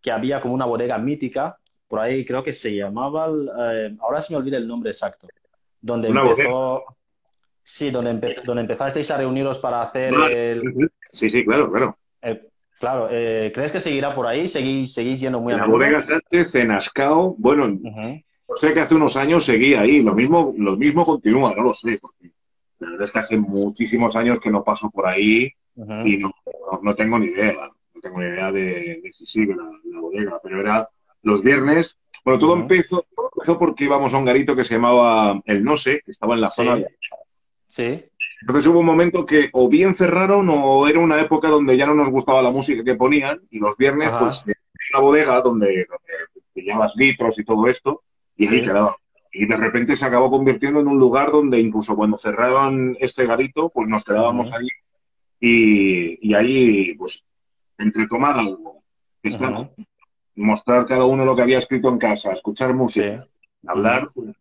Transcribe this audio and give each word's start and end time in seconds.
que 0.00 0.10
había 0.10 0.40
como 0.40 0.54
una 0.54 0.64
bodega 0.64 0.98
mítica, 0.98 1.56
por 1.88 2.00
ahí 2.00 2.24
creo 2.24 2.42
que 2.42 2.52
se 2.52 2.74
llamaba, 2.74 3.28
eh, 3.28 3.96
ahora 4.00 4.20
se 4.20 4.32
me 4.32 4.38
olvida 4.38 4.56
el 4.56 4.66
nombre 4.66 4.90
exacto, 4.90 5.28
donde 5.80 6.08
empezó, 6.08 6.84
sí, 7.62 7.90
donde, 7.90 8.36
donde 8.44 8.62
empezasteis 8.62 9.10
a 9.10 9.16
reuniros 9.16 9.58
para 9.58 9.82
hacer 9.82 10.14
el... 10.14 10.90
Sí, 11.10 11.28
sí, 11.28 11.44
claro, 11.44 11.70
claro. 11.70 11.98
Eh, 12.22 12.48
claro, 12.78 13.08
eh, 13.10 13.50
¿crees 13.54 13.72
que 13.72 13.80
seguirá 13.80 14.14
por 14.14 14.26
ahí? 14.26 14.46
¿Seguís, 14.46 14.92
seguís 14.92 15.20
yendo 15.20 15.40
muy 15.40 15.52
a 15.52 15.58
La 15.58 15.66
bodega 15.66 16.00
Sánchez, 16.00 16.54
en 16.54 16.70
Ascao, 16.70 17.34
bueno, 17.38 17.66
no 17.68 18.56
sé 18.56 18.74
que 18.74 18.80
hace 18.80 18.94
unos 18.94 19.16
años 19.16 19.44
seguía 19.44 19.82
ahí, 19.82 20.02
lo 20.02 20.14
mismo, 20.14 20.52
lo 20.56 20.76
mismo 20.76 21.04
continúa, 21.04 21.54
no 21.54 21.62
lo 21.62 21.74
sé, 21.74 21.98
porque 22.00 22.32
la 22.80 22.90
verdad 22.90 23.04
es 23.04 23.12
que 23.12 23.18
hace 23.18 23.36
muchísimos 23.36 24.16
años 24.16 24.40
que 24.40 24.50
no 24.50 24.64
paso 24.64 24.90
por 24.90 25.06
ahí 25.06 25.52
y 26.04 26.16
no, 26.16 26.32
no, 26.82 26.94
tengo 26.94 27.18
ni 27.18 27.26
idea, 27.26 27.70
no 28.00 28.08
tengo 28.08 28.20
ni 28.20 28.26
idea 28.26 28.52
de, 28.52 29.10
si 29.12 29.26
sigue 29.26 29.54
la, 29.54 30.00
bodega, 30.00 30.40
pero 30.42 30.60
era 30.60 30.88
los 31.22 31.42
viernes, 31.42 31.98
bueno, 32.24 32.38
todo 32.38 32.54
empezó, 32.54 33.06
empezó 33.34 33.58
porque 33.58 33.84
íbamos 33.84 34.14
a 34.14 34.18
un 34.18 34.24
garito 34.24 34.56
que 34.56 34.64
se 34.64 34.74
llamaba 34.74 35.40
El 35.44 35.64
No 35.64 35.76
sé, 35.76 36.02
que 36.04 36.10
estaba 36.10 36.34
en 36.34 36.40
la 36.40 36.50
zona 36.50 36.76
de... 36.76 36.86
Sí. 37.68 38.04
Entonces 38.40 38.66
hubo 38.66 38.80
un 38.80 38.86
momento 38.86 39.26
que 39.26 39.50
o 39.52 39.68
bien 39.68 39.94
cerraron 39.94 40.48
o 40.50 40.88
era 40.88 40.98
una 40.98 41.20
época 41.20 41.48
donde 41.48 41.76
ya 41.76 41.86
no 41.86 41.94
nos 41.94 42.08
gustaba 42.08 42.42
la 42.42 42.50
música 42.50 42.82
que 42.82 42.94
ponían 42.94 43.40
y 43.50 43.58
los 43.58 43.76
viernes, 43.76 44.12
pues, 44.18 44.44
en 44.46 44.54
la 44.92 45.00
bodega 45.00 45.40
donde, 45.42 45.66
donde 45.88 46.42
pillabas 46.54 46.96
litros 46.96 47.38
y 47.38 47.44
todo 47.44 47.68
esto, 47.68 48.02
y 48.36 48.48
ahí 48.48 48.62
quedaba. 48.62 48.96
Y 49.32 49.46
de 49.46 49.56
repente 49.56 49.94
se 49.94 50.06
acabó 50.06 50.30
convirtiendo 50.30 50.80
en 50.80 50.88
un 50.88 50.98
lugar 50.98 51.30
donde 51.30 51.60
incluso 51.60 51.94
cuando 51.94 52.18
cerraban 52.18 52.96
este 52.98 53.26
garito, 53.26 53.68
pues 53.68 53.88
nos 53.88 54.04
quedábamos 54.04 54.50
ahí 54.52 54.68
y, 55.40 56.34
ahí, 56.34 56.94
pues, 56.94 57.24
entre 57.80 58.06
tomar 58.06 58.38
algo, 58.38 58.82
mostrar 60.36 60.86
cada 60.86 61.04
uno 61.04 61.24
lo 61.24 61.34
que 61.34 61.42
había 61.42 61.58
escrito 61.58 61.88
en 61.88 61.98
casa, 61.98 62.32
escuchar 62.32 62.74
música, 62.74 63.26
hablar, 63.66 64.08
pues, 64.14 64.36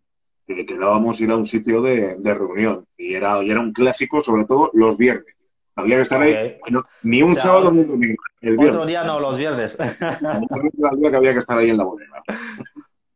que 0.45 0.65
quedábamos 0.65 1.19
ir 1.21 1.31
a 1.31 1.35
un 1.35 1.45
sitio 1.45 1.81
de, 1.81 2.17
reunión. 2.23 2.85
Y 2.97 3.13
era, 3.13 3.41
y 3.43 3.49
era 3.49 3.59
un 3.59 3.71
clásico, 3.71 4.21
sobre 4.21 4.45
todo 4.45 4.71
los 4.73 4.97
viernes. 4.97 5.35
Había 5.75 5.95
que 5.95 6.01
estar 6.01 6.21
ahí, 6.21 6.57
ni 7.03 7.21
un 7.21 7.35
sábado 7.35 7.71
ni 7.71 7.79
un 7.79 7.87
domingo. 7.87 8.21
El 8.41 8.59
Otro 8.59 8.85
día 8.85 9.03
no, 9.03 9.19
los 9.19 9.37
viernes. 9.37 9.77
El 9.79 10.99
día 10.99 11.11
que 11.11 11.15
había 11.15 11.33
que 11.33 11.39
estar 11.39 11.57
ahí 11.57 11.69
en 11.69 11.77
la 11.77 11.83
bodega. 11.85 12.21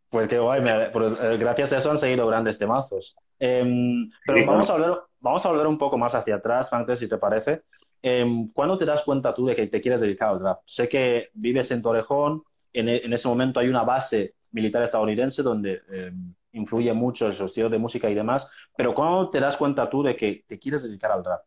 Pues 0.09 0.27
qué 0.27 0.37
guay, 0.37 0.61
pues, 0.93 1.13
eh, 1.19 1.37
gracias 1.39 1.73
a 1.73 1.77
eso 1.79 1.89
han 1.89 1.97
seguido 1.97 2.27
grandes 2.27 2.59
temazos. 2.59 3.15
Em, 3.39 4.11
pero 4.25 4.45
vamos, 4.45 4.69
a 4.69 4.73
volver, 4.73 4.99
vamos 5.19 5.45
a 5.45 5.49
volver 5.49 5.65
un 5.65 5.79
poco 5.79 5.97
más 5.97 6.13
hacia 6.13 6.35
atrás, 6.35 6.69
Frank, 6.69 6.93
si 6.95 7.09
te 7.09 7.17
parece. 7.17 7.63
Em, 8.05 8.49
¿Cuándo 8.49 8.77
te 8.77 8.83
das 8.83 9.01
cuenta 9.01 9.33
tú 9.33 9.45
de 9.45 9.55
que 9.55 9.67
te 9.67 9.79
quieres 9.79 10.01
dedicar 10.01 10.27
al 10.27 10.41
rap? 10.41 10.59
Sé 10.65 10.89
que 10.89 11.29
vives 11.35 11.71
en 11.71 11.81
Torrejón, 11.81 12.43
en, 12.73 12.89
e, 12.89 12.97
ese 12.97 13.29
momento 13.29 13.61
hay 13.61 13.69
una 13.69 13.83
base 13.83 14.35
militar 14.51 14.83
estadounidense 14.83 15.41
donde 15.41 15.81
em, 15.89 16.33
influye 16.51 16.91
mucho 16.91 17.27
el 17.27 17.31
estilo 17.31 17.69
de 17.69 17.77
música 17.77 18.09
y 18.09 18.13
demás, 18.13 18.45
pero 18.75 18.93
¿cuándo 18.93 19.29
te 19.29 19.39
das 19.39 19.55
cuenta 19.55 19.89
tú 19.89 20.03
de 20.03 20.17
que 20.17 20.43
te 20.45 20.59
quieres 20.59 20.83
dedicar 20.83 21.13
al 21.13 21.23
rap? 21.23 21.43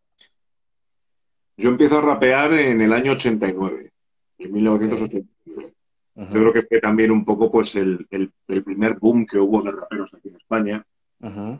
Yo 1.58 1.68
empiezo 1.68 1.98
a 1.98 2.00
rapear 2.00 2.54
en 2.54 2.80
el 2.80 2.92
año 2.94 3.12
89, 3.12 3.92
en 4.38 4.52
1989. 4.52 5.72
Yo 6.14 6.26
creo 6.30 6.52
que 6.54 6.62
fue 6.62 6.80
también 6.80 7.10
un 7.10 7.26
poco 7.26 7.50
pues 7.50 7.76
el, 7.76 8.06
el, 8.10 8.32
primer 8.64 8.98
boom 8.98 9.26
que 9.26 9.36
hubo 9.36 9.62
de 9.62 9.72
raperos 9.72 10.14
aquí 10.14 10.28
en 10.28 10.36
España. 10.36 10.82
Uh 11.20 11.58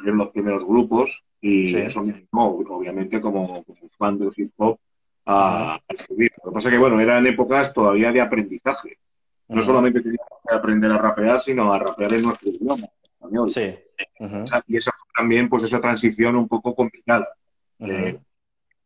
los 0.00 0.30
primeros 0.30 0.64
grupos 0.64 1.24
y 1.40 1.74
eso 1.76 2.04
me 2.04 2.12
animó, 2.12 2.56
obviamente, 2.68 3.20
como, 3.20 3.64
fan 3.98 4.18
del 4.18 4.30
hip 4.36 4.52
hop, 4.56 4.78
a, 5.26 5.80
subir. 6.06 6.30
Lo 6.44 6.50
que 6.50 6.54
pasa 6.54 6.68
es 6.68 6.74
que, 6.74 6.78
bueno, 6.78 7.00
eran 7.00 7.26
épocas 7.26 7.74
todavía 7.74 8.12
de 8.12 8.20
aprendizaje. 8.20 8.98
No 9.48 9.60
solamente 9.60 10.00
teníamos 10.00 10.38
que 10.48 10.54
aprender 10.54 10.90
a 10.92 10.98
rapear, 10.98 11.42
sino 11.42 11.72
a 11.72 11.78
rapear 11.78 12.14
en 12.14 12.22
nuestro 12.22 12.48
idioma, 12.48 12.88
español. 13.02 13.50
Sí. 13.50 13.74
Y 14.68 14.76
esa 14.76 14.92
fue 14.92 15.08
también, 15.16 15.48
pues, 15.48 15.64
esa 15.64 15.80
transición 15.80 16.36
un 16.36 16.48
poco 16.48 16.74
complicada. 16.74 17.28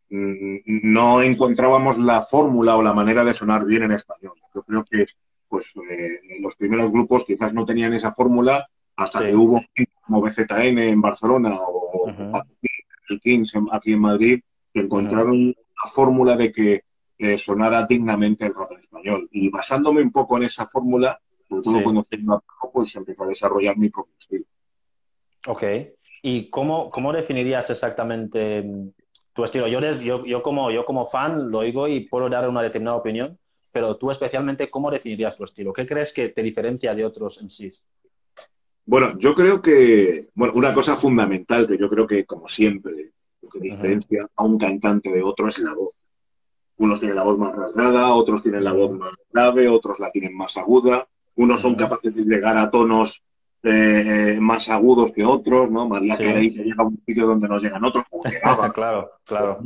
Mm, 0.08 0.60
no 0.82 1.22
encontrábamos 1.22 1.98
la 1.98 2.22
fórmula 2.22 2.76
o 2.76 2.82
la 2.82 2.94
manera 2.94 3.24
de 3.24 3.34
sonar 3.34 3.64
bien 3.64 3.82
en 3.82 3.92
español. 3.92 4.34
Yo 4.54 4.62
creo 4.62 4.84
que 4.84 5.06
pues 5.48 5.74
eh, 5.90 6.20
los 6.40 6.56
primeros 6.56 6.90
grupos 6.90 7.24
quizás 7.24 7.52
no 7.52 7.64
tenían 7.64 7.94
esa 7.94 8.12
fórmula 8.12 8.68
hasta 8.96 9.20
que 9.20 9.34
hubo 9.34 9.62
como 10.06 10.20
BZN 10.20 10.78
en 10.78 11.00
Barcelona 11.00 11.58
o 11.60 12.10
el 13.08 13.20
Kings 13.20 13.52
aquí 13.72 13.92
en 13.92 14.00
Madrid 14.00 14.40
que 14.72 14.80
encontraron 14.80 15.48
la 15.48 15.90
fórmula 15.90 16.36
de 16.36 16.52
que 16.52 16.82
sonara 17.38 17.86
dignamente 17.86 18.46
el 18.46 18.54
rock 18.54 18.72
en 18.72 18.80
español. 18.80 19.28
Y 19.32 19.50
basándome 19.50 20.02
un 20.02 20.12
poco 20.12 20.36
en 20.36 20.44
esa 20.44 20.66
fórmula, 20.66 21.18
sobre 21.48 21.62
todo 21.62 21.82
cuando 21.82 22.06
pues 22.72 22.94
empecé 22.96 23.22
a 23.22 23.26
desarrollar 23.26 23.76
mi 23.76 23.90
propio 23.90 24.14
estilo. 24.18 24.44
Ok. 25.46 25.62
¿Y 26.22 26.50
cómo, 26.50 26.90
cómo 26.90 27.12
definirías 27.12 27.70
exactamente 27.70 28.64
tu 29.36 29.44
estilo. 29.44 29.68
Yo, 29.68 29.80
yo, 29.80 30.24
yo, 30.24 30.42
como, 30.42 30.70
yo 30.70 30.84
como 30.84 31.06
fan 31.08 31.50
lo 31.50 31.58
oigo 31.58 31.86
y 31.86 32.08
puedo 32.08 32.28
dar 32.28 32.48
una 32.48 32.62
determinada 32.62 32.96
opinión, 32.96 33.38
pero 33.70 33.96
tú 33.96 34.10
especialmente, 34.10 34.70
¿cómo 34.70 34.90
definirías 34.90 35.36
tu 35.36 35.44
estilo? 35.44 35.72
¿Qué 35.72 35.86
crees 35.86 36.12
que 36.12 36.30
te 36.30 36.42
diferencia 36.42 36.94
de 36.94 37.04
otros 37.04 37.40
en 37.42 37.50
sí? 37.50 37.70
Bueno, 38.86 39.18
yo 39.18 39.34
creo 39.34 39.60
que, 39.60 40.28
bueno, 40.34 40.54
una 40.54 40.72
cosa 40.72 40.96
fundamental 40.96 41.66
que 41.66 41.76
yo 41.76 41.88
creo 41.88 42.06
que, 42.06 42.24
como 42.24 42.46
siempre, 42.46 43.10
lo 43.42 43.48
que 43.48 43.58
diferencia 43.58 44.28
a 44.36 44.44
un 44.44 44.56
cantante 44.58 45.10
de 45.10 45.22
otro 45.22 45.48
es 45.48 45.58
la 45.58 45.74
voz. 45.74 46.06
Unos 46.78 47.00
tienen 47.00 47.16
la 47.16 47.24
voz 47.24 47.36
más 47.36 47.54
rasgada, 47.54 48.14
otros 48.14 48.42
tienen 48.42 48.62
la 48.62 48.72
voz 48.72 48.92
más 48.92 49.10
grave, 49.32 49.68
otros 49.68 49.98
la 49.98 50.10
tienen 50.10 50.36
más 50.36 50.56
aguda, 50.56 51.06
unos 51.34 51.60
son 51.60 51.74
capaces 51.74 52.14
de 52.14 52.22
llegar 52.22 52.56
a 52.58 52.70
tonos 52.70 53.22
eh, 53.64 54.38
más 54.40 54.68
agudos 54.68 55.10
que 55.10 55.24
otros, 55.24 55.68
¿no? 55.68 55.88
María 55.88 56.16
Carey 56.16 56.54
que 56.54 56.62
llega 56.62 56.84
a 56.84 56.86
un 56.86 57.02
sitio 57.04 57.26
donde 57.26 57.48
no 57.48 57.58
llegan 57.58 57.84
otros, 57.84 58.04
claro, 58.72 59.10
claro. 59.26 59.60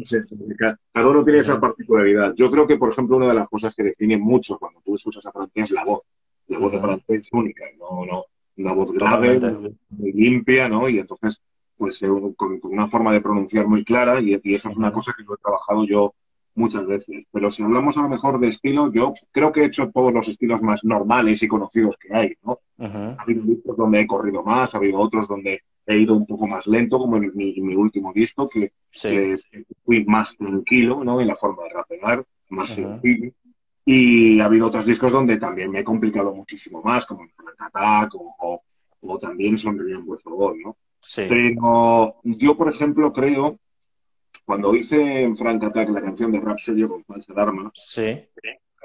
cada 0.92 1.09
uno 1.09 1.25
tiene 1.25 1.41
esa 1.41 1.60
particularidad. 1.60 2.32
Yo 2.34 2.50
creo 2.50 2.66
que, 2.66 2.78
por 2.78 2.91
ejemplo, 2.91 3.19
una 3.19 3.28
de 3.28 3.34
las 3.34 3.48
cosas 3.48 3.75
que 3.75 3.82
define 3.82 4.16
mucho 4.16 4.59
cuando 4.59 4.80
tú 4.82 4.94
escuchas 4.94 5.26
a 5.26 5.32
francés 5.32 5.64
es 5.64 5.70
la 5.72 5.84
voz. 5.84 6.04
La 6.47 6.59
voz 6.59 6.72
de 6.72 6.80
francés 6.80 7.20
es 7.26 7.28
única, 7.32 7.64
no, 7.78 8.06
no, 8.06 8.25
una 8.60 8.72
voz 8.72 8.93
grave, 8.93 9.41
muy 9.88 10.12
limpia, 10.12 10.69
¿no? 10.69 10.88
Y 10.88 10.98
entonces, 10.98 11.41
pues, 11.76 12.03
eh, 12.03 12.09
con, 12.37 12.60
una 12.62 12.88
forma 12.88 13.12
de 13.12 13.21
pronunciar 13.21 13.66
muy 13.66 13.84
clara, 13.84 14.21
y, 14.21 14.38
y 14.43 14.54
eso 14.54 14.69
es 14.69 14.76
una 14.76 14.93
cosa 14.93 15.15
que 15.16 15.25
yo 15.25 15.34
he 15.34 15.43
trabajado 15.43 15.84
yo 15.84 16.15
muchas 16.54 16.87
veces. 16.87 17.25
Pero 17.32 17.50
si 17.50 17.62
hablamos 17.62 17.97
a 17.97 18.03
lo 18.03 18.09
mejor 18.09 18.38
de 18.38 18.48
estilo, 18.48 18.93
yo 18.93 19.15
creo 19.32 19.53
que 19.53 19.62
he 19.62 19.66
hecho 19.66 19.91
todos 19.91 20.12
los 20.12 20.28
estilos 20.28 20.62
más 20.62 20.84
normales 20.84 21.43
y 21.43 21.48
conocidos 21.48 21.97
que 21.98 22.15
hay, 22.15 22.34
¿no? 22.43 22.60
Ha 22.78 23.22
habido 23.22 23.44
discos 23.44 23.76
donde 23.76 24.00
he 24.00 24.06
corrido 24.06 24.43
más, 24.43 24.75
ha 24.75 24.78
habido 24.78 24.98
otros 24.98 25.28
donde 25.28 25.62
he 25.87 25.98
ido 25.98 26.15
un 26.15 26.27
poco 26.27 26.47
más 26.47 26.66
lento, 26.66 26.98
como 26.98 27.16
en 27.16 27.32
mi, 27.34 27.75
último 27.75 28.12
disco, 28.12 28.48
que, 28.48 28.72
fui 29.84 30.04
más 30.04 30.37
tranquilo, 30.37 31.03
¿no? 31.04 31.21
En 31.21 31.27
la 31.27 31.37
forma 31.37 31.65
de 31.65 31.71
rapear, 31.71 32.25
más 32.48 32.71
sencillo. 32.71 33.32
Y 33.84 34.41
ha 34.41 34.44
habido 34.44 34.66
otros 34.66 34.84
discos 34.84 35.12
donde 35.12 35.36
también 35.38 35.70
me 35.70 35.80
he 35.80 35.84
complicado 35.84 36.34
muchísimo 36.34 36.82
más, 36.82 37.06
como 37.06 37.22
en 37.22 37.30
Attack 37.58 38.14
o, 38.14 38.62
o, 39.00 39.18
también 39.18 39.56
Sonríen, 39.56 40.04
por 40.04 40.18
favor, 40.20 40.56
¿no? 40.62 40.76
Pero 41.14 42.16
yo, 42.24 42.56
por 42.56 42.68
ejemplo, 42.68 43.12
creo 43.12 43.58
cuando 44.44 44.74
hice 44.74 45.22
en 45.22 45.36
Frank 45.36 45.62
Attack 45.62 45.91
la 45.91 46.02
canción 46.02 46.32
de 46.32 46.41
Rap 46.41 46.58
Serio 46.58 46.88
con 46.88 47.04
Falsa 47.04 47.32
Dharma, 47.32 47.70
sí. 47.74 48.18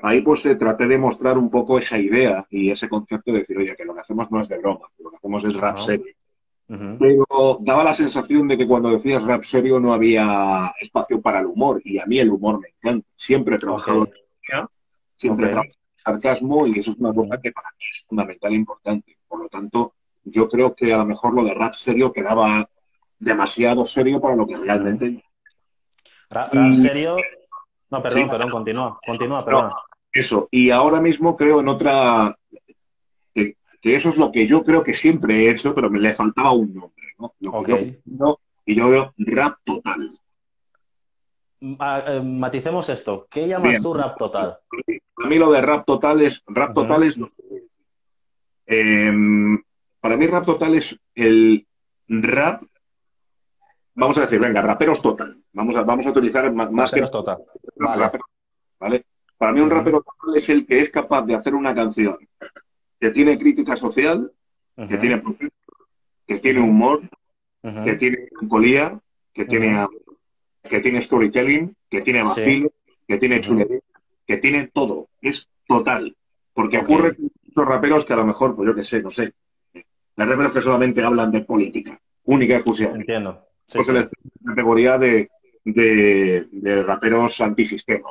ahí 0.03 0.21
pues 0.21 0.45
eh, 0.45 0.55
traté 0.55 0.85
de 0.87 0.99
mostrar 0.99 1.37
un 1.37 1.49
poco 1.49 1.79
esa 1.79 1.97
idea 1.97 2.45
y 2.51 2.69
ese 2.69 2.87
concepto 2.87 3.31
de 3.31 3.39
decir, 3.39 3.57
oye, 3.57 3.75
que 3.75 3.83
lo 3.83 3.95
que 3.95 4.01
hacemos 4.01 4.29
no 4.29 4.41
es 4.41 4.47
de 4.47 4.59
broma, 4.59 4.87
lo 4.99 5.09
que 5.09 5.17
hacemos 5.17 5.43
es 5.43 5.55
rap 5.55 5.77
serio. 5.77 6.13
Pero 6.67 7.57
daba 7.61 7.83
la 7.83 7.93
sensación 7.93 8.47
de 8.47 8.57
que 8.57 8.67
cuando 8.67 8.91
decías 8.91 9.23
rap 9.23 9.43
serio 9.43 9.79
no 9.79 9.93
había 9.93 10.73
espacio 10.79 11.21
para 11.21 11.39
el 11.39 11.47
humor 11.47 11.81
y 11.83 11.99
a 11.99 12.05
mí 12.05 12.19
el 12.19 12.29
humor 12.29 12.59
me 12.59 12.69
encanta. 12.69 13.07
Siempre 13.15 13.55
he 13.55 13.59
trabajado 13.59 14.05
en 14.05 14.67
siempre 15.15 15.51
en 15.51 15.61
sarcasmo 15.95 16.67
y 16.67 16.79
eso 16.79 16.91
es 16.91 16.97
una 16.97 17.13
cosa 17.13 17.39
que 17.41 17.51
para 17.51 17.69
mí 17.69 17.85
es 17.91 18.05
fundamental 18.07 18.51
e 18.51 18.55
importante. 18.55 19.17
Por 19.27 19.41
lo 19.41 19.49
tanto, 19.49 19.93
yo 20.23 20.47
creo 20.47 20.75
que 20.75 20.93
a 20.93 20.97
lo 20.97 21.05
mejor 21.05 21.33
lo 21.33 21.43
de 21.43 21.53
rap 21.53 21.73
serio 21.73 22.11
quedaba 22.11 22.69
demasiado 23.19 23.85
serio 23.85 24.19
para 24.19 24.35
lo 24.35 24.45
que 24.45 24.57
realmente 24.57 25.23
¿En 26.51 26.75
serio? 26.81 27.17
No, 27.89 28.01
perdón, 28.01 28.29
perdón, 28.29 28.49
continúa, 28.49 28.99
continúa, 29.05 29.45
perdón. 29.45 29.71
eso, 30.11 30.47
y 30.51 30.69
ahora 30.71 30.99
mismo 30.99 31.37
creo 31.37 31.59
en 31.59 31.67
otra, 31.67 32.35
que, 33.33 33.55
eso 33.81 34.09
es 34.09 34.17
lo 34.17 34.31
que 34.31 34.47
yo 34.47 34.63
creo 34.63 34.83
que 34.83 34.93
siempre 34.93 35.45
he 35.45 35.51
hecho, 35.51 35.73
pero 35.75 35.89
me 35.89 35.99
le 35.99 36.13
faltaba 36.13 36.51
un 36.51 36.73
nombre, 36.73 37.05
¿no? 37.19 38.39
y 38.65 38.75
yo 38.75 38.89
veo 38.89 39.13
rap 39.17 39.59
total. 39.63 40.09
Ah, 41.79 42.03
eh, 42.07 42.21
maticemos 42.21 42.89
esto. 42.89 43.27
¿Qué 43.29 43.47
llamas 43.47 43.81
tú 43.81 43.93
rap 43.93 44.17
total? 44.17 44.57
Para 45.15 45.29
mí 45.29 45.37
lo 45.37 45.51
de 45.51 45.61
rap 45.61 45.85
total 45.85 46.21
es, 46.21 46.43
rap 46.47 46.73
total 46.73 47.03
es, 47.03 47.17
em, 48.65 49.61
para 49.99 50.17
mí 50.17 50.27
rap 50.27 50.45
total 50.45 50.75
es 50.75 50.99
el 51.15 51.65
rap 52.07 52.63
vamos 53.95 54.17
a 54.17 54.21
decir, 54.21 54.39
venga, 54.39 54.61
raperos 54.61 55.01
total. 55.01 55.37
Vamos 55.53 55.75
a, 55.75 55.83
vamos 55.83 56.05
a 56.05 56.09
utilizar 56.09 56.51
más, 56.51 56.69
raperos 56.91 57.09
que... 57.09 57.13
total. 57.13 57.37
Vale. 57.77 58.11
¿vale? 58.79 59.05
Para 59.37 59.51
mí 59.51 59.59
un 59.59 59.69
rapero 59.69 60.01
total 60.01 60.37
es 60.37 60.49
el 60.49 60.65
que 60.65 60.81
es 60.81 60.89
capaz 60.89 61.23
de 61.23 61.35
hacer 61.35 61.55
una 61.55 61.75
canción 61.75 62.17
que 62.99 63.09
tiene 63.09 63.37
crítica 63.37 63.75
social, 63.75 64.31
que 64.87 64.97
tiene 64.97 65.21
que 66.25 66.39
tiene 66.39 66.61
humor, 66.61 67.01
que 67.61 67.95
tiene 67.95 68.29
melancolía, 68.31 68.99
que 69.33 69.45
tiene 69.45 69.85
que 70.63 70.79
tiene 70.79 71.01
storytelling, 71.01 71.75
que 71.89 72.01
tiene 72.01 72.23
vacilo, 72.23 72.71
que 73.07 73.17
tiene 73.17 73.41
chulería, 73.41 73.81
que 74.25 74.37
tiene 74.37 74.67
todo. 74.73 75.09
Es 75.21 75.49
total. 75.67 76.15
Porque 76.53 76.77
ocurre 76.77 77.15
con 77.15 77.31
muchos 77.43 77.65
raperos 77.67 78.05
que 78.05 78.13
a 78.13 78.17
lo 78.17 78.25
mejor, 78.25 78.55
pues 78.55 78.67
yo 78.67 78.75
qué 78.75 78.83
sé, 78.83 79.01
no 79.01 79.11
sé. 79.11 79.33
Hay 79.73 80.25
raperos 80.25 80.53
que 80.53 80.61
solamente 80.61 81.03
hablan 81.03 81.31
de 81.31 81.41
política, 81.41 81.99
única 82.23 82.53
y 82.53 82.55
exclusivamente. 82.57 83.01
Entiendo. 83.01 83.45
pues 83.73 83.87
la 83.89 84.09
categoría 84.45 84.97
de, 84.97 85.29
de, 85.65 86.83
raperos 86.83 87.41
antisistema. 87.41 88.09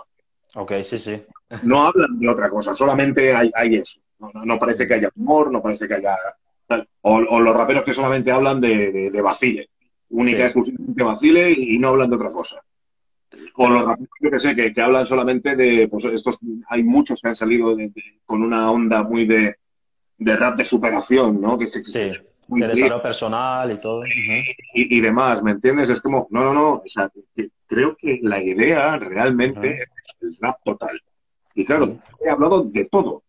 Ok, 0.54 0.72
sí, 0.82 0.98
sí. 0.98 1.22
No 1.62 1.84
hablan 1.84 2.18
de 2.18 2.28
otra 2.28 2.50
cosa, 2.50 2.74
solamente 2.74 3.34
hay, 3.34 3.50
hay 3.54 3.76
eso. 3.76 4.00
No, 4.44 4.58
parece 4.58 4.86
que 4.86 4.94
haya 4.94 5.10
humor, 5.16 5.50
no 5.50 5.62
parece 5.62 5.86
que 5.86 5.94
haya... 5.94 6.16
O, 7.02 7.40
los 7.40 7.56
raperos 7.56 7.84
que 7.84 7.92
solamente 7.92 8.32
hablan 8.32 8.60
de, 8.60 9.10
de, 9.10 9.20
vacile, 9.20 9.68
única 10.08 10.38
y 10.38 10.42
exclusivamente 10.42 11.02
vacile 11.02 11.52
y 11.56 11.78
no 11.78 11.88
hablan 11.88 12.08
de 12.08 12.16
otra 12.16 12.30
cosa. 12.30 12.62
O 13.56 13.68
los 13.68 13.84
raperos 13.84 14.08
que 14.18 14.38
sé, 14.40 14.72
que, 14.72 14.82
hablan 14.82 15.06
solamente 15.06 15.54
de, 15.54 15.86
pues 15.88 16.04
estos, 16.06 16.38
hay 16.68 16.82
muchos 16.82 17.20
que 17.20 17.28
han 17.28 17.36
salido 17.36 17.76
con 18.26 18.42
una 18.42 18.70
onda 18.70 19.04
muy 19.04 19.26
de, 19.26 19.56
rap 20.18 20.56
de 20.56 20.64
superación, 20.64 21.40
¿no? 21.40 21.56
Que, 21.56 21.68
sí, 21.68 22.10
muy 22.48 22.60
de 22.60 22.68
desarrollo 22.68 23.02
personal 23.02 23.70
y 23.70 23.80
todo. 23.80 24.02
Y, 24.74 25.00
demás, 25.00 25.42
¿me 25.42 25.52
entiendes? 25.52 25.88
Es 25.88 26.00
como, 26.00 26.26
no, 26.30 26.42
no, 26.42 26.52
no, 26.52 26.72
o 26.74 26.82
sea, 26.86 27.10
creo 27.66 27.96
que 27.96 28.18
la 28.22 28.42
idea 28.42 28.96
realmente 28.96 29.82
es 29.82 29.88
el 30.20 30.36
rap 30.40 30.58
total. 30.64 31.00
Y 31.54 31.64
claro, 31.64 31.98
he 32.20 32.28
hablado 32.28 32.64
de 32.64 32.86
todo. 32.86 33.22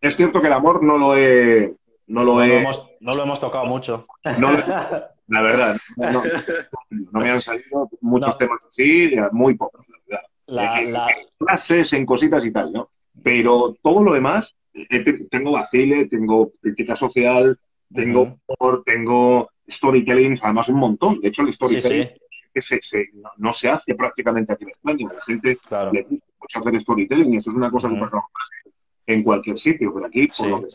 Es 0.00 0.14
cierto 0.16 0.40
que 0.40 0.46
el 0.46 0.52
amor 0.52 0.84
no 0.84 0.98
lo 0.98 1.16
he... 1.16 1.74
No 2.06 2.24
lo, 2.24 2.42
hemos, 2.42 2.88
no 3.00 3.14
lo 3.14 3.24
hemos 3.24 3.38
tocado 3.38 3.66
mucho. 3.66 4.06
la 5.28 5.42
verdad, 5.42 5.78
no, 5.96 7.20
me 7.20 7.30
han 7.30 7.40
salido 7.40 7.88
muchos 8.00 8.36
temas 8.38 8.60
así, 8.68 9.10
muy 9.32 9.54
pocos, 9.54 9.86
la 10.46 10.80
verdad. 10.80 11.06
Clases 11.38 11.92
en 11.92 12.06
cositas 12.06 12.44
y 12.44 12.50
tal, 12.50 12.72
¿no? 12.72 12.90
Pero 13.22 13.76
todo 13.82 14.02
lo 14.02 14.14
demás, 14.14 14.56
eh, 14.72 15.26
tengo 15.30 15.52
vacile, 15.52 16.06
tengo 16.06 16.52
crítica 16.60 16.96
social, 16.96 17.58
tengo 17.92 18.38
tengo 18.84 19.50
storytelling, 19.68 20.38
además 20.42 20.68
un 20.68 20.78
montón. 20.78 21.20
De 21.20 21.28
hecho, 21.28 21.42
el 21.42 21.52
storytelling 21.52 22.10
Que 22.52 22.60
se, 22.60 22.80
no, 23.36 23.52
se 23.52 23.68
hace 23.68 23.94
prácticamente 23.94 24.52
aquí 24.52 24.64
en 24.64 24.70
España. 24.70 25.08
La 25.14 25.22
gente 25.22 25.58
le 25.92 26.02
gusta 26.02 26.26
mucho 26.40 26.58
hacer 26.58 26.80
storytelling 26.80 27.34
y 27.34 27.36
eso 27.36 27.50
es 27.50 27.56
una 27.56 27.70
cosa 27.70 27.88
súper 27.88 28.04
normal 28.04 28.24
en 29.06 29.22
cualquier 29.22 29.58
sitio, 29.58 29.92
pero 29.92 30.06
aquí, 30.06 30.28
por 30.28 30.48
lo 30.48 30.62
que 30.62 30.68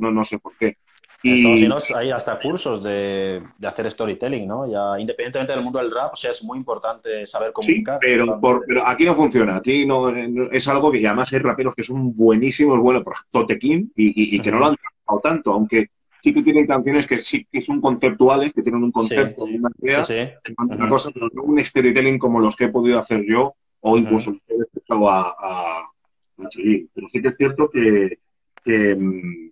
no, 0.00 0.10
no, 0.10 0.24
sé 0.24 0.38
por 0.40 0.56
qué. 0.56 0.78
Y... 1.22 1.68
hay 1.96 2.10
hasta 2.12 2.38
cursos 2.38 2.82
de, 2.82 3.42
hacer 3.64 3.90
storytelling, 3.90 4.46
¿no? 4.46 4.70
Ya 4.70 5.00
independientemente 5.00 5.52
del 5.52 5.62
mundo 5.62 5.80
del 5.80 5.90
rap, 5.90 6.12
o 6.12 6.16
sea, 6.16 6.30
es 6.30 6.42
muy 6.44 6.58
importante 6.58 7.26
saber 7.26 7.52
comunicar. 7.52 7.98
Sí, 8.00 8.06
pero, 8.06 8.40
pero 8.66 8.86
aquí 8.86 9.04
no 9.04 9.16
funciona. 9.16 9.56
Aquí 9.56 9.84
no, 9.84 10.10
es 10.10 10.68
algo 10.68 10.92
que 10.92 11.04
además 11.06 11.32
hay 11.32 11.40
raperos 11.40 11.74
que 11.74 11.82
son 11.82 12.14
buenísimos, 12.14 12.78
bueno, 12.78 13.02
por 13.02 13.16
Totequín, 13.32 13.92
y, 13.96 14.36
y, 14.36 14.40
que 14.40 14.50
no 14.52 14.58
lo 14.60 14.66
han 14.66 14.76
trabajado 14.76 15.20
tanto, 15.20 15.52
aunque 15.52 15.88
sí 16.22 16.32
que 16.32 16.42
tienen 16.42 16.66
canciones 16.66 17.06
que 17.06 17.18
sí 17.18 17.46
que 17.50 17.60
son 17.60 17.80
conceptuales, 17.80 18.52
que 18.52 18.62
tienen 18.62 18.84
un 18.84 18.92
concepto, 18.92 19.44
una 19.44 19.70
idea, 19.82 20.06
una 20.56 20.88
cosa, 20.88 21.10
pero 21.12 21.28
no 21.32 21.42
un 21.42 21.64
storytelling 21.64 22.18
como 22.18 22.38
los 22.38 22.54
que 22.54 22.64
he 22.64 22.68
podido 22.68 22.98
hacer 22.98 23.24
yo, 23.26 23.54
o 23.80 23.98
incluso 23.98 24.32
los 24.32 24.42
que 24.44 24.54
he 24.54 24.56
empezado 24.56 25.10
a, 25.10 25.34
a, 25.36 25.90
Pero 26.36 27.08
sí 27.08 27.22
que 27.22 27.28
es 27.28 27.36
cierto 27.36 27.68
que, 27.68 28.18
que 28.62 28.94
mm, 28.94 29.50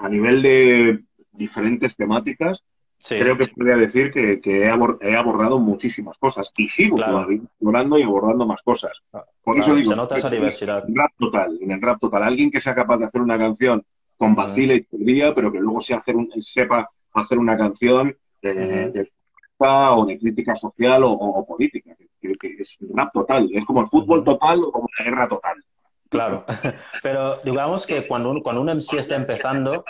a 0.00 0.08
nivel 0.08 0.42
de 0.42 1.00
diferentes 1.32 1.96
temáticas, 1.96 2.64
creo 3.06 3.36
que 3.36 3.48
podría 3.48 3.76
decir 3.76 4.10
que, 4.10 4.40
he, 4.44 5.16
abordado 5.16 5.58
muchísimas 5.58 6.16
cosas 6.18 6.52
y 6.56 6.68
sigo 6.68 6.98
explorando 6.98 7.98
y 7.98 8.02
abordando 8.02 8.46
más 8.46 8.62
cosas. 8.62 9.02
Ah, 9.12 9.24
Por 9.42 9.58
eso 9.58 9.74
digo, 9.74 9.90
se 9.90 9.96
nota 9.96 10.16
esa 10.16 10.30
diversidad. 10.30 10.84
En 10.86 10.90
el 10.90 10.96
rap 10.96 11.12
total, 11.18 11.58
en 11.60 11.70
el 11.70 11.80
rap 11.80 12.00
total, 12.00 12.22
alguien 12.22 12.50
que 12.50 12.60
sea 12.60 12.74
capaz 12.74 12.98
de 12.98 13.04
hacer 13.06 13.20
una 13.20 13.38
canción 13.38 13.84
con 14.16 14.34
vacile 14.34 14.76
y 14.76 14.80
teoría, 14.80 15.34
pero 15.34 15.52
que 15.52 15.60
luego 15.60 15.80
sea 15.80 15.98
hacer 15.98 16.16
un, 16.16 16.30
sepa 16.40 16.90
hacer 17.14 17.38
una 17.38 17.56
canción 17.56 18.16
de, 18.42 19.10
o 19.58 20.06
de 20.06 20.18
crítica 20.18 20.56
social 20.56 21.02
o, 21.04 21.46
política, 21.46 21.94
que, 22.20 22.36
es 22.58 22.78
rap 22.94 23.12
total, 23.12 23.50
es 23.52 23.64
como 23.66 23.82
el 23.82 23.86
fútbol 23.86 24.24
total 24.24 24.60
o 24.62 24.72
como 24.72 24.88
la 24.98 25.04
guerra 25.04 25.28
total. 25.28 25.62
Claro, 26.10 26.44
pero 27.02 27.40
digamos 27.44 27.86
que 27.86 28.06
cuando, 28.06 28.30
un, 28.30 28.42
cuando 28.42 28.60
un 28.60 28.68
MC 28.68 28.98
está 28.98 29.14
empezando, 29.14 29.84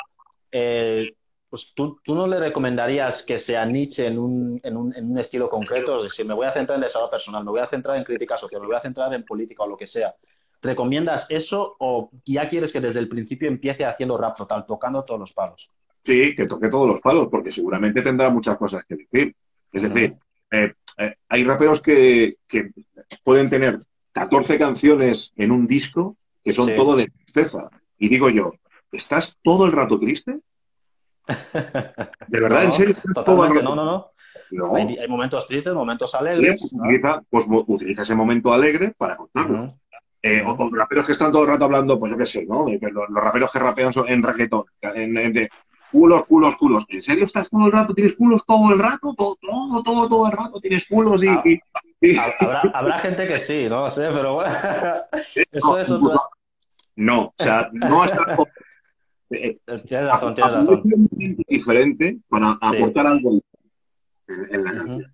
eh, 0.52 1.14
pues 1.48 1.72
tú, 1.74 1.98
tú, 2.04 2.14
no 2.14 2.26
le 2.26 2.38
recomendarías 2.38 3.22
que 3.22 3.38
sea 3.38 3.64
niche 3.64 4.06
en 4.06 4.18
un, 4.18 4.60
en 4.62 4.76
un, 4.76 4.94
en 4.94 5.10
un 5.10 5.18
estilo 5.18 5.48
concreto, 5.48 5.96
es 5.96 6.04
decir, 6.04 6.26
me 6.26 6.34
voy 6.34 6.46
a 6.46 6.52
centrar 6.52 6.76
en 6.76 6.82
desarrollo 6.82 7.10
personal, 7.10 7.42
me 7.42 7.50
voy 7.50 7.60
a 7.60 7.66
centrar 7.66 7.96
en 7.96 8.04
crítica 8.04 8.36
social, 8.36 8.60
me 8.60 8.66
voy 8.66 8.76
a 8.76 8.82
centrar 8.82 9.12
en 9.14 9.24
política 9.24 9.62
o 9.62 9.66
lo 9.66 9.78
que 9.78 9.86
sea. 9.86 10.14
¿Recomiendas 10.60 11.26
eso 11.30 11.76
o 11.78 12.10
ya 12.26 12.46
quieres 12.46 12.70
que 12.70 12.82
desde 12.82 13.00
el 13.00 13.08
principio 13.08 13.48
empiece 13.48 13.86
haciendo 13.86 14.18
rap 14.18 14.36
total, 14.36 14.66
tocando 14.66 15.02
todos 15.04 15.20
los 15.20 15.32
palos? 15.32 15.66
Sí, 16.02 16.34
que 16.34 16.46
toque 16.46 16.68
todos 16.68 16.86
los 16.86 17.00
palos, 17.00 17.28
porque 17.30 17.50
seguramente 17.50 18.02
tendrá 18.02 18.28
muchas 18.28 18.58
cosas 18.58 18.84
que 18.84 18.96
decir. 18.96 19.34
Es 19.72 19.82
decir, 19.82 20.16
eh, 20.50 20.74
eh, 20.98 21.14
hay 21.30 21.44
raperos 21.44 21.80
que, 21.80 22.36
que 22.46 22.70
pueden 23.24 23.48
tener 23.48 23.78
14 24.12 24.58
canciones 24.58 25.32
en 25.36 25.52
un 25.52 25.66
disco 25.66 26.16
que 26.44 26.52
son 26.52 26.74
todo 26.74 26.96
de 26.96 27.06
tristeza. 27.08 27.68
Y 27.98 28.08
digo 28.08 28.30
yo, 28.30 28.52
¿estás 28.92 29.38
todo 29.42 29.66
el 29.66 29.72
rato 29.72 29.98
triste? 29.98 30.40
¿De 32.28 32.40
verdad? 32.40 32.64
¿En 32.64 32.72
serio? 32.72 32.94
No, 33.14 33.74
no, 33.74 33.84
no. 33.84 34.10
Hay, 34.74 35.08
momentos 35.08 35.46
tristes, 35.46 35.72
momentos 35.72 36.14
alegres. 36.14 36.62
utiliza, 36.62 37.22
pues, 37.30 37.44
utiliza 37.48 38.02
ese 38.02 38.14
momento 38.14 38.52
alegre 38.52 38.94
para 38.96 39.16
contarlo. 39.16 39.78
Eh, 40.22 40.42
o, 40.44 40.70
raperos 40.74 41.06
que 41.06 41.12
están 41.12 41.32
todo 41.32 41.42
el 41.42 41.48
rato 41.48 41.64
hablando, 41.64 41.98
pues 41.98 42.12
yo 42.12 42.18
qué 42.18 42.26
sé, 42.26 42.46
¿no? 42.46 42.66
Los, 42.68 43.08
raperos 43.10 43.52
que 43.52 43.58
rapean 43.58 43.92
en 44.06 44.22
reggaetón, 44.22 44.64
en, 44.82 45.32
de 45.32 45.48
culos, 45.90 46.24
culos, 46.24 46.56
culos. 46.56 46.84
¿En 46.88 47.02
serio 47.02 47.24
estás 47.24 47.50
todo 47.50 47.66
el 47.66 47.72
rato? 47.72 47.94
¿Tienes 47.94 48.14
culos 48.14 48.44
todo 48.46 48.72
el 48.72 48.78
rato? 48.78 49.14
Todo, 49.14 49.36
todo, 49.40 49.82
todo, 49.82 50.08
todo 50.08 50.26
el 50.26 50.32
rato 50.32 50.60
tienes 50.60 50.86
culos 50.86 51.22
y, 51.22 51.28
ah. 51.28 51.42
Habrá, 52.72 52.98
gente 53.00 53.26
que 53.26 53.38
sí, 53.38 53.68
no 53.68 53.90
sé, 53.90 54.02
pero 54.02 54.34
bueno. 54.34 54.54
Eso, 55.52 55.78
es 55.78 55.92
No, 56.96 57.24
o 57.26 57.34
sea, 57.36 57.68
no 57.72 58.04
está. 58.06 58.36
Eh, 59.30 59.58
tienes 59.86 60.08
razón, 60.08 60.34
tienes 60.34 60.52
razón. 60.52 60.82
diferente 61.48 62.18
para 62.28 62.58
aportar 62.60 63.06
algo 63.06 63.40
en, 64.26 64.64
la 64.64 64.72
canción. 64.72 65.12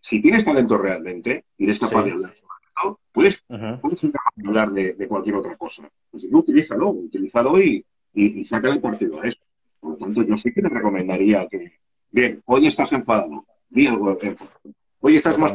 si 0.00 0.20
tienes 0.20 0.44
talento 0.44 0.76
realmente 0.76 1.44
y 1.56 1.64
eres 1.64 1.78
capaz 1.78 2.02
de 2.02 2.12
hablar 2.12 2.34
sobre 2.34 2.58
esto, 2.66 3.00
puedes, 3.12 3.44
puedes 3.80 4.02
hablar 4.44 4.70
de, 4.70 5.08
cualquier 5.08 5.36
otra 5.36 5.56
cosa. 5.56 5.88
Pues 6.10 6.24
si 6.24 6.30
no, 6.30 6.38
utilízalo, 6.38 6.90
utilízalo 6.90 7.58
y, 7.60 7.84
y, 8.12 8.40
y 8.40 8.44
saca 8.44 8.68
el 8.68 8.80
partido 8.80 9.20
a 9.20 9.26
eso. 9.26 9.38
Por 9.80 9.92
lo 9.92 9.96
tanto, 9.96 10.22
yo 10.22 10.36
sí 10.36 10.52
que 10.52 10.62
te 10.62 10.68
recomendaría 10.68 11.46
que, 11.46 11.72
bien, 12.10 12.42
hoy 12.46 12.66
estás 12.66 12.92
enfadado, 12.92 13.46
di 13.68 13.86
algo 13.86 14.14
de 14.14 14.36
Hoy 15.00 15.16
estás 15.16 15.38
más 15.38 15.54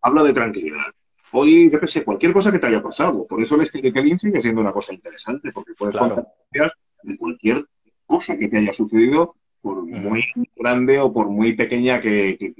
habla 0.00 0.22
de 0.22 0.32
tranquilidad. 0.32 0.86
Hoy, 1.32 1.70
yo 1.70 1.78
qué 1.78 1.86
sé, 1.86 2.04
cualquier 2.04 2.32
cosa 2.32 2.50
que 2.50 2.58
te 2.58 2.66
haya 2.66 2.82
pasado. 2.82 3.26
Por 3.26 3.42
eso 3.42 3.56
el 3.56 3.66
storytelling 3.66 4.18
sigue 4.18 4.40
siendo 4.40 4.60
una 4.60 4.72
cosa 4.72 4.94
interesante, 4.94 5.52
porque 5.52 5.74
puedes 5.74 5.96
contar 5.96 6.72
de 7.02 7.18
cualquier 7.18 7.66
cosa 8.06 8.36
que 8.38 8.48
te 8.48 8.58
haya 8.58 8.72
sucedido, 8.72 9.34
por 9.60 9.84
muy 9.84 10.24
grande 10.56 10.98
o 11.00 11.12
por 11.12 11.28
muy 11.28 11.54
pequeña 11.54 12.00
que, 12.00 12.54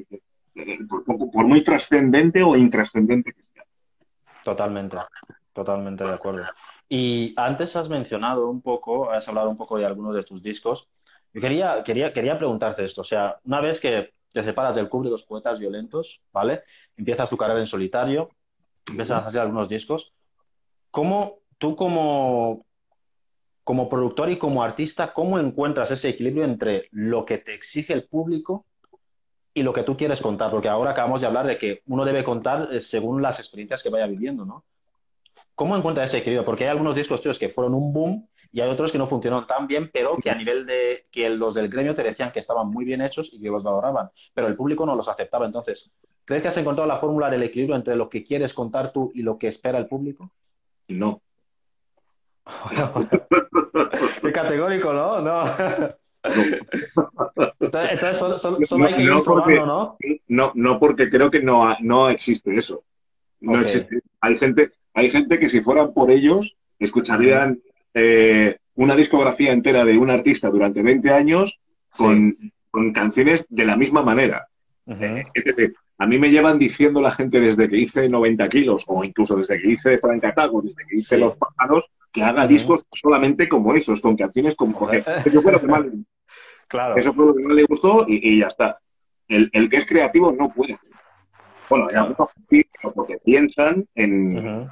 por, 0.88 1.46
muy 1.46 1.62
trascendente 1.62 2.42
o 2.42 2.56
intrascendente 2.56 3.32
que 3.32 3.42
sea. 3.54 3.64
Totalmente, 4.44 4.98
totalmente 5.54 6.04
de 6.04 6.12
acuerdo. 6.12 6.44
Y 6.88 7.34
antes 7.36 7.76
has 7.76 7.88
mencionado 7.88 8.48
un 8.48 8.62
poco, 8.62 9.10
has 9.10 9.28
hablado 9.28 9.50
un 9.50 9.56
poco 9.56 9.78
de 9.78 9.84
algunos 9.84 10.14
de 10.14 10.22
tus 10.22 10.42
discos. 10.42 10.88
Yo 11.34 11.40
quería, 11.40 11.82
quería, 11.84 12.12
quería 12.12 12.38
preguntarte 12.38 12.84
esto. 12.84 13.02
O 13.02 13.04
sea, 13.04 13.38
una 13.44 13.60
vez 13.60 13.78
que 13.78 14.14
te 14.32 14.42
separas 14.42 14.74
del 14.74 14.88
club 14.88 15.04
de 15.04 15.10
los 15.10 15.22
poetas 15.22 15.58
violentos, 15.58 16.22
¿vale? 16.32 16.62
Empiezas 16.96 17.28
tu 17.28 17.36
carrera 17.36 17.60
en 17.60 17.66
solitario, 17.66 18.30
empiezas 18.86 19.24
a 19.24 19.28
hacer 19.28 19.40
algunos 19.40 19.68
discos. 19.68 20.12
¿Cómo 20.90 21.40
tú 21.58 21.76
como, 21.76 22.64
como 23.64 23.88
productor 23.88 24.30
y 24.30 24.38
como 24.38 24.62
artista, 24.62 25.12
cómo 25.12 25.38
encuentras 25.38 25.90
ese 25.90 26.08
equilibrio 26.08 26.44
entre 26.44 26.88
lo 26.90 27.24
que 27.26 27.38
te 27.38 27.54
exige 27.54 27.92
el 27.92 28.04
público 28.04 28.64
y 29.52 29.62
lo 29.62 29.74
que 29.74 29.82
tú 29.82 29.96
quieres 29.96 30.22
contar? 30.22 30.50
Porque 30.50 30.68
ahora 30.68 30.92
acabamos 30.92 31.20
de 31.20 31.26
hablar 31.26 31.46
de 31.46 31.58
que 31.58 31.82
uno 31.86 32.06
debe 32.06 32.24
contar 32.24 32.68
eh, 32.72 32.80
según 32.80 33.20
las 33.20 33.38
experiencias 33.38 33.82
que 33.82 33.90
vaya 33.90 34.06
viviendo, 34.06 34.46
¿no? 34.46 34.64
¿Cómo 35.58 35.76
encuentras 35.76 36.08
ese 36.08 36.18
equilibrio? 36.18 36.44
Porque 36.46 36.64
hay 36.64 36.70
algunos 36.70 36.94
discos 36.94 37.20
tuyos 37.20 37.38
que 37.38 37.48
fueron 37.48 37.74
un 37.74 37.92
boom 37.92 38.28
y 38.52 38.60
hay 38.60 38.70
otros 38.70 38.92
que 38.92 38.98
no 38.98 39.08
funcionaron 39.08 39.46
tan 39.46 39.66
bien, 39.66 39.90
pero 39.92 40.16
que 40.16 40.30
a 40.30 40.34
nivel 40.34 40.64
de 40.64 41.06
que 41.10 41.28
los 41.28 41.52
del 41.54 41.68
gremio 41.68 41.94
te 41.94 42.02
decían 42.02 42.32
que 42.32 42.38
estaban 42.38 42.68
muy 42.68 42.84
bien 42.84 43.02
hechos 43.02 43.30
y 43.32 43.40
que 43.40 43.48
los 43.48 43.64
valoraban, 43.64 44.08
pero 44.32 44.46
el 44.46 44.56
público 44.56 44.86
no 44.86 44.94
los 44.94 45.08
aceptaba. 45.08 45.46
Entonces, 45.46 45.90
¿Crees 46.28 46.42
que 46.42 46.48
has 46.48 46.56
encontrado 46.58 46.86
la 46.86 46.98
fórmula 46.98 47.30
del 47.30 47.42
equilibrio 47.42 47.74
entre 47.74 47.96
lo 47.96 48.10
que 48.10 48.22
quieres 48.22 48.52
contar 48.52 48.92
tú 48.92 49.10
y 49.14 49.22
lo 49.22 49.38
que 49.38 49.48
espera 49.48 49.78
el 49.78 49.86
público? 49.86 50.30
No. 50.88 51.22
Qué 54.20 54.30
categórico, 54.30 54.92
¿no? 54.92 55.22
No. 55.22 55.44
Entonces, 57.60 58.18
solo, 58.18 58.86
hay 58.86 58.94
que 58.94 59.02
ir 59.04 59.22
probando, 59.24 59.64
¿no? 59.64 59.96
No, 60.28 60.52
no, 60.54 60.78
porque 60.78 61.08
creo 61.08 61.30
que 61.30 61.40
no, 61.40 61.74
no 61.80 62.10
existe 62.10 62.54
eso. 62.58 62.84
No 63.40 63.62
existe. 63.62 64.02
Hay 64.20 64.36
gente, 64.36 64.72
hay 64.94 65.10
gente 65.10 65.38
que 65.38 65.48
si 65.48 65.60
fueran 65.60 65.92
por 65.92 66.10
ellos, 66.10 66.56
escucharían 66.78 67.60
eh, 67.94 68.56
una 68.74 68.94
discografía 68.94 69.52
entera 69.52 69.84
de 69.84 69.98
un 69.98 70.10
artista 70.10 70.48
durante 70.50 70.82
20 70.82 71.10
años 71.10 71.58
con, 71.96 72.36
canciones 72.94 73.46
de 73.48 73.64
la 73.64 73.76
misma 73.76 74.02
manera. 74.02 74.46
Es 75.34 75.44
decir, 75.44 75.74
a 75.98 76.06
mí 76.06 76.18
me 76.18 76.30
llevan 76.30 76.58
diciendo 76.58 77.00
la 77.00 77.10
gente 77.10 77.40
desde 77.40 77.68
que 77.68 77.76
hice 77.76 78.08
90 78.08 78.48
kilos 78.48 78.84
o 78.86 79.02
incluso 79.02 79.36
desde 79.36 79.60
que 79.60 79.72
hice 79.72 79.98
Frank 79.98 80.24
Atago, 80.24 80.62
desde 80.62 80.86
que 80.88 80.96
hice 80.96 81.18
Los 81.18 81.34
Pájaros, 81.36 81.90
que 82.12 82.22
haga 82.22 82.46
discos 82.46 82.84
solamente 82.92 83.48
como 83.48 83.74
esos, 83.74 84.00
con 84.00 84.16
canciones 84.16 84.54
como... 84.54 84.78
Porque 84.78 85.04
eso 85.24 85.42
fue 85.42 85.52
lo 85.52 85.60
que 85.60 85.66
más 85.66 85.84
le, 85.84 85.92
claro. 86.68 86.96
eso 86.96 87.12
fue 87.12 87.26
lo 87.26 87.34
que 87.34 87.42
más 87.42 87.56
le 87.56 87.64
gustó 87.64 88.04
y, 88.06 88.38
ya 88.38 88.46
está. 88.46 88.78
El, 89.26 89.68
que 89.68 89.76
es 89.76 89.86
creativo 89.86 90.32
no 90.32 90.50
puede. 90.50 90.78
Bueno, 91.68 91.90
ya 91.90 92.14
porque 92.94 93.18
piensan 93.24 93.86
en... 93.94 94.68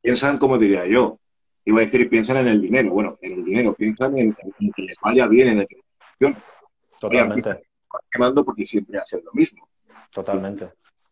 Piensan, 0.00 0.38
como 0.38 0.58
diría 0.58 0.86
yo, 0.86 1.18
iba 1.64 1.78
a 1.78 1.82
decir, 1.82 2.08
piensan 2.08 2.38
en 2.38 2.48
el 2.48 2.62
dinero. 2.62 2.90
Bueno, 2.90 3.18
en 3.20 3.32
el 3.32 3.44
dinero, 3.44 3.74
piensan 3.74 4.16
en, 4.16 4.34
que 4.34 4.82
les 4.82 4.96
vaya 5.02 5.26
bien 5.26 5.48
en 5.48 5.58
el 5.60 6.36
Totalmente. 7.00 7.62
Quemando 8.10 8.44
porque 8.44 8.64
siempre 8.64 8.98
hacen 8.98 9.22
lo 9.24 9.32
mismo. 9.32 9.68
Totalmente. 10.12 10.70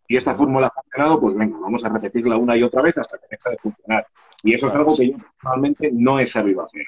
Y 0.09 0.17
esta 0.17 0.35
fórmula 0.35 0.69
ha 0.69 0.83
funcionado, 0.83 1.21
pues 1.21 1.35
venga, 1.35 1.59
vamos 1.59 1.85
a 1.85 1.89
repetirla 1.89 2.37
una 2.37 2.57
y 2.57 2.63
otra 2.63 2.83
vez 2.83 2.97
hasta 2.97 3.19
que 3.19 3.27
deje 3.31 3.51
de 3.51 3.57
funcionar. 3.59 4.07
Y 4.43 4.55
eso 4.55 4.69
es 4.69 4.73
algo 4.73 4.97
que 4.97 5.11
yo 5.11 5.19
personalmente 5.19 5.91
no 5.93 6.19
he 6.19 6.27
sabido 6.27 6.65
hacer. 6.65 6.87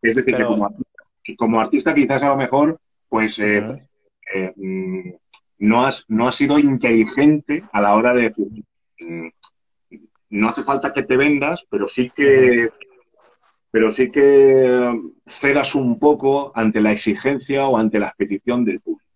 Es 0.00 0.16
decir, 0.16 0.34
que, 0.34 1.36
como 1.36 1.60
artista, 1.60 1.94
quizás 1.94 2.22
a 2.22 2.28
lo 2.28 2.36
mejor, 2.36 2.78
pues 3.08 3.38
eh, 3.38 3.78
no, 5.62 5.86
has, 5.86 6.04
no 6.08 6.26
has 6.26 6.34
sido 6.34 6.58
inteligente 6.58 7.62
a 7.72 7.80
la 7.80 7.94
hora 7.94 8.12
de 8.14 8.22
decir, 8.22 8.48
mm, 8.98 9.28
no 10.30 10.48
hace 10.48 10.64
falta 10.64 10.92
que 10.92 11.04
te 11.04 11.16
vendas, 11.16 11.64
pero 11.70 11.86
sí 11.86 12.10
que 12.10 12.70
pero 13.70 13.90
sí 13.90 14.10
que 14.10 15.00
cedas 15.26 15.74
un 15.74 15.98
poco 15.98 16.52
ante 16.54 16.80
la 16.80 16.92
exigencia 16.92 17.66
o 17.68 17.78
ante 17.78 17.98
la 17.98 18.12
petición 18.14 18.64
del 18.64 18.80
público. 18.80 19.08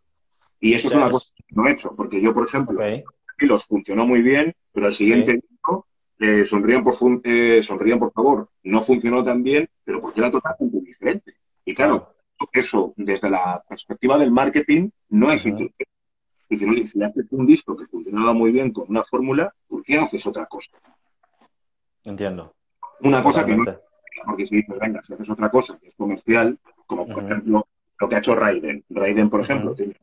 Y 0.60 0.72
eso 0.72 0.88
es 0.88 0.94
una 0.94 1.10
cosa 1.10 1.28
que 1.36 1.44
no 1.50 1.66
he 1.66 1.72
hecho, 1.72 1.94
porque 1.94 2.22
yo, 2.22 2.32
por 2.32 2.46
ejemplo, 2.46 2.80
los 3.38 3.64
funcionó 3.66 4.06
muy 4.06 4.22
bien, 4.22 4.54
pero 4.72 4.86
el 4.86 4.94
siguiente 4.94 5.40
disco, 5.50 5.86
eh, 6.20 6.44
sonrían, 6.46 6.82
por 6.82 6.94
eh, 7.24 7.60
sonrían 7.62 7.98
por 7.98 8.12
favor, 8.12 8.48
no 8.62 8.82
funcionó 8.82 9.22
tan 9.22 9.42
bien, 9.42 9.68
pero 9.84 10.00
porque 10.00 10.20
era 10.20 10.30
totalmente 10.30 10.80
diferente. 10.80 11.34
Y 11.66 11.74
claro, 11.74 12.14
eso 12.52 12.94
desde 12.96 13.28
la 13.28 13.62
perspectiva 13.68 14.16
del 14.16 14.30
marketing 14.30 14.88
no 15.10 15.32
es 15.32 15.44
inteligente. 15.44 15.95
Y 16.48 16.86
si 16.86 17.02
haces 17.02 17.26
un 17.30 17.46
disco 17.46 17.76
que 17.76 17.86
funcionaba 17.86 18.32
muy 18.32 18.52
bien 18.52 18.72
con 18.72 18.88
una 18.88 19.02
fórmula, 19.02 19.52
¿por 19.66 19.82
qué 19.82 19.98
haces 19.98 20.26
otra 20.26 20.46
cosa? 20.46 20.70
Entiendo. 22.04 22.54
Una 23.00 23.22
cosa 23.22 23.44
que 23.44 23.56
no. 23.56 23.64
Porque 24.24 24.46
si 24.46 24.56
dices, 24.56 24.78
venga, 24.80 25.02
si 25.02 25.12
haces 25.12 25.28
otra 25.28 25.50
cosa 25.50 25.78
que 25.78 25.88
es 25.88 25.94
comercial, 25.96 26.58
como 26.86 27.06
por 27.06 27.24
ejemplo 27.24 27.66
lo 27.98 28.08
que 28.08 28.14
ha 28.14 28.18
hecho 28.18 28.34
Raiden. 28.34 28.84
Raiden, 28.90 29.28
por 29.28 29.40
ejemplo, 29.40 29.74
tiene 29.74 29.94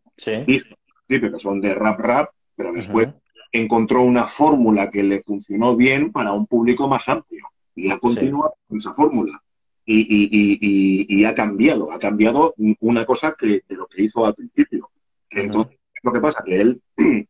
discos 0.45 0.77
que 1.07 1.39
son 1.39 1.61
de 1.61 1.73
rap 1.75 1.99
rap, 1.99 2.29
pero 2.55 2.73
después 2.73 3.09
encontró 3.51 4.01
una 4.01 4.25
fórmula 4.25 4.89
que 4.89 5.03
le 5.03 5.21
funcionó 5.21 5.75
bien 5.75 6.11
para 6.11 6.31
un 6.31 6.47
público 6.47 6.87
más 6.87 7.07
amplio. 7.07 7.47
Y 7.75 7.89
ha 7.89 7.97
continuado 7.97 8.55
con 8.67 8.77
esa 8.77 8.93
fórmula. 8.93 9.41
Y, 9.85 9.99
y, 9.99 10.29
y, 10.31 11.05
y, 11.09 11.25
ha 11.25 11.35
cambiado, 11.35 11.91
ha 11.91 11.99
cambiado 11.99 12.53
una 12.79 13.05
cosa 13.05 13.35
que, 13.37 13.63
de 13.67 13.75
lo 13.75 13.85
que 13.87 14.03
hizo 14.03 14.25
al 14.25 14.33
principio. 14.33 14.89
Entonces, 15.29 15.77
lo 16.03 16.11
que 16.11 16.19
pasa 16.19 16.43
que 16.45 16.61
él 16.61 16.81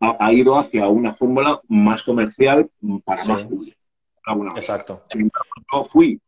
ha, 0.00 0.32
ido 0.32 0.58
hacia 0.58 0.88
una 0.88 1.12
fórmula 1.12 1.60
más 1.68 2.02
comercial 2.02 2.70
para 3.04 3.24
más 3.24 3.44
público. 3.44 3.76
Exacto. 4.56 5.02
yo 5.72 5.84
fui 5.84 6.20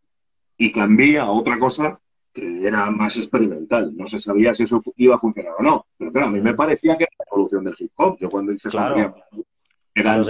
y 0.56 0.72
cambié 0.72 1.18
a 1.18 1.30
otra 1.30 1.58
cosa 1.58 2.00
que 2.32 2.66
era 2.66 2.90
más 2.90 3.16
experimental. 3.16 3.94
No 3.96 4.06
se 4.06 4.18
sabía 4.18 4.54
si 4.54 4.64
eso 4.64 4.80
iba 4.96 5.16
a 5.16 5.18
funcionar 5.18 5.52
o 5.58 5.62
no. 5.62 5.86
Pero 5.98 6.12
claro, 6.12 6.28
a 6.28 6.30
mí 6.30 6.40
me 6.40 6.54
parecía 6.54 6.96
que 6.96 7.04
era 7.04 7.12
la 7.18 7.24
evolución 7.30 7.64
del 7.64 7.74
hip 7.78 7.92
hop. 7.96 8.16
Yo 8.18 8.30
cuando 8.30 8.52
hice 8.52 8.70
claro. 8.70 9.14
a, 9.94 10.16
los 10.16 10.26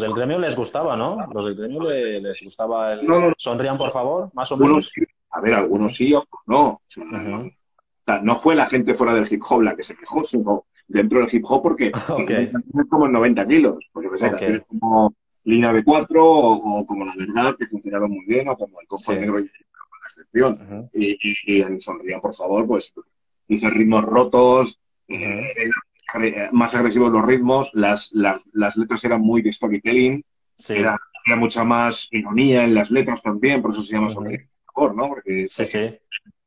del 0.00 0.14
gremio, 0.14 0.38
les 0.38 0.56
gustaba, 0.56 0.96
¿no? 0.96 1.20
A 1.20 1.26
los 1.32 1.44
del 1.44 1.54
gremio 1.56 1.82
les, 1.82 2.42
gustaba 2.42 2.94
el... 2.94 3.06
Sonrían, 3.36 3.76
por 3.76 3.92
favor, 3.92 4.30
más 4.32 4.50
o 4.52 4.56
menos. 4.56 4.90
A 5.30 5.40
ver, 5.40 5.54
algunos 5.54 5.94
sí, 5.94 6.14
otros 6.14 6.40
no. 6.46 6.80
No 8.22 8.36
fue 8.36 8.54
la 8.54 8.66
gente 8.66 8.94
fuera 8.94 9.14
del 9.14 9.30
hip 9.30 9.42
hop 9.48 9.62
la 9.62 9.76
que 9.76 9.82
se 9.82 9.96
quejó, 9.96 10.22
sino 10.24 10.66
dentro 10.86 11.20
del 11.20 11.28
hip 11.32 11.44
hop 11.46 11.62
porque 11.62 11.92
okay. 12.08 12.50
es 12.52 12.86
como 12.88 13.06
en 13.06 13.12
90 13.12 13.46
kilos. 13.46 13.88
Porque 13.92 14.08
que 14.38 14.62
como 14.68 15.14
Línea 15.44 15.72
de 15.72 15.84
4 15.84 16.24
o, 16.24 16.86
como 16.86 17.04
La 17.04 17.14
Verdad, 17.16 17.56
que 17.56 17.66
funcionaron 17.66 18.10
muy 18.10 18.24
bien, 18.26 18.48
o 18.48 18.56
como 18.56 18.80
El 18.80 18.86
Copo 18.88 19.12
Negro 19.12 19.38
y 19.38 19.44
la 19.44 20.06
excepción. 20.06 20.90
y, 20.92 21.18
y, 21.22 21.62
en 21.62 21.80
Sonrían, 21.80 22.20
por 22.20 22.34
favor, 22.34 22.66
pues 22.66 22.92
hice 23.48 23.70
ritmos 23.70 24.04
rotos, 24.04 24.80
eh, 25.08 25.70
más 26.50 26.74
agresivos 26.74 27.12
los 27.12 27.24
ritmos, 27.24 27.70
las, 27.74 28.10
las, 28.12 28.76
letras 28.76 29.04
eran 29.04 29.20
muy 29.20 29.42
de 29.42 29.52
storytelling, 29.52 30.24
era, 30.68 30.98
había 31.24 31.36
mucha 31.36 31.62
más 31.62 32.08
ironía 32.10 32.64
en 32.64 32.74
las 32.74 32.90
letras 32.90 33.22
también, 33.22 33.62
por 33.62 33.70
eso 33.70 33.82
se 33.82 33.92
llama 33.92 34.08
Sonrían, 34.08 34.48
por 34.66 34.74
favor, 34.74 34.96
¿no? 34.96 35.08
Porque 35.08 35.42
es 35.42 35.98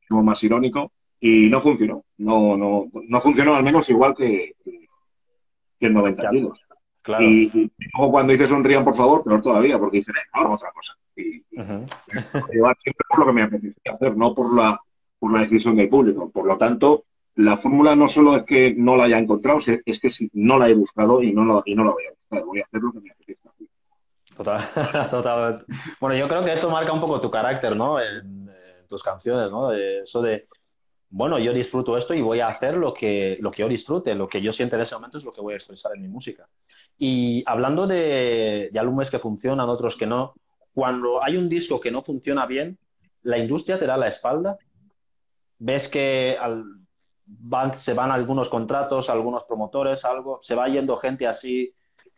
como 0.08 0.22
más 0.22 0.42
irónico 0.44 0.92
y 1.20 1.50
no 1.50 1.60
funcionó. 1.60 2.04
No, 2.16 2.56
no, 2.56 2.86
no 2.92 3.20
funcionó 3.20 3.54
al 3.54 3.62
menos 3.62 3.88
igual 3.90 4.14
que, 4.16 4.54
que 4.64 5.86
en 5.86 5.92
90 5.92 6.30
kilos. 6.30 6.64
Y, 7.18 7.70
luego 7.94 8.12
cuando 8.12 8.32
dice 8.32 8.46
sonrían, 8.46 8.84
por 8.84 8.94
favor, 8.94 9.24
peor 9.24 9.42
todavía, 9.42 9.78
porque 9.78 9.98
dicen, 9.98 10.14
ahora 10.32 10.50
otra 10.50 10.70
cosa. 10.72 10.96
Y, 11.16 11.42
siempre 11.50 13.04
por 13.08 13.18
lo 13.18 13.26
que 13.26 13.32
me 13.32 13.42
apetece 13.42 13.80
hacer, 13.92 14.16
no 14.16 14.34
por 14.34 14.54
la, 14.54 14.80
por 15.18 15.32
la 15.32 15.40
decisión 15.40 15.76
del 15.76 15.88
público. 15.88 16.30
Por 16.30 16.46
lo 16.46 16.56
tanto, 16.56 17.04
la 17.36 17.56
fórmula 17.56 17.94
no 17.94 18.08
solo 18.08 18.36
es 18.36 18.44
que 18.44 18.74
no 18.76 18.96
la 18.96 19.04
haya 19.04 19.18
encontrado, 19.18 19.58
es 19.84 20.00
que 20.00 20.10
si 20.10 20.30
no 20.32 20.58
la 20.58 20.68
he 20.68 20.74
buscado 20.74 21.22
y 21.22 21.32
no, 21.32 21.44
lo, 21.44 21.62
y 21.64 21.74
no 21.74 21.84
la 21.84 21.92
voy 21.92 22.04
a 22.06 22.10
buscar. 22.10 22.44
Voy 22.44 22.60
a 22.60 22.64
hacer 22.64 22.80
lo 22.80 22.92
que 22.92 23.00
me 23.00 23.10
apetece 23.10 23.48
hacer. 23.48 23.66
Total, 24.36 24.70
totalmente. 25.10 25.64
Bueno, 26.00 26.16
yo 26.16 26.28
creo 26.28 26.44
que 26.44 26.52
eso 26.52 26.70
marca 26.70 26.92
un 26.92 27.00
poco 27.00 27.20
tu 27.20 27.30
carácter, 27.30 27.76
¿no? 27.76 28.00
En, 28.00 28.48
en 28.48 28.86
tus 28.88 29.02
canciones, 29.02 29.50
¿no? 29.50 29.72
Eso 29.72 30.22
de 30.22 30.46
bueno, 31.10 31.40
yo 31.40 31.52
disfruto 31.52 31.96
esto 31.96 32.14
y 32.14 32.22
voy 32.22 32.38
a 32.38 32.48
hacer 32.48 32.76
lo 32.76 32.94
que, 32.94 33.36
lo 33.40 33.50
que 33.50 33.62
yo 33.62 33.68
disfrute, 33.68 34.14
lo 34.14 34.28
que 34.28 34.40
yo 34.40 34.52
siento 34.52 34.76
en 34.76 34.82
ese 34.82 34.94
momento 34.94 35.18
es 35.18 35.24
lo 35.24 35.32
que 35.32 35.40
voy 35.40 35.54
a 35.54 35.56
expresar 35.56 35.92
en 35.94 36.02
mi 36.02 36.08
música. 36.08 36.48
Y 36.96 37.42
hablando 37.46 37.88
de, 37.88 38.70
de 38.72 38.78
álbumes 38.78 39.10
que 39.10 39.18
funcionan, 39.18 39.68
otros 39.68 39.96
que 39.96 40.06
no, 40.06 40.34
cuando 40.72 41.22
hay 41.22 41.36
un 41.36 41.48
disco 41.48 41.80
que 41.80 41.90
no 41.90 42.02
funciona 42.02 42.46
bien, 42.46 42.78
¿la 43.22 43.38
industria 43.38 43.78
te 43.78 43.86
da 43.86 43.96
la 43.96 44.06
espalda? 44.06 44.56
¿Ves 45.58 45.88
que 45.88 46.36
se 47.74 47.94
van 47.94 48.12
algunos 48.12 48.48
contratos, 48.48 49.10
algunos 49.10 49.44
promotores, 49.44 50.04
algo? 50.04 50.38
¿Se 50.42 50.54
va 50.54 50.68
yendo 50.68 50.96
gente 50.96 51.26
así 51.26 51.74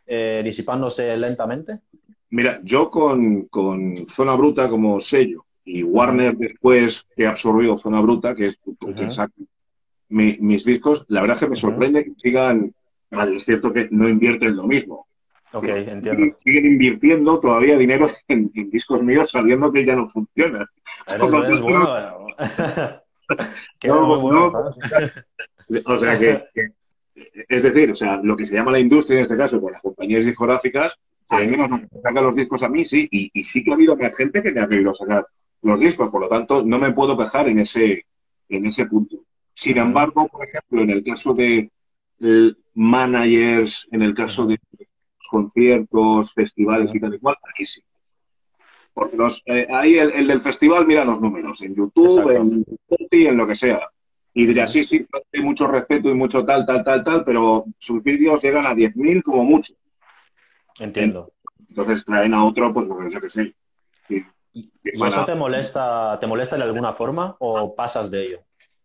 eh, 0.07 0.43
disipándose 0.45 1.17
lentamente? 1.17 1.81
Mira, 2.29 2.61
yo 2.63 2.91
con, 2.91 3.47
con 3.47 4.07
Zona 4.09 4.35
Bruta 4.35 4.69
como 4.69 5.01
sello 5.01 5.47
y 5.65 5.83
Warner 5.83 6.37
después 6.37 7.07
que 7.17 7.27
absorbió 7.27 7.79
Zona 7.79 8.01
Bruta, 8.01 8.35
que 8.35 8.47
es 8.49 8.59
mis 10.09 10.65
discos, 10.65 11.05
la 11.09 11.21
verdad 11.21 11.37
es 11.37 11.45
que 11.45 11.51
me 11.51 11.57
sorprende 11.57 12.05
que 12.05 12.13
sigan, 12.17 12.75
es 13.11 13.45
cierto 13.45 13.73
que 13.73 13.89
no 13.91 14.09
invierten 14.09 14.57
lo 14.57 14.67
mismo. 14.67 15.07
Ok, 15.55 15.65
entiendo. 15.65 16.35
Siguen 16.39 16.67
invirtiendo 16.67 17.39
todavía 17.39 17.77
dinero 17.77 18.07
en, 18.29 18.51
discos 18.71 19.03
míos 19.03 19.31
sabiendo 19.31 19.71
que 19.73 19.85
ya 19.85 19.95
no 19.95 20.09
funcionan. 20.09 20.67
o 25.85 25.99
sea 25.99 26.19
que, 26.19 26.45
es 27.49 27.63
decir, 27.63 27.93
o 27.93 27.97
sea, 27.97 28.21
lo 28.23 28.37
que 28.37 28.47
se 28.47 28.57
llama 28.57 28.73
la 28.73 28.81
industria 28.81 29.19
en 29.19 29.23
este 29.23 29.37
caso, 29.37 29.61
con 29.61 29.73
las 29.73 29.83
compañías 29.83 30.25
discográficas, 30.25 30.99
sí. 31.21 31.35
al 31.35 31.49
menos 31.49 31.81
sacan 32.03 32.25
los 32.25 32.35
discos 32.35 32.63
a 32.63 32.69
mí, 32.69 32.85
sí, 32.85 33.07
y, 33.11 33.31
y 33.33 33.45
sí 33.45 33.63
que 33.63 33.71
ha 33.71 33.75
habido 33.75 33.97
gente 34.17 34.43
que 34.43 34.53
me 34.53 34.61
ha 34.61 34.69
querido 34.69 34.95
sacar 34.95 35.27
los 35.63 35.81
discos, 35.81 36.11
por 36.11 36.21
lo 36.21 36.29
tanto, 36.29 36.63
no 36.65 36.79
me 36.79 36.93
puedo 36.93 37.17
quejar 37.17 37.49
en 37.49 37.61
ese, 37.61 38.07
en 38.49 38.67
ese 38.67 38.87
punto. 38.87 39.25
Sin 39.55 39.79
embargo, 39.79 40.29
por 40.29 40.47
ejemplo, 40.47 40.83
en 40.83 40.91
el 40.91 41.05
caso 41.05 41.35
de 41.35 41.71
eh, 42.21 42.53
managers, 42.75 43.87
en 43.91 44.03
el 44.03 44.15
caso 44.15 44.47
de 44.47 44.59
conciertos, 45.29 46.33
festivales 46.33 46.95
y 46.95 47.01
tal 47.01 47.15
y 47.15 47.19
cual, 47.19 47.37
aquí 47.49 47.65
sí. 47.65 47.83
Porque 48.93 49.17
los, 49.17 49.43
eh, 49.47 49.67
ahí 49.71 49.99
el, 49.99 50.27
del 50.27 50.43
festival 50.43 50.87
mira 50.87 51.05
los 51.05 51.21
números, 51.21 51.63
en 51.63 51.75
YouTube, 51.75 52.31
en 52.31 52.65
Spotify, 52.69 53.29
en 53.29 53.37
lo 53.37 53.47
que 53.47 53.55
sea. 53.55 53.89
y 54.35 54.47
diría, 54.47 54.69
sí, 54.69 54.85
sí, 54.85 55.07
hay 55.33 55.43
mucho 55.43 55.67
respeto 55.67 56.11
y 56.11 56.15
mucho 56.15 56.45
tal, 56.45 56.67
tal, 56.67 56.85
tal, 56.85 57.05
tal, 57.05 57.25
pero 57.25 57.65
sus 57.79 58.03
vídeos 58.03 58.43
llegan 58.43 58.67
a 58.67 58.75
10.000 58.75 59.23
como 59.23 59.45
mucho. 59.45 59.75
Entiendo. 60.79 61.33
Entonces 61.69 62.05
traen 62.05 62.35
a 62.35 62.45
otro, 62.45 62.73
pues, 62.73 62.87
yo 63.11 63.21
qué 63.21 63.31
sé. 63.31 63.55
¿Y 64.55 64.71
eso 64.85 65.25
te 65.25 65.35
molesta, 65.35 66.19
te 66.21 66.27
molesta 66.27 66.57
de 66.57 66.63
alguna 66.63 66.93
forma 66.93 67.37
o 67.39 67.75
pasas 67.75 68.11
de 68.11 68.25
ello? 68.25 68.41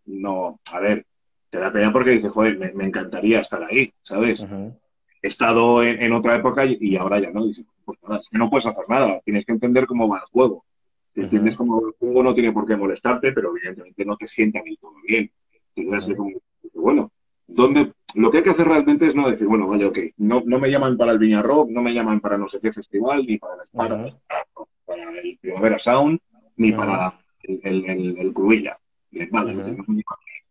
No, 0.06 0.60
a 0.72 0.80
ver, 0.80 1.06
te 1.50 1.60
da 1.60 1.72
pena 1.72 1.92
porque 1.92 2.12
dices, 2.12 2.32
joder, 2.32 2.58
me, 2.58 2.86
encantaría 2.86 3.42
estar 3.42 3.64
ahí, 3.64 3.94
¿sabes? 4.02 4.46
He 5.22 5.28
estado 5.28 5.84
en, 5.84 6.12
otra 6.14 6.38
época 6.38 6.64
y, 6.66 6.96
ahora 6.96 7.20
ya 7.20 7.32
no. 7.32 7.46
Dices, 7.46 7.66
pues 7.84 7.98
nada, 8.04 8.20
es 8.20 8.30
que 8.30 8.38
no 8.38 8.50
puedes 8.50 8.66
hacer 8.66 8.86
nada, 8.88 9.20
tienes 9.26 9.46
que 9.46 9.52
entender 9.52 9.86
cómo 9.86 10.08
va 10.08 10.20
el 10.20 10.32
juego. 10.32 10.66
Si 11.14 11.22
entiendes 11.22 11.56
cómo 11.56 11.86
el 11.86 11.94
juego 11.94 12.24
no 12.24 12.34
tiene 12.34 12.52
por 12.52 12.68
qué 12.68 12.76
molestarte, 12.76 13.32
pero 13.32 13.50
evidentemente 13.50 14.06
no 14.06 14.16
te 14.18 14.28
sientan 14.28 14.64
del 14.64 14.78
todo 14.78 14.94
bien. 15.06 15.32
como, 16.16 16.32
bueno, 16.76 17.12
¿dónde, 17.48 17.92
lo 18.14 18.30
que 18.30 18.38
hay 18.38 18.44
que 18.44 18.52
hacer 18.52 18.68
realmente 18.68 19.08
es 19.08 19.16
no 19.16 19.30
decir, 19.30 19.48
bueno, 19.48 19.68
vaya, 19.68 19.88
ok, 19.88 19.98
no, 20.18 20.44
no 20.46 20.60
me 20.60 20.70
llaman 20.70 20.96
para 20.96 21.12
el 21.12 21.20
Viña 21.20 21.42
Rock, 21.42 21.70
no 21.72 21.82
me 21.82 21.94
llaman 21.94 22.20
para 22.20 22.38
no 22.38 22.48
sé 22.48 22.60
qué 22.60 22.72
festival, 22.72 23.26
ni 23.26 23.40
para, 23.40 24.06
para, 25.06 25.20
el 25.20 25.38
Primavera 25.40 25.80
Sound, 25.80 26.20
ni 26.58 26.72
para 26.72 27.20
el, 27.44 27.60
el, 27.64 28.18
el, 28.18 28.34
Cruilla. 28.34 28.78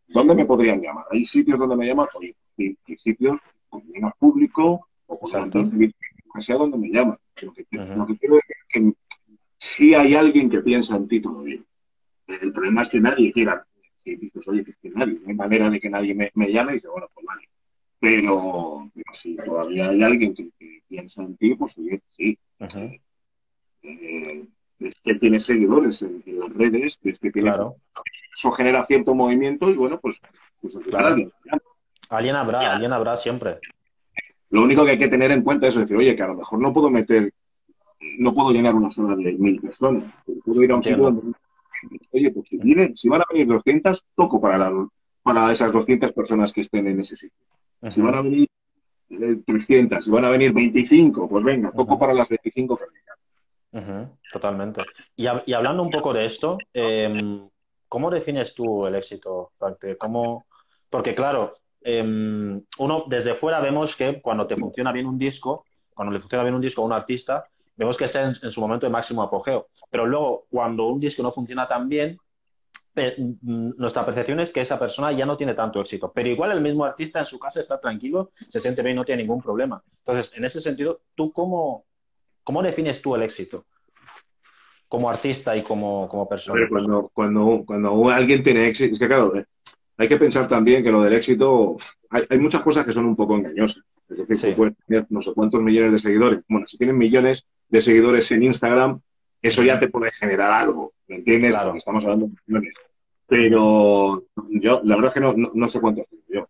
¿Dónde 0.09 0.35
me 0.35 0.45
podrían 0.45 0.81
llamar? 0.81 1.05
Hay 1.11 1.25
sitios 1.25 1.59
donde 1.59 1.77
me 1.77 1.87
llaman, 1.87 2.09
y, 2.57 2.77
sitios 2.97 3.39
con 3.69 3.87
menos 3.91 4.13
público 4.19 4.89
o 5.07 5.19
con 5.19 5.51
que 5.51 6.43
sea 6.43 6.57
donde 6.57 6.79
me 6.79 6.89
llaman. 6.89 7.19
Lo 7.43 7.53
que, 7.53 7.65
quiero 7.65 8.37
decir 8.37 8.57
es 8.59 8.67
que 8.73 8.93
si 9.59 9.95
hay 9.95 10.15
alguien 10.15 10.51
que 10.51 10.61
piensa 10.61 10.97
en 10.97 11.09
ti 11.09 11.21
todavía. 11.21 11.61
El 12.27 12.53
problema 12.53 12.83
es 12.83 12.89
que 12.89 13.01
nadie 13.01 13.33
quiera. 13.33 13.65
Si 14.05 14.17
dices, 14.17 14.47
oye, 14.47 14.65
que 14.65 14.73
es 14.73 14.77
que 14.79 14.91
nadie, 14.91 15.19
no 15.21 15.29
hay 15.29 15.35
manera 15.35 15.71
de 15.71 15.81
que 15.81 15.91
nadie 15.91 16.15
me, 16.15 16.53
llame 16.53 16.73
y 16.73 16.75
dice, 16.77 16.89
bueno, 16.89 17.09
pues 17.15 17.27
vale. 17.27 17.49
Pero, 17.99 18.91
si 19.13 19.37
todavía 19.37 19.89
hay 19.89 20.03
alguien 20.03 20.35
que, 20.35 20.51
piensa 20.89 21.23
en 21.23 21.37
ti, 21.37 21.55
pues 21.55 21.77
oye, 21.79 22.01
sí. 22.11 22.39
Eh, 23.87 24.45
es 24.81 24.95
que 25.03 25.15
tiene 25.15 25.41
seguidores 25.41 26.03
en, 26.03 26.23
las 26.27 26.53
redes, 26.53 26.99
es 27.03 27.19
que 27.19 27.31
tiene, 27.31 27.51
eso 28.37 28.53
genera 28.53 28.85
cierto 28.85 29.15
movimiento 29.15 29.71
y 29.71 29.77
bueno, 29.77 29.99
pues, 29.99 30.21
pues 30.61 30.77
alguien, 30.93 31.33
alguien 32.11 32.37
habrá, 32.37 32.73
alguien 32.73 32.93
habrá 32.93 33.17
siempre. 33.17 33.59
Lo 34.51 34.63
único 34.63 34.85
que 34.85 34.93
hay 34.93 34.99
que 34.99 35.09
tener 35.09 35.31
en 35.31 35.43
cuenta 35.43 35.67
es 35.67 35.75
decir, 35.75 35.97
oye, 35.97 36.15
que 36.15 36.23
a 36.23 36.29
lo 36.29 36.35
mejor 36.35 36.61
no 36.61 36.73
puedo 36.73 36.91
meter 36.91 37.33
no 38.19 38.35
puedo 38.35 38.51
llenar 38.51 38.75
una 38.75 38.91
sala 38.91 39.17
de 39.17 39.35
mil 39.35 39.61
personas. 39.61 40.05
Puedo 40.45 40.63
ir 40.63 40.73
a 40.73 40.77
un 40.77 40.83
sitio 40.83 41.05
donde, 41.05 41.33
oye, 42.13 42.31
pues 42.31 42.49
si, 42.49 42.59
vienen, 42.59 42.97
si 42.97 43.09
van 43.09 43.23
a 43.23 43.27
venir 43.31 43.47
200, 43.47 44.05
toco 44.15 44.41
para, 44.41 44.71
para 45.23 45.53
esas 45.53 45.73
200 45.73 46.13
personas 46.13 46.53
que 46.53 46.63
estén 46.63 46.87
en 46.87 47.01
ese 47.01 47.17
sitio. 47.17 47.39
Si 47.91 48.01
van 48.01 48.15
a 48.15 48.23
venir 48.23 48.49
300, 49.09 49.99
eh, 49.99 50.03
si 50.03 50.11
van 50.11 50.25
a 50.25 50.31
venir 50.31 50.53
25, 50.53 51.29
pues 51.29 51.45
venga, 51.45 51.71
toco 51.73 51.99
para 51.99 52.15
las 52.15 52.29
25 52.29 52.77
que 52.77 52.85
vengan. 52.85 53.17
Totalmente. 54.33 54.83
Y, 55.17 55.27
hablando 55.27 55.83
un 55.83 55.91
poco 55.91 56.13
de 56.13 56.25
esto, 56.25 56.59
em, 56.73 57.49
¿cómo 57.89 58.11
defines 58.11 58.55
tú 58.55 58.87
el 58.87 58.95
éxito, 58.95 59.53
¿Cómo... 59.99 60.47
Porque 60.89 61.15
claro, 61.15 61.55
em, 61.83 62.63
uno 62.79 63.05
desde 63.07 63.35
fuera 63.35 63.61
vemos 63.61 63.97
que 63.97 64.21
cuando 64.21 64.47
te 64.47 64.57
funciona 64.57 64.93
bien 64.93 65.07
un 65.07 65.19
disco, 65.19 65.65
cuando 65.95 66.13
le 66.13 66.21
funciona 66.21 66.45
bien 66.45 66.55
un 66.55 66.61
disco 66.61 66.83
a 66.83 66.85
un 66.85 66.93
artista, 66.93 67.47
vemos 67.77 67.97
que 67.97 68.05
es 68.05 68.15
en, 68.15 68.35
su 68.35 68.61
momento 68.61 68.87
de 68.87 68.93
máximo 68.93 69.23
apogeo. 69.23 69.69
Pero 69.91 70.07
luego, 70.07 70.47
cuando 70.51 70.87
un 70.87 71.01
disco 71.01 71.23
no 71.23 71.33
funciona 71.33 71.67
tan 71.67 71.89
bien, 71.89 72.19
mm, 72.95 73.79
nuestra 73.79 74.05
percepción 74.05 74.41
es 74.41 74.53
que 74.53 74.61
esa 74.61 74.79
persona 74.79 75.13
ya 75.13 75.27
no 75.27 75.37
tiene 75.37 75.55
tanto 75.55 75.81
éxito. 75.81 76.13
Pero 76.15 76.29
igual 76.29 76.53
el 76.53 76.61
mismo 76.61 76.85
artista 76.85 77.19
en 77.19 77.27
su 77.27 77.39
casa 77.39 77.61
está 77.61 77.81
tranquilo, 77.81 78.31
se 78.49 78.61
siente 78.61 78.83
bien, 78.83 78.97
no 78.97 79.05
tiene 79.05 79.23
ningún 79.23 79.43
problema. 79.43 79.83
Entonces, 79.99 80.33
en 80.37 80.45
ese 80.45 80.61
sentido, 80.61 81.01
¿tú 81.15 81.33
cómo, 81.33 81.86
cómo 82.47 82.63
defines 82.63 83.03
tú 83.03 83.17
el 83.17 83.23
éxito? 83.23 83.67
Como 84.89 85.11
artista 85.11 85.57
y 85.57 85.63
como, 85.63 86.09
como 86.09 86.29
persona. 86.29 86.65
cuando, 86.69 87.11
cuando, 87.13 87.65
cuando 87.67 88.09
alguien 88.09 88.45
tiene 88.45 88.69
éxito, 88.69 88.95
es 88.95 89.01
que 89.01 89.09
claro, 89.09 89.37
eh, 89.37 89.45
hay 89.97 90.09
que 90.09 90.17
pensar 90.17 90.47
también 90.47 90.85
que 90.85 90.93
lo 90.93 91.03
del 91.03 91.15
éxito, 91.15 91.77
hay, 92.09 92.23
hay 92.31 92.39
muchas 92.39 92.63
cosas 92.63 92.85
que 92.85 92.93
son 92.93 93.05
un 93.05 93.17
poco 93.17 93.35
engañosas. 93.35 93.83
Es 94.09 94.29
decir, 94.29 94.57
no 95.09 95.21
sé 95.21 95.35
cuántos 95.35 95.61
millones 95.61 95.91
de 95.91 95.99
seguidores. 95.99 96.41
Bueno, 96.49 96.69
si 96.69 96.79
tienen 96.79 96.97
millones, 96.97 97.45
de 97.69 97.81
seguidores 97.81 98.31
en 98.31 98.45
Instagram, 98.45 99.01
eso 99.43 99.65
ya 99.65 99.81
te 99.81 99.89
puede 99.89 100.13
generar 100.13 100.53
algo, 100.53 100.93
¿me 101.09 101.17
entiendes? 101.17 101.51
Claro. 101.51 101.75
estamos 101.75 102.05
hablando 102.05 102.27
de 102.27 102.33
millones. 102.47 102.75
Pero 103.27 104.25
yo, 104.51 104.81
la 104.85 104.95
verdad 104.95 105.09
es 105.09 105.15
que 105.15 105.21
no, 105.21 105.35
no, 105.53 105.67
sé 105.67 105.81
cuántos 105.81 106.07
tengo 106.09 106.23
yo. 106.29 106.49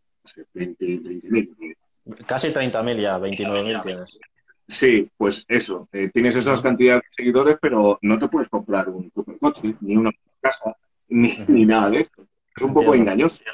20.000. 0.54 1.76
Casi 2.26 2.48
30.000 2.48 3.00
ya, 3.00 3.18
29.000 3.18 3.82
tienes. 3.82 4.18
Sí, 4.68 5.08
pues 5.16 5.44
eso. 5.48 5.88
Eh, 5.92 6.10
tienes 6.12 6.34
esas 6.36 6.60
cantidades 6.60 7.02
de 7.04 7.08
seguidores, 7.12 7.56
pero 7.60 7.98
no 8.02 8.18
te 8.18 8.28
puedes 8.28 8.48
comprar 8.48 8.88
un 8.88 9.10
supercoche, 9.12 9.76
ni 9.80 9.96
una 9.96 10.10
casa, 10.40 10.76
ni, 11.08 11.34
ni 11.46 11.64
nada 11.64 11.90
de 11.90 12.00
esto. 12.00 12.26
Es 12.56 12.62
un 12.62 12.74
poco 12.74 12.94
engañoso. 12.94 13.44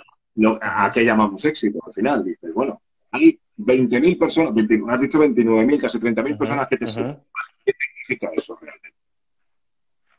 ¿A 0.60 0.90
qué 0.92 1.04
llamamos 1.04 1.44
éxito 1.44 1.80
al 1.84 1.92
final? 1.92 2.24
Dices, 2.24 2.54
bueno, 2.54 2.80
hay 3.10 3.38
20.000 3.58 4.18
personas, 4.18 4.52
has 4.56 5.00
dicho 5.00 5.18
29.000, 5.18 5.80
casi 5.80 5.98
30.000 5.98 6.38
personas 6.38 6.68
que 6.68 6.78
te 6.78 6.86
siguen. 6.86 7.18
¿Qué 7.64 7.72
significa 7.78 8.30
eso 8.34 8.58
realmente? 8.60 8.96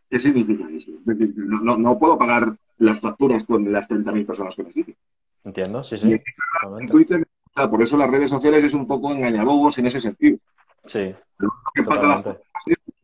¿Qué 0.10 0.20
significa 0.20 0.66
eso? 0.70 0.92
No, 1.36 1.78
no, 1.78 1.98
puedo 1.98 2.18
pagar 2.18 2.56
las 2.78 3.00
facturas 3.00 3.44
con 3.46 3.72
las 3.72 3.90
30.000 3.90 4.26
personas 4.26 4.56
que 4.56 4.64
me 4.64 4.72
siguen. 4.72 4.96
Entiendo, 5.44 5.84
sí, 5.84 5.98
sí. 5.98 6.22
Twitter, 6.90 7.28
por 7.56 7.82
eso 7.82 7.98
las 7.98 8.10
redes 8.10 8.30
sociales 8.30 8.64
es 8.64 8.74
un 8.74 8.88
poco 8.88 9.12
engañabobos 9.12 9.78
en 9.80 9.88
ese 9.88 10.00
sentido. 10.00 10.38
Sí. 10.86 11.15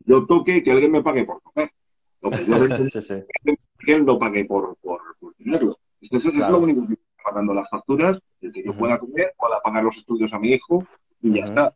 yo 0.04 0.26
toque 0.26 0.56
y 0.56 0.62
que 0.62 0.72
alguien 0.72 0.92
me 0.92 1.02
pague 1.02 1.24
por 1.24 1.40
tocar. 1.40 1.72
sí, 2.92 3.02
sí. 3.02 3.14
Que 3.78 3.94
él 3.94 4.02
lo 4.02 4.18
pague 4.18 4.44
por, 4.44 4.76
por, 4.76 5.00
por 5.18 5.34
tenerlo. 5.34 5.76
Eso 6.00 6.28
es 6.28 6.34
lo 6.34 6.58
único 6.58 6.86
que 6.86 6.94
estoy 6.94 7.06
pagando 7.24 7.54
las 7.54 7.68
facturas, 7.68 8.20
el 8.40 8.52
que 8.52 8.64
yo 8.64 8.76
pueda 8.76 8.98
comer, 8.98 9.34
pueda 9.36 9.60
pagar 9.62 9.84
los 9.84 9.96
estudios 9.96 10.32
a 10.32 10.38
mi 10.38 10.52
hijo 10.52 10.86
y 11.22 11.34
ya 11.34 11.44
está. 11.44 11.74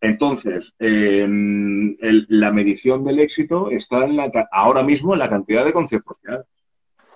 Entonces, 0.00 0.74
em, 0.78 1.96
la 2.28 2.52
medición 2.52 3.04
del 3.04 3.20
éxito 3.20 3.70
está 3.70 4.04
en 4.04 4.16
la, 4.16 4.30
ahora 4.52 4.82
mismo 4.82 5.14
en 5.14 5.20
la 5.20 5.30
cantidad 5.30 5.64
de 5.64 5.72
conciertos 5.72 6.16
que 6.22 6.32
hay. 6.32 6.38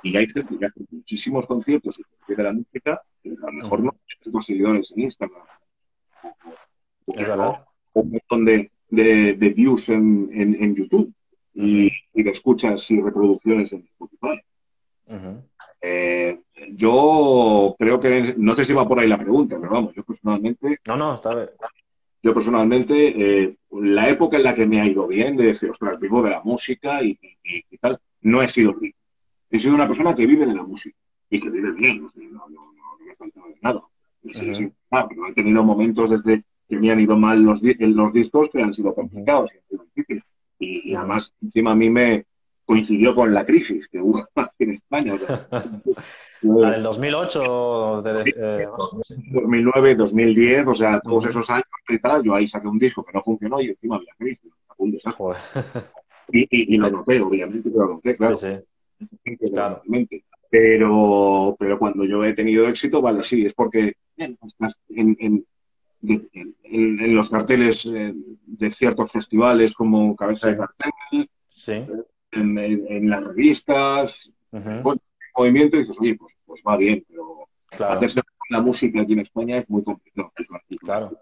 Y 0.02 0.16
hay 0.16 0.26
gente 0.28 0.56
que 0.56 0.64
hace 0.64 0.80
muchísimos 0.90 1.46
conciertos 1.46 2.00
y 2.28 2.34
de 2.34 2.42
la 2.42 2.52
música, 2.52 3.02
que 3.22 3.30
a 3.30 3.46
lo 3.46 3.52
mejor 3.52 3.80
no 3.80 3.94
tiene 4.22 4.40
seguidores 4.40 4.92
en 4.92 5.02
Instagram. 5.02 5.42
O, 7.04 7.67
un 7.92 8.10
montón 8.10 8.44
de, 8.44 8.70
views 9.54 9.88
en, 9.88 10.74
YouTube 10.74 11.12
y, 11.54 11.90
de 12.14 12.30
escuchas 12.30 12.90
y 12.90 13.00
reproducciones 13.00 13.72
en 13.72 13.80
Spotify. 13.80 14.40
Eh, 15.80 16.40
yo 16.72 17.74
creo 17.78 17.98
que, 18.00 18.34
no 18.36 18.54
sé 18.54 18.64
si 18.64 18.72
va 18.72 18.86
por 18.86 18.98
ahí 18.98 19.08
la 19.08 19.18
pregunta, 19.18 19.56
pero 19.60 19.72
vamos, 19.72 19.94
yo 19.94 20.02
personalmente. 20.04 20.78
No, 20.86 20.96
no, 20.96 21.14
está 21.14 21.34
bien 21.34 21.48
yo 22.22 22.34
personalmente, 22.34 23.44
eh, 23.44 23.56
la 23.70 24.08
época 24.08 24.36
en 24.36 24.42
la 24.42 24.54
que 24.54 24.66
me 24.66 24.80
ha 24.80 24.86
ido 24.86 25.06
bien, 25.06 25.36
de 25.36 25.46
decir, 25.46 25.70
ostras, 25.70 26.00
vivo 26.00 26.22
de 26.22 26.30
la 26.30 26.42
música 26.42 27.02
y, 27.02 27.18
tal, 27.80 27.98
no 28.22 28.42
he 28.42 28.48
sido 28.48 28.72
rico. 28.74 28.98
He 29.50 29.60
sido 29.60 29.74
una 29.74 29.86
persona 29.86 30.14
que 30.14 30.26
vive 30.26 30.46
de 30.46 30.54
la 30.54 30.64
música 30.64 30.96
y 31.30 31.40
que 31.40 31.50
vive 31.50 31.72
bien, 31.72 32.02
no, 32.02 32.10
no, 32.16 32.48
no, 32.48 33.06
me 33.06 33.14
falta 33.14 33.40
de 33.40 33.56
nada. 33.62 33.82
pero 35.08 35.28
he 35.28 35.32
tenido 35.32 35.62
momentos 35.62 36.10
desde 36.10 36.44
que 36.68 36.78
me 36.78 36.90
han 36.90 37.00
ido 37.00 37.16
mal 37.16 37.42
los, 37.42 37.62
los 37.62 38.12
discos 38.12 38.50
que 38.50 38.62
han 38.62 38.74
sido 38.74 38.94
complicados 38.94 39.54
y 39.54 39.58
han 39.58 39.64
sido 39.68 39.84
difíciles. 39.84 40.24
Y, 40.58 40.94
además, 40.94 41.34
encima 41.40 41.72
a 41.72 41.76
mí 41.76 41.88
me 41.88 42.26
coincidió 42.64 43.14
con 43.14 43.32
la 43.32 43.46
crisis 43.46 43.88
que 43.88 44.00
hubo 44.00 44.26
aquí 44.34 44.64
en 44.64 44.72
España. 44.72 45.14
La 46.40 46.70
del 46.70 46.84
2008, 46.84 48.02
de, 48.02 48.68
2009, 49.32 49.94
2010, 49.96 50.66
o 50.68 50.74
sea, 50.74 51.00
todos 51.00 51.24
esos 51.26 51.50
años 51.50 51.64
y 51.88 51.98
tal, 51.98 52.22
yo 52.22 52.32
ahí 52.32 52.46
saqué 52.46 52.68
un 52.68 52.78
disco 52.78 53.04
que 53.04 53.12
no 53.12 53.22
funcionó 53.22 53.60
y 53.60 53.70
encima 53.70 53.96
había 53.96 54.12
crisis, 54.16 54.52
un 54.76 54.92
desastre. 54.92 55.24
Y, 56.30 56.74
y, 56.74 56.78
lo 56.78 56.90
noté, 56.90 57.20
obviamente, 57.20 57.68
lo 57.70 57.86
noté, 57.86 58.14
claro. 58.14 58.36
Sí, 58.36 58.46
sí. 59.24 59.50
claro. 59.50 59.82
Pero, 60.50 61.56
pero 61.58 61.78
cuando 61.78 62.04
yo 62.04 62.24
he 62.24 62.34
tenido 62.34 62.68
éxito, 62.68 63.02
vale, 63.02 63.22
sí, 63.22 63.44
es 63.44 63.54
porque 63.54 63.94
en, 64.16 64.38
en, 65.18 65.44
en, 66.02 67.14
los 67.14 67.30
carteles 67.30 67.86
eh, 67.86 68.12
de 68.46 68.70
ciertos 68.70 69.10
festivales 69.10 69.74
como 69.74 70.14
Cabeza 70.14 70.48
de 70.48 70.56
Cartel, 70.56 71.30
sí. 71.48 71.84
en, 72.32 73.10
las 73.10 73.24
revistas, 73.24 74.32
movimiento 75.36 75.76
y 75.76 75.80
dices, 75.80 75.96
oye, 75.98 76.16
pues, 76.16 76.36
pues 76.44 76.62
va 76.66 76.76
bien, 76.76 77.04
pero 77.08 77.48
hacerse 77.88 78.20
la 78.50 78.60
música 78.60 79.02
aquí 79.02 79.12
en 79.12 79.20
España 79.20 79.58
es 79.58 79.68
muy 79.68 79.84
complicado. 79.84 80.32
claro. 80.80 81.18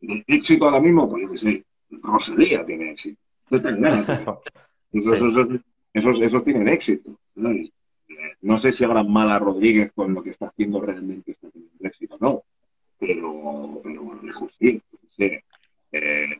El 0.00 0.24
éxito 0.26 0.66
ahora 0.66 0.80
mismo, 0.80 1.08
pues 1.08 1.22
yo 1.22 1.30
qué 1.30 1.36
sé, 1.36 1.64
Rosalía 1.90 2.64
tiene 2.64 2.92
éxito. 2.92 3.20
esos, 4.92 5.18
esos, 5.92 6.20
esos, 6.20 6.44
tienen 6.44 6.68
éxito. 6.68 7.18
no 7.34 8.58
sé 8.58 8.72
si 8.72 8.84
habrá 8.84 9.02
mal 9.02 9.30
a 9.30 9.38
Rodríguez 9.38 9.92
con 9.92 10.14
lo 10.14 10.22
que 10.22 10.30
está 10.30 10.48
haciendo 10.48 10.80
realmente 10.80 11.32
está 11.32 11.48
teniendo 11.50 11.86
éxito, 11.86 12.18
no. 12.20 12.42
Pero, 12.98 13.80
pero 13.82 14.02
bueno, 14.02 14.22
lejos 14.22 14.56
sí. 14.58 14.82
Eh, 15.18 16.38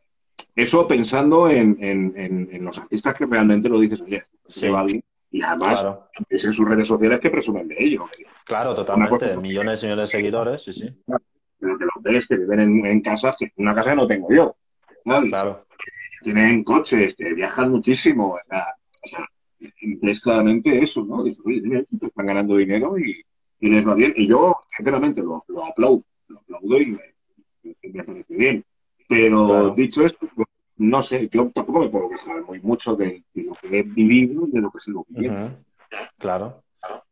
eso 0.54 0.88
pensando 0.88 1.48
en, 1.48 1.76
en, 1.80 2.48
en, 2.50 2.64
los 2.64 2.78
artistas 2.78 3.14
que 3.14 3.26
realmente 3.26 3.68
lo 3.68 3.78
dices, 3.78 4.00
oye, 4.00 4.22
se 4.46 4.70
va 4.70 4.84
bien. 4.84 5.02
Y 5.30 5.42
además, 5.42 5.84
es 6.30 6.44
en 6.44 6.52
sus 6.52 6.66
redes 6.66 6.88
sociales 6.88 7.20
que 7.20 7.30
presumen 7.30 7.68
de 7.68 7.76
ello. 7.78 8.08
Claro, 8.44 8.74
totalmente. 8.74 9.36
millones 9.36 9.82
y 9.82 9.86
millones 9.86 10.10
de 10.10 10.16
seguidores, 10.16 10.62
sí, 10.62 10.72
sí. 10.72 10.88
Pero 11.58 11.78
que 11.78 11.84
los 11.84 12.02
ves 12.02 12.26
que 12.26 12.36
viven 12.36 12.86
en, 12.86 13.00
casas, 13.00 13.36
una 13.56 13.74
casa 13.74 13.90
que 13.90 13.96
no 13.96 14.06
tengo 14.06 14.28
yo. 14.30 14.56
Claro. 15.04 15.66
Tienen 16.22 16.64
coches, 16.64 17.14
que 17.14 17.34
viajan 17.34 17.70
muchísimo. 17.70 18.34
O 18.34 18.40
sea, 18.48 18.66
o 19.02 19.08
sea 19.08 19.28
es 19.60 20.20
claramente 20.20 20.78
eso, 20.78 21.04
¿no? 21.04 21.22
Dices, 21.22 21.42
oye, 21.44 21.86
están 22.00 22.26
ganando 22.26 22.56
dinero 22.56 22.98
y, 22.98 23.22
y, 23.60 23.70
les 23.70 23.86
va 23.86 23.94
bien. 23.94 24.14
Y 24.16 24.26
yo, 24.26 24.56
sinceramente, 24.76 25.22
lo, 25.22 25.44
lo 25.48 25.66
aplaudo. 25.66 26.02
Lo 26.28 26.38
aplaudo 26.38 26.80
y 26.80 26.86
me, 26.86 27.00
me 27.82 28.04
parece 28.04 28.34
bien. 28.34 28.64
Pero 29.08 29.70
dicho 29.70 30.04
esto, 30.04 30.28
pues, 30.34 30.48
no 30.76 31.02
sé, 31.02 31.28
yo 31.30 31.50
tampoco 31.54 31.80
me 31.80 31.88
puedo 31.88 32.10
quejar 32.10 32.42
muy 32.42 32.60
mucho 32.60 32.94
de, 32.96 33.22
lo 33.34 33.54
que 33.54 33.78
he 33.78 33.82
vivido 33.82 34.46
y 34.46 34.50
de 34.50 34.60
lo 34.60 34.70
que 34.70 34.80
sigo 34.80 35.06
viviendo. 35.08 35.58
Claro. 36.18 36.62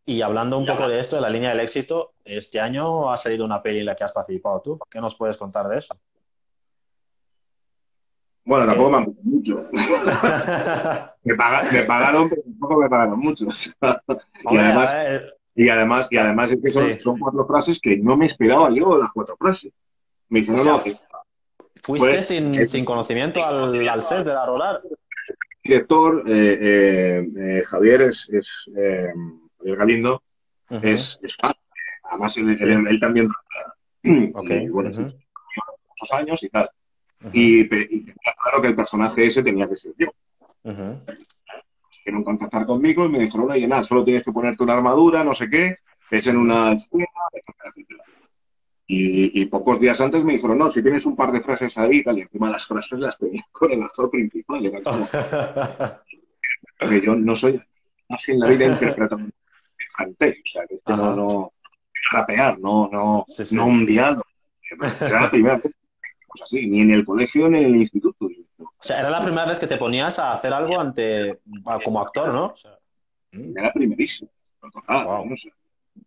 Y 0.05 0.21
hablando 0.21 0.59
un 0.59 0.67
poco 0.67 0.87
de 0.89 1.01
esto, 1.01 1.17
de 1.17 1.23
la 1.23 1.31
línea 1.31 1.51
del 1.51 1.61
éxito, 1.61 2.13
este 2.25 2.61
año 2.61 3.11
ha 3.11 3.17
salido 3.17 3.45
una 3.45 3.63
peli 3.63 3.81
en 3.81 3.87
la 3.87 3.97
que 3.97 4.05
has 4.05 4.13
participado 4.13 4.61
tú. 4.61 4.79
¿Qué 4.91 5.01
nos 5.01 5.15
puedes 5.17 5.37
contar 5.37 5.69
de 5.69 5.79
eso? 5.79 5.97
Bueno, 8.45 8.67
tampoco 8.67 8.91
me 8.91 8.97
han 8.99 9.17
mucho. 9.23 9.65
me, 11.25 11.35
pagaron, 11.85 12.29
pero 12.29 12.43
tampoco 12.43 12.83
me 12.83 12.89
pagaron 12.91 13.19
mucho. 13.19 13.47
y, 13.47 14.57
además, 14.59 14.95
y, 15.55 15.69
además, 15.69 16.09
y 16.11 16.17
además, 16.17 16.51
es 16.51 16.61
que 16.61 16.99
son, 16.99 17.19
cuatro 17.19 17.47
frases 17.47 17.81
que 17.81 17.97
no 17.97 18.17
me 18.17 18.27
esperaba 18.27 18.71
yo 18.71 18.99
las 18.99 19.13
cuatro 19.13 19.37
frases. 19.37 19.73
Me 20.29 20.41
dijeron, 20.41 20.65
no, 20.65 20.83
¿Fuiste 21.85 22.09
pues, 22.09 22.27
sin, 22.27 22.67
sin, 22.67 22.85
conocimiento 22.85 23.45
al, 23.45 23.89
al, 23.89 24.03
set 24.03 24.25
de 24.25 24.33
la 24.33 24.47
Rolar? 24.47 24.81
El 24.85 24.97
director, 25.63 26.25
eh, 26.27 26.59
eh, 26.61 27.29
eh, 27.37 27.63
Javier, 27.67 28.03
es, 28.03 28.29
es 28.31 28.51
Javier 28.75 29.77
Galindo, 29.77 30.23
es, 30.71 31.21
es, 31.23 31.37
fan. 31.37 31.53
Además, 32.05 32.37
él, 32.39 32.55
él, 32.89 33.01
también. 33.01 33.29
Okay. 34.35 34.65
Y, 34.65 34.69
bueno, 34.69 34.91
uh 34.91 35.03
muchos 35.03 36.13
años 36.13 36.43
y 36.43 36.49
tal. 36.49 36.69
y, 37.33 37.61
y, 37.61 38.13
claro 38.43 38.61
que 38.61 38.69
el 38.69 38.75
personaje 38.75 39.27
ese 39.27 39.43
tenía 39.43 39.69
que 39.69 39.77
ser 39.77 39.93
yo. 39.97 40.09
Quieren 42.05 42.23
contactar 42.23 42.67
conmigo 42.67 43.07
y 43.07 43.09
me 43.09 43.19
dijeron, 43.19 43.51
oye, 43.51 43.67
nada, 43.67 43.83
solo 43.83 44.05
tienes 44.05 44.23
que 44.23 44.31
ponerte 44.31 44.63
una 44.63 44.75
armadura, 44.75 45.25
no 45.25 45.33
sé 45.33 45.49
qué, 45.49 45.79
es 46.11 46.27
en 46.27 46.37
una 46.37 46.75
escena, 46.75 47.07
y, 48.87 49.47
pocos 49.47 49.81
días 49.81 50.01
antes 50.01 50.25
me 50.25 50.35
dijeron, 50.35 50.59
no, 50.59 50.69
si 50.69 50.83
tienes 50.83 51.07
un 51.07 51.17
par 51.17 51.33
de 51.33 51.41
frases 51.41 51.77
ahí, 51.79 52.03
tal, 52.03 52.19
y 52.19 52.23
encima 52.23 52.51
las 52.51 52.67
frases 52.67 52.99
las 52.99 53.19
tenía 53.19 53.43
con 53.53 53.73
el 53.73 53.83
actor 53.83 54.11
principal. 54.11 54.65
Era 54.65 54.83
como... 54.83 55.09
Porque 56.79 57.01
yo 57.01 57.17
no 57.17 57.35
soy 57.35 57.61
así 58.09 58.33
en 58.33 58.41
la 58.41 58.49
vida 58.49 58.67
interpretando 58.67 59.31
o 59.99 60.25
sea, 60.45 60.67
que 60.67 60.81
no, 60.89 61.15
no, 61.15 61.53
rapear, 62.11 62.59
no, 62.59 62.89
no, 62.93 63.25
no 63.51 63.67
un 63.67 63.87
diálogo. 63.87 64.25
Era 65.01 65.23
la 65.23 65.31
primera 65.31 65.57
vez 65.57 65.73
así, 66.43 66.67
ni 66.67 66.81
en 66.81 66.91
el 66.91 67.05
colegio 67.05 67.49
ni 67.49 67.59
en 67.59 67.67
el 67.67 67.77
instituto. 67.77 68.29
O 68.85 68.87
sea, 68.87 69.01
era 69.01 69.09
la 69.09 69.23
primera 69.23 69.47
vez 69.47 69.59
que 69.59 69.67
te 69.67 69.79
ponías 69.79 70.19
a 70.19 70.35
hacer 70.35 70.53
algo 70.53 70.79
ante 70.79 71.41
como 71.83 72.03
actor, 72.03 72.35
¿no? 72.35 72.47
O 72.49 72.57
sea, 72.57 72.79
era 73.33 73.73
primerísimo. 73.73 74.31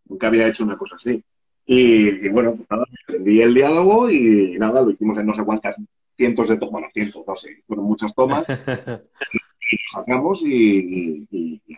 nunca 0.05 0.27
había 0.27 0.47
hecho 0.47 0.63
una 0.63 0.77
cosa 0.77 0.95
así. 0.95 1.23
Y, 1.65 2.29
bueno, 2.29 2.55
pues 2.55 2.69
nada, 2.69 2.85
aprendí 3.03 3.41
el 3.41 3.55
diálogo 3.55 4.11
y 4.11 4.59
nada, 4.59 4.83
lo 4.83 4.91
hicimos 4.91 5.17
en 5.17 5.25
no 5.25 5.33
sé 5.33 5.43
cuántas 5.43 5.81
cientos 6.15 6.49
de 6.49 6.57
tomas, 6.57 6.71
bueno, 6.71 6.87
cientos, 6.93 7.23
no 7.25 7.35
sé, 7.35 7.63
fueron 7.65 7.85
muchas 7.85 8.13
tomas. 8.13 8.45
y, 8.47 9.75
lo 9.75 9.91
sacamos 9.91 10.43
y, 10.45 11.27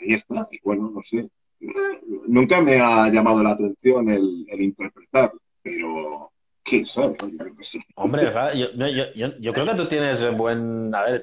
ahí 0.02 0.14
está. 0.14 0.50
Y 0.52 0.60
bueno, 0.66 0.92
no 0.94 1.02
sé. 1.02 1.30
Nunca 2.28 2.60
me 2.60 2.82
ha 2.82 3.08
llamado 3.08 3.42
la 3.42 3.52
atención 3.52 4.10
el, 4.10 4.46
interpretar, 4.60 5.32
pero 5.64 6.34
¿qué 6.64 6.86
sabes? 6.86 7.18
Hombre, 7.96 8.32
yo, 8.56 8.68
yo, 9.40 9.54
creo 9.54 9.66
que 9.66 9.76
tú 9.76 9.88
tienes 9.88 10.36
buen. 10.36 10.94
A 10.94 11.04
ver, 11.04 11.22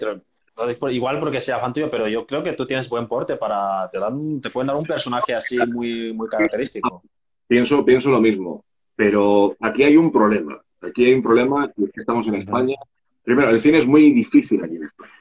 igual 0.90 1.20
porque 1.20 1.40
sea 1.40 1.60
fan 1.60 1.72
tuyo, 1.72 1.90
pero 1.90 2.08
yo 2.08 2.26
creo 2.26 2.42
que 2.42 2.52
tú 2.52 2.66
tienes 2.66 2.88
buen 2.88 3.06
porte 3.06 3.36
para. 3.36 3.88
Te, 3.90 3.98
dan, 3.98 4.40
te 4.40 4.50
pueden 4.50 4.68
dar 4.68 4.76
un 4.76 4.86
personaje 4.86 5.34
así 5.34 5.58
muy, 5.58 6.12
muy 6.12 6.28
característico. 6.28 7.02
Pienso, 7.46 7.84
pienso 7.84 8.10
lo 8.10 8.20
mismo, 8.20 8.64
pero 8.94 9.56
aquí 9.60 9.84
hay 9.84 9.96
un 9.96 10.10
problema. 10.10 10.60
Aquí 10.80 11.06
hay 11.06 11.14
un 11.14 11.22
problema, 11.22 11.70
que 11.74 12.00
estamos 12.00 12.26
en 12.28 12.36
España. 12.36 12.76
Primero, 13.22 13.50
el 13.50 13.60
cine 13.60 13.78
es 13.78 13.86
muy 13.86 14.12
difícil 14.12 14.62
aquí 14.62 14.76
en 14.76 14.84
España. 14.84 15.12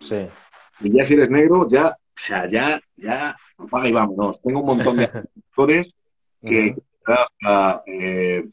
Sí. 0.00 0.26
Y 0.80 0.96
ya 0.96 1.04
si 1.04 1.14
eres 1.14 1.30
negro, 1.30 1.66
ya, 1.68 1.88
o 1.88 1.94
sea, 2.14 2.48
ya, 2.48 2.80
ya, 2.96 3.36
apaga 3.56 3.88
y 3.88 3.92
vámonos. 3.92 4.40
Tengo 4.42 4.60
un 4.60 4.66
montón 4.66 4.96
de 4.96 5.04
actores 5.50 5.92
que 6.44 6.74
eh, 7.86 8.44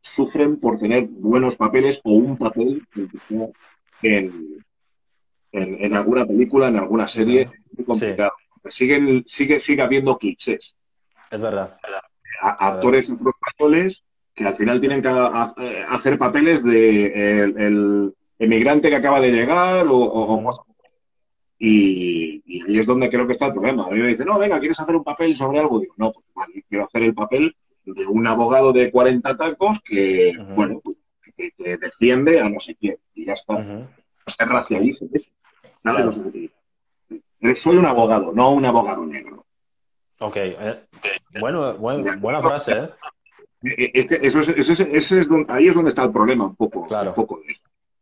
sufren 0.00 0.58
por 0.58 0.78
tener 0.78 1.06
buenos 1.08 1.56
papeles 1.56 2.00
o 2.04 2.12
un 2.12 2.36
papel 2.36 2.86
en, 4.02 4.64
en, 5.52 5.94
alguna 5.94 6.26
película, 6.26 6.68
en 6.68 6.76
alguna 6.76 7.08
serie. 7.08 7.50
Muy 7.76 7.84
complicado. 7.84 8.32
Siguen, 8.66 9.24
sigue, 9.26 9.60
sigue 9.60 9.82
habiendo 9.82 10.16
clichés. 10.18 10.76
Es 11.30 11.40
verdad 11.40 11.78
actores 12.40 13.08
españoles 13.08 14.02
que 14.34 14.46
al 14.46 14.54
final 14.54 14.80
tienen 14.80 15.00
que 15.00 15.08
hacer 15.08 16.18
papeles 16.18 16.62
de 16.64 17.40
el, 17.44 18.14
emigrante 18.38 18.90
que 18.90 18.96
acaba 18.96 19.20
de 19.20 19.30
llegar 19.30 19.86
o, 19.88 20.50
y, 21.58 22.42
ahí 22.66 22.78
es 22.78 22.84
donde 22.84 23.08
creo 23.08 23.26
que 23.26 23.32
está 23.32 23.46
el 23.46 23.52
problema. 23.52 23.86
A 23.86 23.90
mí 23.90 24.00
me 24.00 24.08
dicen, 24.08 24.26
no, 24.26 24.38
venga, 24.38 24.58
¿quieres 24.58 24.78
hacer 24.80 24.96
un 24.96 25.04
papel 25.04 25.36
sobre 25.36 25.60
algo? 25.60 25.78
Digo, 25.78 25.94
no, 25.96 26.12
pues 26.12 26.26
quiero 26.68 26.84
hacer 26.84 27.04
el 27.04 27.14
papel 27.14 27.56
de 27.84 28.06
un 28.06 28.26
abogado 28.26 28.72
de 28.72 28.90
40 28.90 29.36
tacos 29.36 29.80
que, 29.82 30.36
bueno, 30.54 30.80
pues, 30.82 30.96
que, 31.36 31.76
defiende 31.76 32.40
a 32.40 32.48
no 32.48 32.60
sé 32.60 32.74
quién. 32.76 32.96
Y 33.14 33.26
ya 33.26 33.34
está. 33.34 33.58
No 33.58 33.88
se 34.26 34.44
racialice 34.44 35.06
eso. 35.12 35.30
Nada 35.82 36.10
Soy 37.54 37.76
un 37.76 37.86
abogado, 37.86 38.32
no 38.32 38.52
un 38.52 38.64
abogado 38.64 39.04
negro. 39.04 39.44
Ok, 40.20 40.36
eh, 40.36 40.86
bueno, 41.40 41.76
buena 41.76 42.40
frase, 42.40 42.72
¿eh? 42.72 42.90
eh, 43.64 43.90
eh 43.94 44.18
eso 44.22 44.40
es, 44.40 45.28
donde, 45.28 45.52
ahí 45.52 45.68
es 45.68 45.74
donde 45.74 45.90
está 45.90 46.04
el 46.04 46.12
problema 46.12 46.46
un 46.46 46.56
poco, 46.56 46.82
un 46.88 47.14
poco 47.14 47.42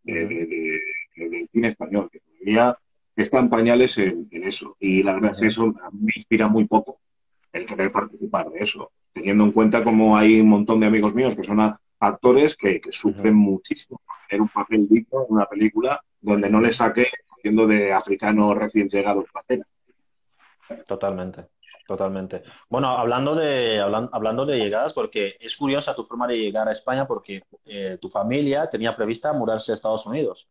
de, 0.04 0.26
de, 0.26 1.28
del 1.28 1.48
cine 1.50 1.68
español, 1.68 2.08
que 2.12 2.20
todavía 2.20 2.78
están 3.16 3.48
pañales 3.48 3.96
en, 3.98 4.28
eso. 4.30 4.76
Y 4.78 5.02
la 5.02 5.14
verdad 5.14 5.32
es 5.32 5.38
que 5.40 5.46
eso 5.46 5.66
me 5.66 6.12
inspira 6.14 6.48
muy 6.48 6.66
poco 6.66 7.00
el 7.52 7.66
querer 7.66 7.90
participar 7.90 8.50
de 8.50 8.60
eso, 8.60 8.92
teniendo 9.12 9.44
en 9.44 9.52
cuenta 9.52 9.84
como 9.84 10.16
hay 10.16 10.40
un 10.40 10.48
montón 10.48 10.80
de 10.80 10.86
amigos 10.86 11.14
míos 11.14 11.36
que 11.36 11.44
son 11.44 11.76
actores 12.00 12.56
que, 12.56 12.80
sufren 12.90 13.34
muchísimo 13.34 14.00
por 14.04 14.16
tener 14.28 14.42
un 14.42 14.48
papel 14.48 14.88
digno 14.88 15.26
en 15.28 15.34
una 15.34 15.46
película 15.46 16.00
donde 16.20 16.50
no 16.50 16.60
le 16.60 16.72
saque 16.72 17.08
siendo 17.40 17.66
de 17.66 17.92
africano 17.92 18.54
recién 18.54 18.88
llegado 18.88 19.24
en 19.48 19.64
Totalmente. 20.86 21.46
Totalmente. 21.86 22.42
Bueno, 22.68 22.96
hablando 22.96 23.34
de, 23.34 23.80
hablando, 23.80 24.46
de 24.46 24.56
llegadas, 24.56 24.92
porque 24.92 25.36
es 25.40 25.56
curiosa 25.56 25.94
tu 25.94 26.04
forma 26.04 26.26
de 26.26 26.38
llegar 26.38 26.68
a 26.68 26.72
España 26.72 27.06
porque 27.06 27.42
eh, 27.64 27.98
tu 28.00 28.08
familia 28.08 28.70
tenía 28.70 28.96
prevista 28.96 29.32
mudarse 29.32 29.72
a 29.72 29.74
Estados 29.74 30.06
Unidos. 30.06 30.48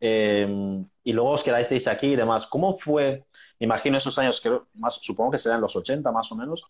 Em, 0.00 0.84
y 1.04 1.12
luego 1.12 1.32
os 1.32 1.42
quedasteis 1.42 1.86
aquí 1.86 2.08
y 2.08 2.16
demás. 2.16 2.46
¿Cómo 2.46 2.78
fue, 2.78 3.24
imagino 3.58 3.98
esos 3.98 4.18
años, 4.18 4.40
que 4.40 4.58
más, 4.74 4.94
supongo 4.94 5.32
que 5.32 5.38
serán 5.38 5.60
los 5.60 5.76
80 5.76 6.10
más 6.10 6.32
o 6.32 6.36
menos, 6.36 6.64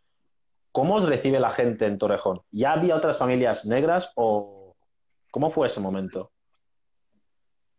¿cómo 0.72 0.96
os 0.96 1.09
recibe 1.09 1.40
la 1.40 1.50
gente 1.50 1.87
en 1.87 1.98
Torrejón? 1.98 2.40
¿Ya 2.50 2.72
había 2.72 2.96
otras 2.96 3.18
familias 3.18 3.64
negras 3.66 4.11
o 4.14 4.76
cómo 5.30 5.50
fue 5.50 5.66
ese 5.66 5.80
momento? 5.80 6.30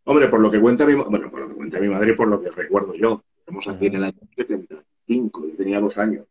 Hombre, 0.03 0.27
por 0.29 0.39
lo 0.39 0.49
que 0.49 0.59
cuenta 0.59 0.85
mi, 0.85 0.93
bueno, 0.93 1.29
por 1.29 1.41
lo 1.41 1.47
que 1.49 1.55
cuenta 1.55 1.79
mi 1.79 1.89
madre 1.89 2.11
y 2.11 2.15
por 2.15 2.27
lo 2.27 2.41
que 2.41 2.49
recuerdo 2.49 2.95
yo, 2.95 3.23
estamos 3.37 3.67
aquí 3.67 3.87
en 3.87 3.95
el 3.95 4.03
año 4.05 4.19
70 4.35 4.83
cinco, 5.07 5.47
yo 5.47 5.55
tenía 5.55 5.79
dos 5.79 5.97
años. 5.97 6.25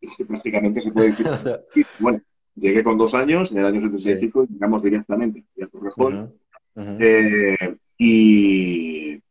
Es 0.00 0.16
que 0.16 0.24
prácticamente 0.24 0.80
se 0.80 0.92
puede 0.92 1.08
decir. 1.08 1.26
bueno, 1.98 2.20
llegué 2.54 2.84
con 2.84 2.98
dos 2.98 3.14
años, 3.14 3.50
en 3.50 3.58
el 3.58 3.66
año 3.66 3.80
75, 3.80 4.44
y 4.44 4.52
llegamos 4.52 4.82
directamente 4.82 5.44
a 5.62 5.66
Torrejón. 5.66 6.34
Eh, 6.76 7.76
y 7.98 9.22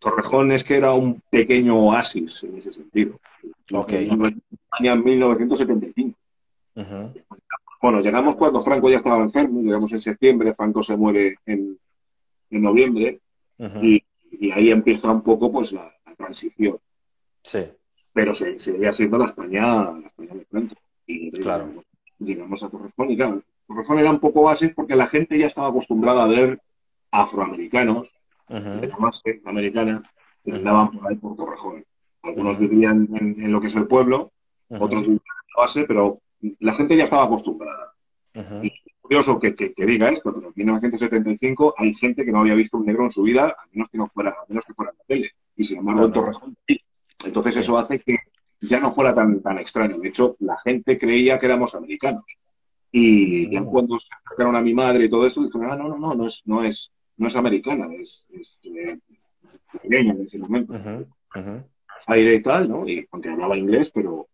Torrejón 0.00 0.50
es 0.50 0.64
que 0.64 0.76
era 0.76 0.94
un 0.94 1.22
pequeño 1.30 1.78
oasis 1.78 2.42
en 2.42 2.58
ese 2.58 2.72
sentido. 2.72 3.20
En 3.68 4.42
España 4.62 4.92
en 4.92 5.04
1975. 5.04 6.18
Bueno, 7.80 8.00
llegamos 8.00 8.36
cuando 8.36 8.62
Franco 8.62 8.90
ya 8.90 8.96
estaba 8.96 9.22
enfermo, 9.22 9.62
llegamos 9.62 9.92
en 9.92 10.00
septiembre, 10.00 10.54
Franco 10.54 10.82
se 10.82 10.96
muere 10.96 11.36
en, 11.46 11.78
en 12.50 12.62
noviembre, 12.62 13.20
y 13.82 14.02
y 14.30 14.50
ahí 14.52 14.70
empieza 14.70 15.10
un 15.10 15.22
poco 15.22 15.50
pues 15.52 15.72
la, 15.72 15.92
transición. 16.16 16.78
Sí. 17.42 17.64
Pero 18.12 18.34
se, 18.34 18.60
seguía 18.60 18.92
siendo 18.92 19.18
la 19.18 19.26
España, 19.26 19.92
la 19.92 20.06
España 20.06 20.34
de 20.34 20.44
Franco. 20.44 20.74
Y 21.06 21.30
Claro. 21.30 21.66
llegamos, 21.66 21.84
llegamos 22.18 22.62
a 22.62 22.68
Torrejón 22.68 23.10
y 23.10 23.16
claro, 23.16 23.42
Torrejón 23.66 23.98
era 23.98 24.10
un 24.10 24.20
poco 24.20 24.42
base 24.42 24.68
porque 24.70 24.96
la 24.96 25.06
gente 25.06 25.38
ya 25.38 25.46
estaba 25.46 25.68
acostumbrada 25.68 26.24
a 26.24 26.28
ver 26.28 26.60
afroamericanos 27.10 28.08
Ujú. 28.50 28.80
de 28.80 28.86
la 28.88 28.96
base 28.96 29.40
americana 29.44 30.02
que 30.44 30.52
andaban 30.52 30.90
por 30.90 31.08
ahí 31.08 31.16
por 31.16 31.36
Torrejón. 31.36 31.84
Algunos 32.22 32.58
vivían 32.58 33.08
en, 33.14 33.42
en 33.42 33.52
lo 33.52 33.60
que 33.60 33.68
es 33.68 33.76
el 33.76 33.86
pueblo, 33.86 34.32
otros 34.68 35.02
vivían 35.02 35.20
en 35.20 35.54
la 35.56 35.62
base, 35.62 35.84
pero 35.84 36.20
la 36.58 36.74
gente 36.74 36.96
ya 36.96 37.04
estaba 37.04 37.24
acostumbrada. 37.24 37.92
Ujú. 38.34 38.54
Y 38.64 38.66
es 38.68 38.94
curioso 39.00 39.38
que, 39.38 39.54
que- 39.54 39.72
que 39.72 39.86
diga 39.86 40.08
esto, 40.10 40.32
pero 40.34 40.48
en 40.48 40.52
1975 40.56 41.74
hay 41.76 41.94
gente 41.94 42.24
que 42.24 42.32
no 42.32 42.40
había 42.40 42.54
visto 42.54 42.76
un 42.76 42.86
negro 42.86 43.04
en 43.04 43.10
su 43.10 43.22
vida, 43.22 43.48
a 43.58 43.66
menos 43.72 43.88
que 43.88 43.98
no 43.98 44.06
fuera, 44.08 44.30
a 44.30 44.44
menos 44.48 44.64
que 44.64 44.74
fuera 44.74 44.92
en 44.92 44.98
la 44.98 45.04
tele. 45.04 45.30
Y 45.56 45.64
sin 45.64 45.78
embargo, 45.78 46.04
en. 46.06 46.12
Torrejón 46.12 46.56
sí. 46.66 46.80
Entonces 47.24 47.56
eso 47.56 47.76
hace 47.78 48.00
que 48.00 48.16
ya 48.62 48.80
no 48.80 48.92
fuera 48.92 49.14
tan, 49.14 49.40
tan 49.42 49.58
extraño. 49.58 49.98
De 49.98 50.08
hecho, 50.08 50.36
la 50.40 50.56
gente 50.58 50.98
creía 50.98 51.38
que 51.38 51.46
éramos 51.46 51.74
americanos. 51.74 52.24
Y 52.92 53.50
ya 53.52 53.60
Mm. 53.60 53.66
cuando 53.66 53.98
se 53.98 54.08
acercaron 54.24 54.56
a 54.56 54.60
mi 54.60 54.74
madre 54.74 55.04
y 55.04 55.10
todo 55.10 55.26
eso, 55.26 55.42
dijeron, 55.44 55.70
ah, 55.70 55.76
no, 55.76 55.88
no, 55.88 55.98
no, 55.98 56.14
no 56.14 56.26
es, 56.26 56.42
no 56.44 56.62
es, 56.64 56.90
no 57.20 57.26
es 57.28 57.36
americana, 57.36 57.86
es, 57.94 58.24
es 58.30 58.58
eh, 58.64 58.98
pequeña 59.82 60.12
en 60.14 60.22
ese 60.22 60.38
momento. 60.38 60.74
Aire 62.06 62.34
y 62.36 62.42
tal, 62.42 62.68
¿no? 62.68 62.88
Y 62.88 63.06
aunque 63.12 63.28
hablaba 63.28 63.56
inglés, 63.58 63.90
pero, 63.94 64.26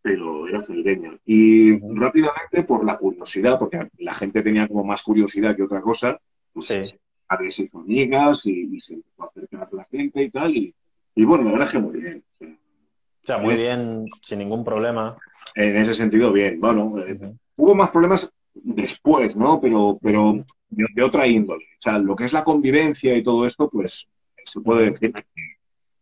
pero 0.00 0.46
era 0.48 0.62
ceireña. 0.62 1.12
Y 1.26 1.78
rápidamente, 1.94 2.62
por 2.62 2.84
la 2.84 2.96
curiosidad, 2.96 3.58
porque 3.58 3.88
la 3.98 4.14
gente 4.14 4.42
tenía 4.42 4.68
como 4.68 4.84
más 4.84 5.02
curiosidad 5.02 5.56
que 5.56 5.64
otra 5.64 5.80
cosa, 5.80 6.18
pues 6.52 6.66
Sí. 6.66 6.82
padres 7.26 7.54
se 7.56 7.62
hizo 7.64 7.78
amigas 7.80 8.46
y, 8.46 8.76
y 8.76 8.80
se 8.80 8.94
empezó 8.94 9.24
a 9.24 9.26
acercar 9.26 9.68
a 9.72 9.76
la 9.76 9.84
gente 9.90 10.22
y 10.22 10.30
tal. 10.30 10.56
Y, 10.56 10.74
y 11.16 11.24
bueno, 11.24 11.44
la 11.44 11.50
verdad 11.52 11.66
es 11.66 11.72
que 11.72 11.78
muy 11.80 12.00
bien. 12.00 12.22
O 12.32 12.36
sea, 12.36 12.48
O 12.48 13.26
sea, 13.26 13.38
muy 13.38 13.54
bien, 13.56 14.06
sin 14.22 14.38
ningún 14.38 14.64
problema. 14.64 15.16
en 15.56 15.76
ese 15.76 15.94
sentido, 15.94 16.32
bien. 16.32 16.60
Bueno, 16.60 16.94
eh, 17.04 17.18
hubo 17.56 17.74
más 17.74 17.90
problemas 17.90 18.32
después, 18.54 19.36
¿no? 19.36 19.60
Pero, 19.60 19.98
pero 20.02 20.44
de, 20.68 20.86
de 20.94 21.02
otra 21.02 21.26
índole. 21.26 21.64
O 21.78 21.82
sea, 21.82 21.98
lo 21.98 22.14
que 22.16 22.24
es 22.24 22.32
la 22.32 22.44
convivencia 22.44 23.16
y 23.16 23.22
todo 23.22 23.46
esto, 23.46 23.68
pues 23.70 24.08
se 24.44 24.60
puede 24.60 24.90
decir. 24.90 25.12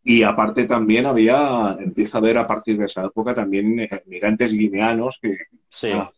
Y 0.05 0.23
aparte 0.23 0.65
también 0.65 1.07
había, 1.07 1.77
empieza 1.81 2.19
a 2.19 2.21
haber 2.21 2.39
a 2.39 2.47
partir 2.47 2.79
de 2.79 2.87
esa 2.87 3.05
época 3.05 3.35
también 3.35 3.79
eh, 3.81 4.03
migrantes 4.07 4.53
guineanos 4.53 5.19
que 5.21 5.37
Sí, 5.69 5.91
ah, 5.93 6.11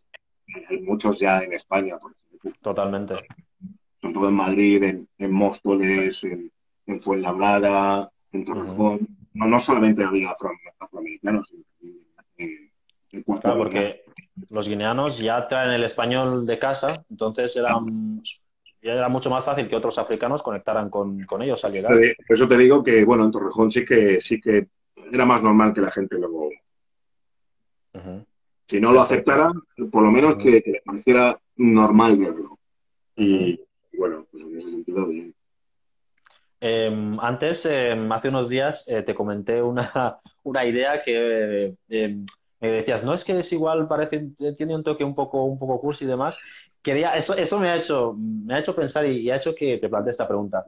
hay 0.69 0.81
muchos 0.81 1.19
ya 1.19 1.41
en 1.43 1.55
España, 1.55 1.99
por 1.99 2.13
ejemplo, 2.13 2.53
totalmente. 2.63 3.15
sobre 4.01 4.15
todo 4.15 4.29
en 4.29 4.35
Madrid, 4.35 4.83
en, 4.85 5.09
en 5.19 5.33
Móstoles, 5.33 6.23
en, 6.25 6.53
en 6.87 7.01
Fuenlabrada, 7.01 8.11
en 8.33 8.45
Torrejón. 8.45 9.09
No, 9.35 9.47
no 9.47 9.59
solamente 9.59 10.05
había 10.05 10.31
afro- 10.31 10.51
afroamericanos, 10.79 11.49
sino 11.49 11.65
también 11.75 12.01
en, 12.39 12.71
en 13.13 13.23
Claro, 13.23 13.39
Ecuador, 13.39 13.59
porque 13.59 14.03
los 14.49 14.69
guineanos 14.69 15.19
ya 15.19 15.47
traen 15.49 15.73
el 15.73 15.85
español 15.85 16.47
de 16.47 16.59
casa, 16.59 17.05
entonces 17.11 17.55
era, 17.57 17.77
ya 18.83 18.93
era 18.93 19.09
mucho 19.09 19.31
más 19.31 19.45
fácil 19.45 19.69
que 19.69 19.77
otros 19.77 19.99
africanos 19.99 20.43
conectaran 20.43 20.89
con, 20.91 21.25
con 21.25 21.43
ellos 21.43 21.65
al 21.65 21.73
llegar. 21.73 21.93
Por 22.27 22.37
eso 22.37 22.49
te 22.49 22.57
digo 22.57 22.83
que, 22.83 23.05
bueno, 23.05 23.25
en 23.25 23.33
Torrejón 23.33 23.71
sí 23.71 23.85
que, 23.85 24.21
sí 24.21 24.41
que 24.41 24.69
era 25.13 25.25
más 25.25 25.43
normal 25.43 25.73
que 25.73 25.81
la 25.81 25.91
gente 25.91 26.17
luego, 26.17 26.51
si 28.67 28.81
no 28.81 28.93
lo 28.93 29.01
aceptara, 29.01 29.53
por 29.91 30.03
lo 30.05 30.13
menos 30.13 30.37
que, 30.37 30.63
que 30.63 30.71
le 30.71 30.83
pareciera 30.85 31.37
normal 31.57 32.17
verlo. 32.17 32.57
Y, 33.17 33.61
y 33.93 33.97
bueno, 33.99 34.27
pues 34.31 34.45
en 34.45 34.57
ese 34.57 34.71
sentido, 34.71 35.07
bien. 35.07 35.35
Eh, 36.61 37.17
antes, 37.21 37.67
eh, 37.67 37.97
hace 38.11 38.29
unos 38.29 38.49
días, 38.49 38.85
eh, 38.87 39.03
te 39.03 39.15
comenté 39.15 39.61
una, 39.61 40.21
una 40.45 40.65
idea 40.65 41.03
que 41.03 41.75
eh, 41.89 42.25
me 42.61 42.69
decías, 42.71 43.03
no 43.05 43.15
es 43.15 43.25
que 43.25 43.39
es 43.39 43.53
igual, 43.53 43.89
parece, 43.89 44.29
tiene 44.57 44.75
un 44.77 44.83
toque 44.85 45.03
un 45.05 45.15
poco, 45.15 45.45
un 45.45 45.59
poco 45.59 45.81
cursi 45.81 46.05
y 46.05 46.09
demás. 46.09 46.37
Quería, 46.83 47.15
eso, 47.17 47.35
eso 47.35 47.59
me 47.59 47.71
ha 47.71 47.77
hecho, 47.77 48.15
me 48.19 48.55
ha 48.55 48.59
hecho 48.59 48.75
pensar 48.75 49.07
y, 49.07 49.19
y 49.21 49.31
ha 49.31 49.37
hecho 49.37 49.55
que 49.55 49.79
te 49.79 49.89
plantee 49.89 50.11
esta 50.11 50.27
pregunta. 50.29 50.65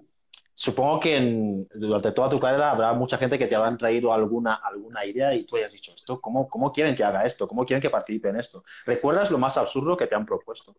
Supongo 0.55 1.01
que 1.01 1.17
en- 1.17 1.67
durante 1.75 2.13
toda 2.13 2.29
tu 2.29 2.39
carrera 2.39 2.71
habrá 2.71 2.93
mucha 2.93 3.17
gente 3.19 3.39
que 3.39 3.47
te 3.47 3.57
habrán 3.57 3.79
traído 3.79 4.13
alguna, 4.13 4.55
alguna 4.57 5.05
idea 5.05 5.35
y 5.35 5.45
tú 5.45 5.57
hayas 5.57 5.73
dicho, 5.73 5.93
esto, 5.95 6.21
¿cómo, 6.21 6.49
¿cómo 6.49 6.73
quieren 6.73 6.95
que 6.95 7.05
haga 7.05 7.25
esto? 7.27 7.49
¿Cómo 7.49 7.65
quieren 7.65 7.81
que 7.83 7.91
participe 7.91 8.29
en 8.29 8.37
esto? 8.39 8.63
¿Recuerdas 8.87 9.31
lo 9.31 9.39
más 9.39 9.57
absurdo 9.57 9.97
que 9.97 10.07
te 10.07 10.15
han 10.15 10.27
propuesto 10.27 10.75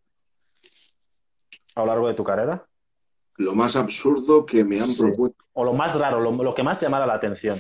a 1.76 1.82
lo 1.82 1.88
largo 1.88 2.08
de 2.08 2.14
tu 2.14 2.24
carrera? 2.24 2.66
Lo 3.38 3.56
más 3.56 3.76
absurdo 3.76 4.46
que 4.46 4.64
me 4.64 4.80
han 4.80 4.88
Sí. 4.88 5.02
propuesto. 5.02 5.44
O 5.54 5.64
lo 5.64 5.74
más 5.74 5.98
raro, 5.98 6.20
lo, 6.20 6.32
lo 6.32 6.54
que 6.54 6.64
más 6.64 6.80
llamara 6.82 7.06
la 7.08 7.16
atención. 7.16 7.60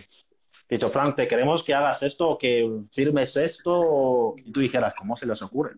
He 0.70 0.76
dicho, 0.76 0.90
Frank, 0.90 1.16
te 1.16 1.28
queremos 1.28 1.64
que 1.64 1.74
hagas 1.74 2.02
esto 2.04 2.30
o 2.30 2.38
que 2.38 2.68
firmes 2.92 3.36
esto. 3.36 4.34
Y 4.38 4.52
tú 4.52 4.60
dijeras, 4.62 4.94
¿cómo 4.98 5.16
se 5.16 5.26
les 5.26 5.42
ocurre? 5.42 5.74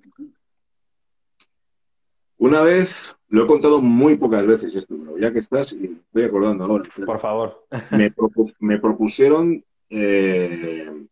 Una 2.37 2.61
vez, 2.61 3.15
lo 3.29 3.43
he 3.43 3.47
contado 3.47 3.81
muy 3.81 4.15
pocas 4.17 4.45
veces 4.45 4.75
esto, 4.75 4.95
pero 4.97 5.17
ya 5.17 5.31
que 5.31 5.39
estás, 5.39 5.73
y 5.73 5.85
estoy 6.07 6.23
acordando 6.25 6.65
ahora. 6.65 6.89
Por 7.05 7.19
favor. 7.19 7.65
me, 7.91 8.13
propus- 8.13 8.55
me 8.59 8.77
propusieron 8.79 9.63
eh, 9.89 11.05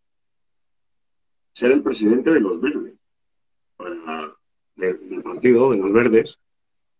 ser 1.53 1.71
el 1.71 1.81
presidente 1.81 2.31
de 2.31 2.39
los 2.41 2.59
verdes, 2.59 2.93
de- 4.75 4.93
del 4.93 5.23
partido 5.23 5.71
de 5.71 5.77
los 5.77 5.93
verdes. 5.93 6.37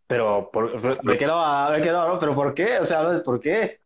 Pero 0.08 0.50
por- 0.52 0.72
me 1.04 1.18
quedo, 1.18 1.72
me 1.72 1.82
quedo, 1.82 2.08
¿no? 2.08 2.20
¿Pero 2.20 2.36
por 2.36 2.54
qué? 2.54 2.78
O 2.80 2.86
sea, 2.86 3.22
¿por 3.24 3.40
qué? 3.40 3.80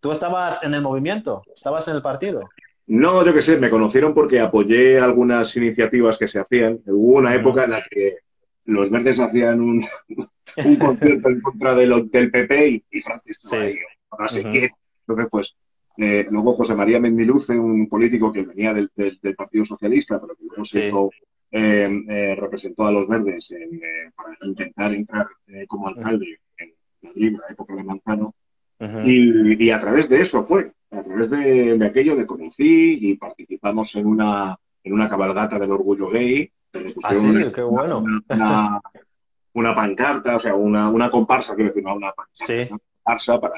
Tú 0.00 0.12
estabas 0.12 0.62
en 0.62 0.74
el 0.74 0.82
movimiento, 0.82 1.42
estabas 1.54 1.86
en 1.88 1.96
el 1.96 2.02
partido. 2.02 2.48
No, 2.86 3.24
yo 3.24 3.32
qué 3.34 3.42
sé, 3.42 3.58
me 3.58 3.70
conocieron 3.70 4.14
porque 4.14 4.40
apoyé 4.40 4.98
algunas 4.98 5.54
iniciativas 5.56 6.18
que 6.18 6.26
se 6.26 6.40
hacían. 6.40 6.80
Hubo 6.86 7.18
una 7.18 7.34
época 7.34 7.64
en 7.64 7.70
la 7.70 7.82
que 7.88 8.16
los 8.64 8.90
verdes 8.90 9.20
hacían 9.20 9.60
un, 9.60 9.84
un 10.64 10.76
concierto 10.76 11.28
en 11.28 11.40
contra 11.40 11.74
de 11.74 11.86
lo- 11.86 12.02
del 12.04 12.30
PP 12.30 12.68
y, 12.68 12.84
y 12.90 13.00
Francis 13.02 13.44
estaba 13.44 13.62
Sí. 13.62 13.68
ahí, 13.68 13.76
no 14.18 14.28
sé 14.28 14.42
quién. 14.50 14.70
Entonces, 15.06 15.26
pues, 15.30 15.56
eh, 15.98 16.26
luego 16.30 16.54
José 16.54 16.74
María 16.74 16.98
Mendiluce, 16.98 17.58
un 17.58 17.88
político 17.88 18.32
que 18.32 18.42
venía 18.42 18.72
del, 18.74 18.90
del- 18.96 19.18
del 19.22 19.34
Partido 19.36 19.64
Socialista, 19.64 20.20
pero 20.20 20.34
que 20.34 20.44
luego 20.46 20.64
se 20.64 20.80
Sí. 20.82 20.86
hizo, 20.88 21.10
eh, 21.52 22.04
eh, 22.08 22.34
representó 22.40 22.86
a 22.86 22.92
los 22.92 23.06
verdes 23.06 23.50
en, 23.50 23.74
eh, 23.76 24.10
para 24.16 24.36
intentar 24.42 24.92
entrar 24.94 25.26
como 25.68 25.88
alcalde 25.88 26.40
en 26.58 26.72
Madrid, 27.02 27.36
la 27.38 27.52
época 27.52 27.74
de 27.74 27.84
Manzano. 27.84 28.34
Y, 29.04 29.62
y 29.64 29.70
a 29.70 29.80
través 29.80 30.08
de 30.08 30.20
eso 30.22 30.42
fue, 30.44 30.72
a 30.90 31.02
través 31.02 31.28
de, 31.30 31.76
de 31.76 31.86
aquello 31.86 32.14
le 32.14 32.24
conocí 32.26 32.98
y 33.00 33.14
participamos 33.16 33.94
en 33.96 34.06
una, 34.06 34.56
en 34.82 34.92
una 34.94 35.08
cabalgata 35.08 35.58
del 35.58 35.70
orgullo 35.72 36.08
gay. 36.08 36.50
que 36.72 36.94
Ah, 37.04 37.14
sí, 37.14 37.16
una, 37.26 37.52
qué 37.52 37.62
bueno. 37.62 38.02
una, 39.54 39.74
pancarta, 39.74 40.36
o 40.36 40.40
sea, 40.40 40.54
una, 40.54 40.88
una 40.88 41.10
comparsa, 41.10 41.54
quiero 41.54 41.68
decir, 41.70 41.82
una 41.84 41.94
pancarta, 42.12 42.24
Sí. 42.34 42.54
una 42.70 42.78
comparsa 43.04 43.40
para 43.40 43.54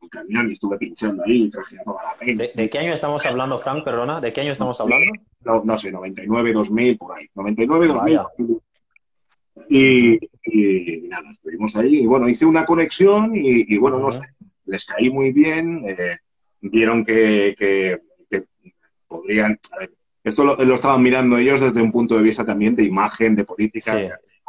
un 0.00 0.08
camión 0.08 0.48
y 0.48 0.52
estuve 0.54 0.78
pinchando 0.78 1.22
ahí 1.24 1.44
y 1.44 1.50
traje 1.50 1.78
a 1.78 1.84
toda 1.84 2.02
la 2.02 2.14
peña. 2.18 2.36
¿De, 2.38 2.52
de 2.54 2.70
qué 2.70 2.78
año 2.78 2.92
estamos 2.92 3.24
hablando, 3.26 3.58
Frank? 3.58 3.84
Perdona, 3.84 4.20
¿de 4.20 4.32
qué 4.32 4.40
año 4.40 4.52
estamos 4.52 4.80
hablando? 4.80 5.06
No, 5.44 5.62
no 5.64 5.78
sé, 5.78 5.92
99, 5.92 6.52
2000, 6.52 6.96
por 6.98 7.16
ahí. 7.18 7.26
99, 7.34 7.86
2000. 7.88 8.16
Vaya. 8.16 8.28
Y, 9.68 10.14
y- 10.44 11.04
y 11.06 11.08
nada, 11.08 11.30
estuvimos 11.30 11.76
ahí. 11.76 12.00
Y 12.02 12.06
bueno, 12.06 12.28
hice 12.28 12.46
una 12.46 12.64
conexión 12.64 13.36
y, 13.36 13.74
y 13.74 13.78
bueno, 13.78 13.98
no 13.98 14.10
sé, 14.10 14.20
les 14.66 14.84
caí 14.84 15.10
muy 15.10 15.32
bien. 15.32 15.84
eh, 15.86 16.18
vieron 16.60 17.04
que, 17.04 17.54
que- 17.58 18.00
que 18.30 18.44
podrían. 19.08 19.58
a 19.74 19.78
ver, 19.80 19.92
esto 20.24 20.44
lo, 20.44 20.56
lo 20.56 20.74
estaban 20.74 21.02
mirando 21.02 21.36
ellos 21.36 21.60
desde 21.60 21.82
un 21.82 21.90
punto 21.90 22.16
de 22.16 22.22
vista 22.22 22.44
también 22.44 22.76
de 22.76 22.84
imagen, 22.84 23.34
de 23.34 23.44
política, 23.44 23.98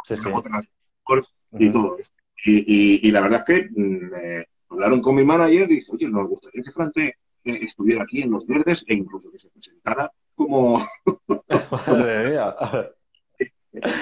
Sí, 0.05 0.15
sí, 0.15 0.21
sí. 0.23 0.29
otras 0.33 0.65
cosas 1.03 1.33
y 1.57 1.69
todo 1.71 1.97
esto. 1.97 2.15
Y, 2.45 2.57
y- 2.57 3.07
y 3.07 3.11
la 3.11 3.21
verdad 3.21 3.39
es 3.39 3.45
que 3.45 3.69
mm, 3.75 4.11
eh, 4.15 4.45
hablaron 4.69 5.01
con 5.01 5.15
mi 5.15 5.23
manager 5.25 5.71
y 5.71 5.75
dice, 5.75 5.91
oye, 5.93 6.07
nos 6.09 6.27
gustaría 6.27 6.61
que 6.63 6.71
Frante 6.71 7.07
eh, 7.45 7.59
estuviera 7.61 8.03
aquí 8.03 8.21
en 8.21 8.31
Los 8.31 8.45
Verdes 8.47 8.85
e 8.87 8.93
incluso 8.93 9.31
que 9.31 9.39
se 9.39 9.49
presentara 9.49 10.11
como 10.35 10.85
Madre 11.87 12.29
mía. 12.29 12.55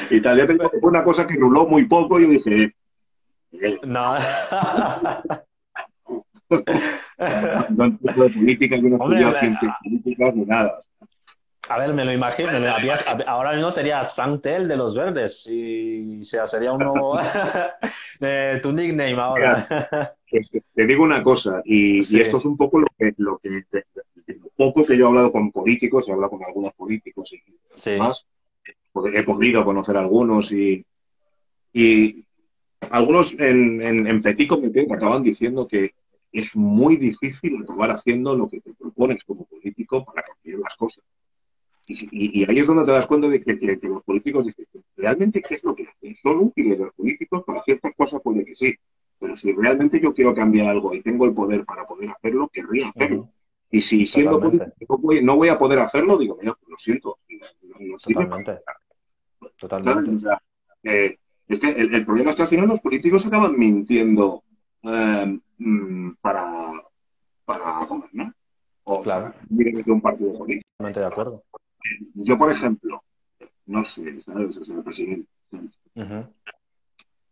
y 0.10 0.22
tal. 0.22 0.46
Que 0.48 0.80
fue 0.80 0.90
una 0.90 1.04
cosa 1.04 1.26
que 1.26 1.36
ruló 1.36 1.66
muy 1.66 1.86
poco 1.86 2.20
y 2.20 2.24
yo 2.24 2.30
dije, 2.30 2.76
eh, 3.54 3.80
No. 3.86 4.16
no 7.70 7.86
entiendo 7.86 8.24
de 8.24 8.30
política, 8.30 8.76
yo 8.78 8.90
no 8.90 8.96
Hombre, 8.98 9.20
estudié 9.20 9.26
hombre, 9.26 9.40
ciencias 9.40 9.76
políticas 9.84 10.36
ni 10.36 10.46
nada. 10.46 10.80
A 11.70 11.78
ver, 11.78 11.94
me 11.94 12.04
lo 12.04 12.12
imagino. 12.12 12.50
ahora 13.28 13.54
mismo 13.54 13.72
serías 13.72 14.14
Frank 14.14 14.42
Tell 14.42 14.68
de 14.68 14.76
los 14.76 14.96
Verdes. 14.96 15.48
Y 15.50 16.22
o 16.22 16.26
sea, 16.26 16.46
sería 16.48 16.74
uno 16.74 17.14
de 18.20 18.60
tu 18.62 18.72
nickname 18.74 19.14
ahora. 19.22 20.16
Te, 20.30 20.42
te 20.74 20.86
digo 20.86 21.04
una 21.04 21.24
cosa, 21.24 21.62
y, 21.64 22.04
Sí. 22.04 22.18
y 22.18 22.22
esto 22.22 22.38
es 22.38 22.46
un 22.46 22.58
poco 22.58 22.80
lo 22.80 22.88
que, 22.98 23.14
lo 23.18 23.38
que 23.38 23.50
de- 23.50 23.66
de 24.28 24.36
lo 24.40 24.48
poco 24.56 24.84
que 24.84 24.98
yo 24.98 25.06
he 25.06 25.08
hablado 25.08 25.32
con 25.32 25.52
políticos, 25.52 26.08
he 26.08 26.12
hablado 26.12 26.32
con 26.32 26.44
algunos 26.44 26.74
políticos 26.74 27.32
y 27.34 27.38
Sí. 27.74 27.92
demás, 27.92 28.26
he 29.14 29.24
podido 29.24 29.64
conocer 29.66 29.96
algunos 29.98 30.52
y, 30.52 30.86
y 31.74 32.26
algunos 32.90 33.34
en, 33.40 33.82
en, 33.82 34.08
en 34.08 34.22
Petit 34.22 34.48
Comité 34.50 34.86
me 34.88 34.96
acaban 34.96 35.24
diciendo 35.24 35.68
que 35.68 35.92
es 36.32 36.56
muy 36.56 36.98
difícil 36.98 37.62
acabar 37.62 37.92
haciendo 37.92 38.36
lo 38.36 38.48
que 38.48 38.62
te 38.62 38.74
propones 38.74 39.24
como 39.24 39.46
político 39.46 40.06
para 40.06 40.24
cambiar 40.24 40.60
las 40.60 40.76
cosas. 40.76 41.04
Y, 41.88 42.46
ahí 42.50 42.60
es 42.60 42.68
donde 42.68 42.86
te 42.86 42.92
das 42.92 43.08
cuenta 43.08 43.28
de 43.28 43.42
que, 43.42 43.80
los 43.82 44.04
políticos 44.04 44.46
dicen, 44.46 44.66
¿realmente 44.96 45.42
qué 45.42 45.56
es 45.56 45.64
lo 45.64 45.76
que 45.76 45.88
hacen? 45.88 46.16
¿Son 46.22 46.38
útiles 46.38 46.80
los 46.80 46.94
políticos? 46.94 47.44
Para 47.46 47.64
ciertas 47.64 47.94
cosas 47.96 48.22
puede 48.22 48.46
que 48.46 48.56
sí, 48.56 48.76
pero 49.20 49.36
si 49.36 49.52
realmente 49.52 50.00
yo 50.00 50.14
quiero 50.14 50.34
cambiar 50.34 50.68
algo 50.68 50.94
y 50.94 51.02
tengo 51.02 51.26
el 51.26 51.34
poder 51.34 51.66
para 51.66 51.86
poder 51.86 52.10
hacerlo, 52.10 52.50
querría 52.52 52.90
hacerlo. 52.90 53.30
Y 53.70 53.82
si 53.82 54.06
siendo 54.06 54.40
político 54.40 55.00
no 55.22 55.36
voy, 55.36 55.50
a 55.50 55.58
poder 55.58 55.80
hacerlo, 55.80 56.18
digo, 56.18 56.38
mira, 56.40 56.58
lo 56.68 56.78
siento. 56.78 57.20
Totalmente. 58.04 58.60
Totalmente. 59.58 60.28
Eh, 60.84 61.18
es 61.48 61.60
que 61.60 61.70
el, 61.70 62.06
problema 62.06 62.32
es 62.32 62.36
que 62.38 62.42
al 62.44 62.48
final 62.48 62.68
los 62.68 62.80
políticos 62.80 63.26
acaban 63.26 63.58
mintiendo 63.58 64.44
eh, 64.84 65.40
mm, 65.62 66.16
para, 66.22 66.72
para 67.46 67.86
gobernar. 67.86 68.34
O 68.84 69.02
claro. 69.02 69.34
de 69.50 69.92
un 69.92 70.02
partido 70.02 70.38
político. 70.38 70.68
Totalmente 70.78 71.00
de 71.00 71.06
acuerdo. 71.06 71.44
Yo, 72.16 72.38
por 72.38 72.52
ejemplo, 72.52 73.04
no 73.66 73.86
sé, 73.86 74.22
¿sabes? 74.22 74.56
Sea, 74.56 74.82
presidente. 74.82 75.30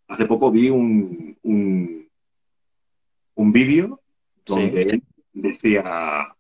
Hace 0.07 0.25
poco 0.25 0.51
vi 0.51 0.69
un, 0.69 1.37
un, 1.43 2.09
un 3.35 3.51
vídeo 3.51 4.01
donde 4.45 4.81
él 4.81 5.03
decía, 5.33 6.35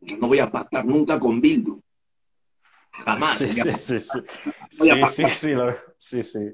yo 0.00 0.16
no 0.18 0.28
voy 0.28 0.38
a 0.38 0.50
pactar 0.50 0.84
nunca 0.84 1.18
con 1.18 1.40
Bildu. 1.40 1.80
Jamás. 2.90 3.38
Sí, 3.38 3.52
sí, 3.52 3.62
sí, 3.78 4.00
sí. 4.00 4.18
Sí, 4.70 5.24
sí, 5.38 5.54
sí, 5.98 6.22
sí. 6.22 6.50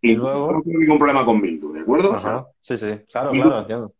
Y, 0.00 0.14
luego... 0.14 0.52
No 0.52 0.62
tengo 0.62 0.78
ningún 0.78 0.98
problema 0.98 1.24
con 1.24 1.40
Bildu, 1.40 1.72
¿de 1.72 1.80
acuerdo? 1.80 2.18
Sí, 2.60 2.78
sí, 2.78 2.86
claro, 3.10 3.32
claro, 3.32 3.60
entiendo. 3.60 3.94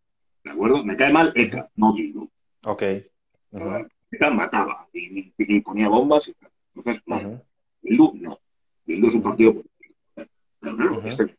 ¿De 0.45 0.51
acuerdo? 0.51 0.85
Me 0.85 0.97
cae 0.97 1.13
mal 1.13 1.33
ETA, 1.35 1.69
no 1.77 1.93
Bildu. 1.93 2.29
Ok. 2.65 2.83
ETA 2.83 4.31
mataba 4.31 4.89
y, 4.93 5.61
ponía 5.61 5.89
bombas 5.89 6.29
y 6.29 6.35
tal. 6.35 6.51
Entonces, 6.75 7.03
no. 7.07 7.43
Bildu, 7.83 8.13
no. 8.15 8.39
Bildu 8.85 9.09
es 9.09 9.15
un 9.15 9.23
partido 9.23 9.55
político. 9.55 11.03
Este, 11.05 11.37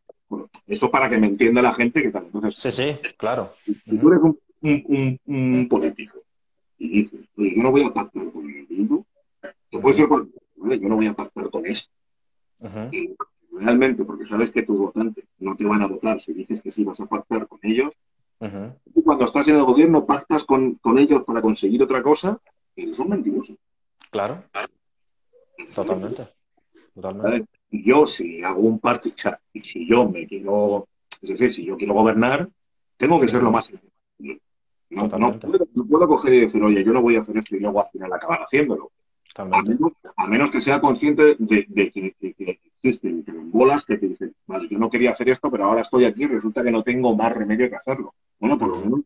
esto 0.68 0.90
para 0.90 1.10
que 1.10 1.18
me 1.18 1.28
entienda 1.28 1.62
la 1.62 1.74
gente 1.74 2.02
que 2.02 2.12
tal. 2.12 2.26
Entonces, 2.26 2.56
sí, 2.58 2.72
sí, 2.72 3.14
claro. 3.18 3.54
Si 3.66 3.98
tú 3.98 4.10
eres 4.10 4.22
un, 4.24 4.40
un, 4.62 5.20
un, 5.26 5.68
político 5.68 6.20
y 6.78 6.90
dices, 6.90 7.20
oye, 7.38 7.56
yo 7.56 7.64
no 7.64 7.72
voy 7.72 7.84
a 7.84 7.94
pactar 7.94 8.32
con 8.32 8.50
el 8.50 8.66
Bildu, 8.66 9.04
que 9.70 9.80
puede 9.80 9.96
ser 9.96 10.08
por, 10.08 10.28
yo 10.28 10.90
no 10.90 10.96
voy 10.96 11.08
a 11.08 11.14
pactar 11.14 11.50
con 11.50 11.66
esto. 11.66 11.92
Y 12.92 13.16
realmente, 13.62 14.04
porque 14.04 14.26
sabes 14.26 14.52
que 14.52 14.64
tus 14.64 14.78
votantes 14.78 15.26
no 15.40 15.56
te 15.56 15.66
van 15.66 15.82
a 15.82 15.88
votar 15.88 16.20
si 16.20 16.34
dices 16.34 16.62
que 16.62 16.72
sí 16.72 16.84
vas 16.84 17.00
a 17.00 17.06
pactar 17.06 17.48
con 17.48 17.60
ellos, 17.64 17.94
tú 18.40 19.04
cuando 19.04 19.26
estás 19.26 19.48
en 19.48 19.58
el 19.58 19.64
gobierno 19.64 20.06
pactas 20.06 20.44
con, 20.44 20.76
con 20.76 20.98
ellos 20.98 21.24
para 21.24 21.42
conseguir 21.42 21.84
otra 21.84 22.02
cosa, 22.02 22.40
y 22.76 22.94
son 22.94 23.10
mentirosos. 23.10 23.58
Claro. 24.10 24.44
Totalmente. 25.76 26.28
Totalmente. 26.94 27.50
Yo, 27.70 28.08
si 28.08 28.44
hago 28.44 28.62
un 28.62 28.80
partido, 28.80 29.16
y 29.54 29.62
si 29.62 29.88
yo 29.88 30.10
me 30.10 30.28
quiero, 30.28 30.88
es 31.22 31.30
decir, 31.30 31.54
si 31.54 31.66
yo 31.66 31.78
quiero 31.78 31.94
gobernar, 31.94 32.50
tengo 32.98 33.20
que 33.20 33.28
ser 33.28 33.42
lo 33.42 33.52
más 33.52 33.72
no, 34.92 35.08
no, 35.08 35.40
puedo, 35.40 35.68
no, 35.74 35.86
puedo, 35.86 36.08
coger 36.08 36.34
y 36.34 36.40
decir, 36.42 36.62
oye, 36.62 36.84
yo 36.84 36.92
no 36.92 37.02
voy 37.02 37.16
a 37.16 37.22
hacer 37.22 37.38
esto 37.38 37.56
y 37.56 37.60
luego 37.62 37.82
al 37.82 37.90
final 37.92 38.12
acabar 38.12 38.42
haciéndolo. 38.44 38.92
A 39.36 40.28
menos, 40.28 40.52
que 40.52 40.62
sea 40.62 40.82
consciente 40.82 41.36
de, 41.40 41.66
que, 41.92 42.60
existen 42.84 43.24
bolas 43.52 43.86
que 43.86 43.98
te 43.98 44.08
dicen, 44.08 44.36
vale, 44.48 44.68
yo 44.70 44.78
no 44.78 44.90
quería 44.90 45.12
hacer 45.12 45.30
esto, 45.30 45.50
pero 45.52 45.66
ahora 45.66 45.82
estoy 45.82 46.06
aquí 46.06 46.24
y 46.24 46.28
resulta 46.28 46.64
que 46.64 46.72
no 46.72 46.84
tengo 46.84 47.16
más 47.16 47.32
remedio 47.32 47.70
que 47.70 47.76
hacerlo. 47.76 48.14
Bueno, 48.40 48.58
por 48.58 48.70
lo 48.70 48.78
menos 48.78 49.02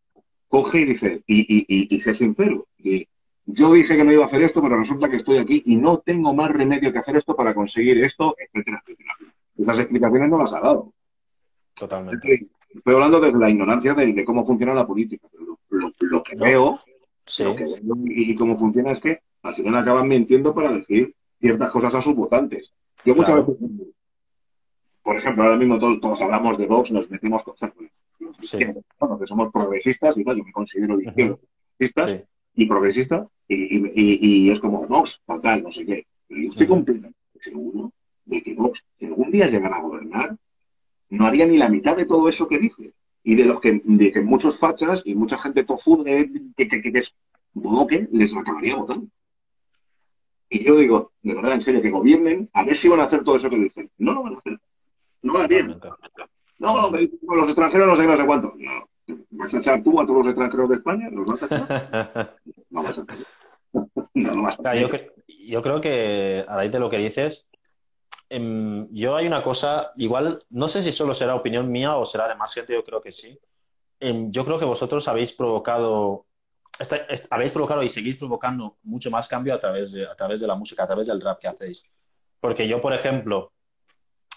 coge 0.47 0.81
y 0.81 0.85
dice, 0.85 1.23
y, 1.27 1.41
y, 1.41 1.95
y, 1.95 1.99
sé 1.99 2.13
sincero, 2.13 2.67
y 2.77 3.07
yo 3.45 3.73
dije 3.73 3.95
que 3.95 4.03
no 4.03 4.11
iba 4.11 4.23
a 4.23 4.27
hacer 4.27 4.43
esto, 4.43 4.61
pero 4.61 4.77
resulta 4.77 5.09
que 5.09 5.17
estoy 5.17 5.37
aquí 5.37 5.61
y 5.65 5.75
no 5.75 5.99
tengo 5.99 6.33
más 6.33 6.49
remedio 6.51 6.91
que 6.91 6.99
hacer 6.99 7.17
esto 7.17 7.35
para 7.35 7.53
conseguir 7.53 8.03
esto, 8.03 8.35
etcétera, 8.39 8.81
etcétera. 8.83 9.13
Esas 9.57 9.79
explicaciones 9.79 10.29
no 10.29 10.39
las 10.39 10.53
ha 10.53 10.59
dado. 10.61 10.93
Totalmente. 11.75 12.47
Estoy 12.73 12.93
hablando 12.93 13.19
desde 13.19 13.39
la 13.39 13.49
ignorancia 13.49 13.93
de, 13.93 14.25
cómo 14.25 14.45
funciona 14.45 14.73
la 14.73 14.87
política, 14.87 15.27
pero 15.31 15.57
lo, 15.69 16.23
que 16.23 16.35
veo, 16.35 16.79
lo 17.39 17.55
que 17.55 17.63
veo 17.63 17.77
y, 18.05 18.35
cómo 18.35 18.55
funciona 18.57 18.91
es 18.91 18.99
que 18.99 19.21
al 19.45 19.53
final 19.53 19.75
acaban 19.75 20.07
mintiendo 20.07 20.53
para 20.53 20.71
decir 20.71 21.13
ciertas 21.39 21.71
cosas 21.71 21.93
a 21.93 22.01
sus 22.01 22.15
votantes. 22.15 22.73
Yo 23.05 23.15
muchas 23.15 23.35
veces, 23.35 23.55
por 25.03 25.15
ejemplo, 25.15 25.43
ahora 25.43 25.55
mismo 25.55 25.77
todos, 25.77 26.21
hablamos 26.21 26.57
de 26.57 26.65
Vox, 26.65 26.91
nos 26.91 27.11
metemos 27.11 27.43
con 27.43 27.53
los 27.61 29.19
que 29.19 29.25
somos 29.27 29.51
progresistas, 29.51 30.17
y 30.17 30.25
yo 30.25 30.33
me 30.33 30.51
considero 30.51 30.97
de 30.97 31.03
izquierda, 31.03 32.25
y 32.55 32.65
progresista, 32.65 33.27
y, 33.47 34.49
es 34.49 34.59
como 34.59 34.87
Vox, 34.87 35.21
tal, 35.43 35.61
no 35.61 35.71
sé 35.71 35.85
qué. 35.85 36.07
Pero 36.27 36.41
yo 36.41 36.49
estoy 36.49 36.65
completamente 36.65 37.17
seguro 37.39 37.91
de 38.25 38.41
que 38.41 38.55
Vox, 38.55 38.83
si 38.97 39.05
algún 39.05 39.29
día 39.29 39.47
llegara 39.47 39.77
a 39.77 39.81
gobernar, 39.81 40.35
no 41.09 41.27
haría 41.27 41.45
ni 41.45 41.57
la 41.57 41.69
mitad 41.69 41.95
de 41.95 42.05
todo 42.05 42.27
eso 42.27 42.47
que 42.47 42.57
dice. 42.57 42.93
Y 43.23 43.35
de 43.35 43.45
los 43.45 43.59
que, 43.59 43.81
de 43.83 44.11
que 44.11 44.21
muchos 44.21 44.57
fachas 44.57 45.03
y 45.05 45.13
mucha 45.13 45.37
gente 45.37 45.63
tofude 45.63 46.31
que, 46.57 46.67
que, 46.67 46.81
que, 46.81 46.99
es 46.99 47.15
bloque, 47.53 48.07
les 48.11 48.35
acabaría 48.35 48.75
votando. 48.75 49.07
Y 50.55 50.63
yo 50.63 50.75
digo, 50.75 51.11
de 51.21 51.33
verdad, 51.33 51.53
en 51.53 51.61
serio, 51.61 51.81
que 51.81 51.89
gobiernen, 51.89 52.49
a 52.53 52.63
ver 52.63 52.77
si 52.77 52.87
van 52.87 52.99
a 53.01 53.05
hacer 53.05 53.23
todo 53.23 53.35
eso 53.35 53.49
que 53.49 53.57
dicen. 53.57 53.89
No 53.97 54.13
lo 54.13 54.23
van 54.23 54.35
a 54.35 54.37
hacer. 54.37 54.59
No 55.21 55.33
lo 55.33 55.47
bien. 55.47 55.79
No, 56.59 56.89
los 56.91 57.47
extranjeros 57.47 57.87
no 57.87 57.95
sé 57.95 58.07
no 58.07 58.17
sé 58.17 58.25
cuánto. 58.25 58.53
No. 58.57 58.89
¿Vas 59.31 59.53
a 59.53 59.57
echar 59.57 59.83
tú 59.83 59.99
a 59.99 60.05
todos 60.05 60.19
los 60.19 60.27
extranjeros 60.27 60.69
de 60.69 60.75
España? 60.75 61.09
¿Los 61.11 61.27
vas 61.27 61.43
a 61.43 61.45
echar? 61.45 62.35
No 62.69 62.83
vas 62.83 62.97
a 62.97 63.01
echar. 63.01 63.17
No, 64.13 64.33
no 64.33 64.43
vas 64.43 64.59
a 64.65 64.75
yo, 64.75 64.87
yo 65.27 65.61
creo 65.61 65.81
que 65.81 66.45
a 66.47 66.55
raíz 66.55 66.71
de 66.71 66.79
lo 66.79 66.89
que 66.89 66.97
dices, 66.97 67.45
Em, 68.29 68.87
yo 68.91 69.15
hay 69.15 69.27
una 69.27 69.43
cosa, 69.43 69.91
igual, 69.97 70.43
no 70.49 70.67
sé 70.67 70.81
si 70.81 70.91
solo 70.91 71.13
será 71.13 71.35
opinión 71.35 71.71
mía 71.71 71.95
o 71.95 72.05
será 72.05 72.27
de 72.27 72.35
más 72.35 72.53
gente, 72.53 72.73
yo 72.73 72.83
creo 72.83 73.01
que 73.01 73.11
sí. 73.11 73.39
Em, 73.99 74.31
yo 74.31 74.43
creo 74.45 74.59
que 74.59 74.65
vosotros 74.65 75.07
habéis 75.07 75.31
provocado, 75.33 76.24
habéis 77.29 77.51
provocado 77.51 77.83
y 77.83 77.89
seguís 77.89 78.17
provocando 78.17 78.77
mucho 78.83 79.09
más 79.09 79.27
cambio 79.27 79.53
a 79.53 79.59
través, 79.59 79.91
de, 79.91 80.05
a 80.05 80.15
través 80.15 80.41
de 80.41 80.47
la 80.47 80.55
música, 80.55 80.83
a 80.83 80.87
través 80.87 81.07
del 81.07 81.21
rap 81.21 81.39
que 81.39 81.47
hacéis. 81.47 81.83
Porque 82.39 82.67
yo, 82.67 82.81
por 82.81 82.93
ejemplo, 82.93 83.53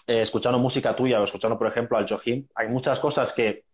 eh, 0.07 0.21
escuchando 0.21 0.57
música 0.57 0.95
tuya 0.95 1.19
o 1.19 1.23
escuchando, 1.23 1.57
por 1.57 1.67
ejemplo, 1.67 1.97
al 1.97 2.07
Johim, 2.07 2.47
hay 2.55 2.67
muchas 2.67 2.99
cosas 2.99 3.33
que 3.33 3.65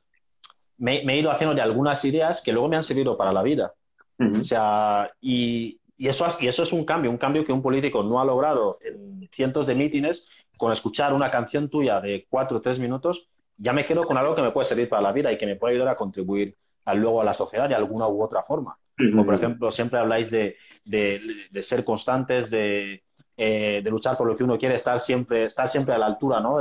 me, 0.78 1.01
he 1.01 1.19
ido 1.19 1.32
haciendo 1.32 1.56
de 1.56 1.62
algunas 1.62 2.04
ideas 2.06 2.41
que 2.41 2.51
luego 2.51 2.67
me 2.67 2.75
han 2.75 2.84
servido 2.84 3.17
para 3.17 3.32
la 3.32 3.43
vida. 3.43 3.73
O 4.17 4.43
sea, 4.45 5.12
y, 5.19 5.80
y 5.97 6.08
eso, 6.08 6.25
y 6.39 6.47
eso 6.47 6.63
es 6.63 6.71
un 6.71 6.86
cambio, 6.86 7.12
un 7.12 7.17
cambio 7.17 7.45
que 7.45 7.51
un 7.51 7.62
político 7.62 8.01
no 8.01 8.19
ha 8.19 8.25
logrado 8.25 8.80
en 8.82 9.28
cientos 9.32 9.67
de 9.67 9.75
mítines. 9.75 10.25
Con 10.58 10.71
escuchar 10.71 11.13
una 11.13 11.30
canción 11.30 11.69
tuya 11.69 11.99
de 11.99 12.25
cuatro 12.30 12.58
o 12.58 12.62
tres 12.62 12.80
minutos, 12.80 13.28
ya 13.58 13.73
me 13.73 13.86
quedo 13.86 14.06
con 14.06 14.17
algo 14.17 14.36
que 14.36 14.41
me 14.41 14.51
puede 14.51 14.65
servir 14.65 14.88
para 14.88 15.01
la 15.01 15.12
vida 15.12 15.32
y 15.32 15.38
que 15.38 15.45
me 15.45 15.58
puede 15.58 15.75
ayudar 15.75 15.89
a 15.89 15.97
contribuir 15.97 16.56
luego 16.93 17.21
a 17.21 17.25
la 17.25 17.33
sociedad 17.33 17.67
de 17.67 17.75
alguna 17.75 18.07
u 18.07 18.21
otra 18.21 18.43
forma. 18.43 18.77
Como 18.97 19.25
por 19.25 19.35
ejemplo, 19.35 19.71
siempre 19.71 19.99
habláis 19.99 20.31
de, 20.31 20.55
de, 20.85 21.63
ser 21.63 21.83
constantes, 21.83 22.49
de, 22.49 23.03
eh, 23.35 23.81
de, 23.83 23.89
luchar 23.89 24.15
por 24.17 24.27
lo 24.27 24.37
que 24.37 24.43
uno 24.43 24.57
quiere, 24.57 24.75
estar 24.75 24.99
siempre, 24.99 25.45
estar 25.45 25.67
siempre 25.67 25.93
a 25.93 25.97
la 25.97 26.05
altura, 26.05 26.39
¿no? 26.39 26.59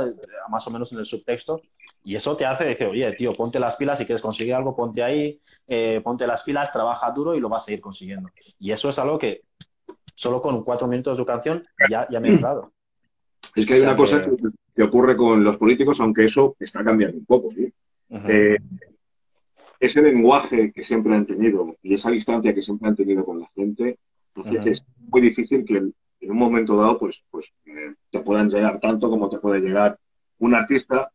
más 0.49 0.67
o 0.67 0.71
menos 0.71 0.91
en 0.91 0.99
el 0.99 1.05
subtexto. 1.05 1.61
Y 2.03 2.15
eso 2.15 2.35
te 2.35 2.45
hace 2.45 2.65
decir, 2.65 2.87
oye, 2.87 3.11
tío, 3.13 3.33
ponte 3.33 3.59
las 3.59 3.75
pilas, 3.77 3.97
si 3.97 4.05
quieres 4.05 4.21
conseguir 4.21 4.53
algo, 4.53 4.75
ponte 4.75 5.01
ahí, 5.01 5.39
eh, 5.67 6.01
ponte 6.03 6.27
las 6.27 6.43
pilas, 6.43 6.71
trabaja 6.71 7.09
duro 7.11 7.33
y 7.35 7.39
lo 7.39 7.49
vas 7.49 7.67
a 7.67 7.71
ir 7.71 7.81
consiguiendo. 7.81 8.29
Y 8.59 8.71
eso 8.71 8.89
es 8.89 8.99
algo 8.99 9.17
que 9.17 9.41
solo 10.13 10.41
con 10.41 10.63
cuatro 10.63 10.87
minutos 10.87 11.17
de 11.17 11.25
canción 11.25 11.67
ya, 11.89 12.07
ya 12.09 12.19
me 12.19 12.29
he 12.29 12.37
dado. 12.37 12.71
Es 13.55 13.65
que 13.65 13.75
hay 13.75 13.81
una 13.81 13.95
cosa 13.95 14.21
que... 14.21 14.83
ocurre 14.83 15.15
con 15.15 15.43
los 15.43 15.57
políticos, 15.57 15.99
aunque 15.99 16.25
eso 16.25 16.55
está 16.59 16.83
cambiando 16.83 17.17
un 17.17 17.25
poco. 17.25 17.49
Eh, 18.09 18.57
ese 19.85 20.01
lenguaje 20.01 20.71
que 20.71 20.83
siempre 20.83 21.15
han 21.15 21.25
tenido 21.25 21.75
y 21.81 21.93
esa 21.93 22.11
distancia 22.11 22.53
que 22.53 22.63
siempre 22.63 22.89
han 22.89 22.95
tenido 22.95 23.25
con 23.25 23.39
la 23.39 23.49
gente, 23.55 23.97
hace 24.35 24.59
que 24.59 24.69
es 24.71 24.85
muy 24.99 25.21
difícil 25.21 25.63
que 25.65 25.77
en 25.77 26.31
un 26.31 26.37
momento 26.37 26.75
dado 26.77 26.97
pues, 26.97 27.23
pues 27.29 27.51
eh, 27.65 27.93
te 28.11 28.19
puedan 28.19 28.49
llegar 28.49 28.79
tanto 28.79 29.09
como 29.09 29.29
te 29.29 29.39
puede 29.39 29.61
llegar 29.61 29.97
un 30.39 30.53
artista 30.53 31.11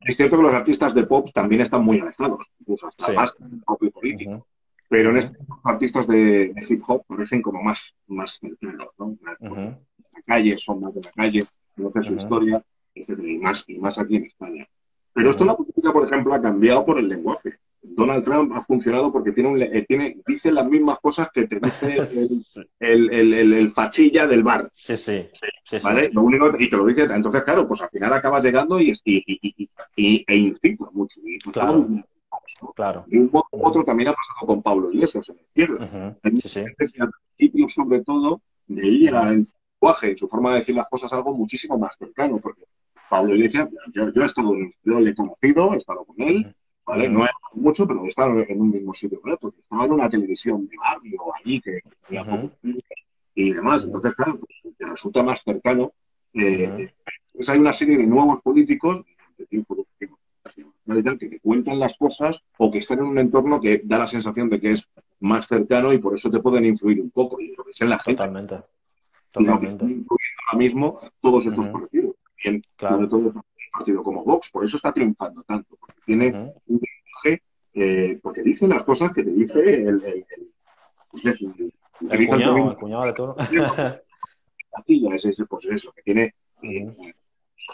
es 0.00 0.16
cierto 0.16 0.36
que 0.36 0.42
los 0.42 0.54
artistas 0.54 0.94
de 0.94 1.06
pop 1.06 1.28
también 1.32 1.60
están 1.60 1.84
muy 1.84 2.00
alejados, 2.00 2.46
incluso 2.60 2.88
hasta 2.88 3.12
más 3.12 3.34
pop 3.64 3.82
y 3.82 3.90
político. 3.90 4.46
Pero 4.88 5.10
en 5.10 5.18
estos 5.18 5.46
artistas 5.62 6.06
de, 6.06 6.52
hip 6.68 6.82
hop 6.86 7.04
parecen 7.06 7.40
como 7.40 7.62
más, 7.62 7.94
más 8.06 8.38
cercanos, 8.38 8.88
¿no? 8.98 9.16
La 9.22 10.22
calle, 10.26 10.58
son 10.58 10.80
más 10.80 10.94
de 10.94 11.02
la 11.02 11.12
calle, 11.12 11.46
conocen 11.74 12.02
su 12.02 12.14
historia, 12.14 12.62
etc. 12.94 13.18
Y 13.22 13.38
más, 13.38 13.64
y 13.68 13.78
más 13.78 13.98
aquí 13.98 14.16
en 14.16 14.24
España. 14.24 14.68
Pero 15.12 15.30
esto 15.30 15.44
la 15.44 15.56
política, 15.56 15.92
por 15.92 16.04
ejemplo, 16.04 16.34
ha 16.34 16.42
cambiado 16.42 16.84
por 16.84 16.98
el 16.98 17.08
lenguaje. 17.08 17.58
Donald 17.84 18.24
Trump 18.24 18.52
ha 18.54 18.62
funcionado 18.62 19.12
porque 19.12 19.32
tiene, 19.32 19.50
un, 19.50 19.62
eh, 19.62 19.84
tiene 19.86 20.16
dice 20.26 20.50
las 20.50 20.66
mismas 20.66 20.98
cosas 21.00 21.30
que 21.32 21.46
te 21.46 21.60
dice 21.60 21.96
el, 22.80 23.12
el, 23.12 23.52
el, 23.52 23.70
fachilla 23.70 24.26
del 24.26 24.42
bar. 24.42 24.68
Sí, 24.72 24.96
sí. 24.96 25.28
¿Vale? 25.82 26.10
Lo 26.12 26.22
único, 26.22 26.50
y 26.58 26.68
te 26.68 26.76
lo 26.76 26.86
dice, 26.86 27.02
entonces, 27.02 27.42
claro, 27.42 27.68
pues 27.68 27.82
al 27.82 27.90
final 27.90 28.12
acabas 28.12 28.42
llegando 28.42 28.80
y, 28.80 28.92
y, 29.04 29.22
y, 29.26 29.68
y 29.96 30.24
e 30.26 30.36
incita 30.36 30.86
mucho. 30.92 31.20
Y 31.24 31.38
claro. 31.38 31.86
Claro. 32.74 33.04
De 33.06 33.18
un 33.18 33.30
u 33.32 33.42
otro 33.66 33.84
también 33.84 34.08
ha 34.08 34.14
pasado 34.14 34.46
con 34.46 34.62
Pablo 34.62 34.90
Iglesias 34.90 35.28
en 35.28 35.36
la 35.36 35.42
izquierda. 35.42 36.16
Uh 36.22 36.40
sí, 36.40 36.48
sí. 36.48 36.60
Al 36.60 37.10
principio, 37.36 37.68
sobre 37.68 38.02
todo, 38.02 38.40
veía 38.66 39.32
en 39.32 39.44
su 39.46 39.56
lenguaje, 39.80 40.10
en 40.10 40.16
su 40.16 40.28
forma 40.28 40.52
de 40.52 40.60
decir 40.60 40.74
las 40.74 40.88
cosas, 40.88 41.12
algo 41.12 41.34
muchísimo 41.34 41.78
más 41.78 41.96
cercano, 41.98 42.38
porque 42.40 42.62
Pablo 43.08 43.34
Iglesias, 43.34 43.68
yo, 43.92 44.10
yo 44.10 44.22
he 44.22 44.26
estado, 44.26 44.52
yo 44.82 45.00
le 45.00 45.10
he 45.10 45.14
conocido, 45.14 45.74
he 45.74 45.76
estado 45.76 46.04
con 46.04 46.20
él, 46.20 46.54
¿vale? 46.86 47.08
No 47.08 47.24
he 47.24 47.28
mucho, 47.54 47.86
pero 47.86 48.04
he 48.04 48.08
estado 48.08 48.40
en 48.40 48.60
un 48.60 48.70
mismo 48.70 48.92
sitio 48.94 49.20
él, 49.24 49.36
porque 49.40 49.60
estaba 49.60 49.84
en 49.84 49.92
una 49.92 50.08
televisión 50.08 50.66
de 50.68 50.76
barrio 50.76 51.20
allí 51.34 51.60
que 51.60 51.80
había 52.08 52.24
pocos 52.24 52.50
y 53.34 53.52
demás. 53.52 53.84
Entonces, 53.84 54.14
claro, 54.14 54.38
pues, 54.40 54.76
te 54.76 54.86
resulta 54.86 55.22
más 55.22 55.42
cercano. 55.42 55.92
Eh. 56.32 56.90
Entonces 57.28 57.48
hay 57.48 57.58
una 57.58 57.72
serie 57.72 57.96
de 57.96 58.06
nuevos 58.06 58.40
políticos 58.42 59.04
de 59.38 59.46
tiempo- 59.46 59.86
tiempo- 59.98 60.18
que 61.18 61.28
te 61.28 61.40
cuentan 61.40 61.78
las 61.78 61.96
cosas 61.96 62.36
o 62.58 62.70
que 62.70 62.78
están 62.78 62.98
en 62.98 63.06
un 63.06 63.18
entorno 63.18 63.60
que 63.60 63.80
da 63.84 63.98
la 63.98 64.06
sensación 64.06 64.48
de 64.50 64.60
que 64.60 64.72
es 64.72 64.88
más 65.20 65.46
cercano 65.46 65.92
y 65.92 65.98
por 65.98 66.14
eso 66.14 66.30
te 66.30 66.40
pueden 66.40 66.64
influir 66.66 67.00
un 67.00 67.10
poco. 67.10 67.40
Y 67.40 67.54
lo 67.56 67.64
que 67.64 67.70
es 67.70 67.80
en 67.80 67.88
la 67.88 67.98
gente. 67.98 68.18
Totalmente. 68.18 68.54
Y 69.36 69.44
lo 69.44 69.58
que 69.58 69.66
están 69.66 69.78
Totalmente. 69.78 69.84
influyendo 69.84 70.40
ahora 70.46 70.58
mismo 70.58 71.00
todos 71.20 71.46
estos 71.46 71.68
partidos. 71.68 72.14
También, 72.42 72.62
Claro. 72.76 72.94
sobre 72.96 73.08
todo 73.08 73.44
partido 73.74 74.02
como 74.02 74.24
Vox, 74.24 74.50
por 74.50 74.64
eso 74.64 74.76
está 74.76 74.92
triunfando 74.92 75.42
tanto, 75.42 75.76
porque 75.78 76.00
tiene 76.04 76.28
Ujú. 76.28 76.62
un 76.68 76.80
lenguaje, 76.80 77.42
eh, 77.74 78.18
porque 78.22 78.42
dice 78.42 78.68
las 78.68 78.84
cosas 78.84 79.12
que 79.12 79.22
te 79.24 79.30
dice 79.30 79.60
el, 79.60 79.88
el, 79.88 80.04
el- 80.04 80.50
pues 81.10 81.26
eso, 81.26 81.46
el- 81.58 81.72
El 82.00 82.06
utiliza 82.06 82.36
el 82.36 82.42
cuñado, 82.44 82.76
cuñado 82.78 83.04
de 83.04 83.12
todo. 83.14 83.36
patilla, 84.70 85.14
es 85.14 85.24
ese, 85.24 85.46
pues 85.46 85.66
eso, 85.66 85.92
que 85.92 86.02
tiene 86.02 86.34
eh, 86.62 86.96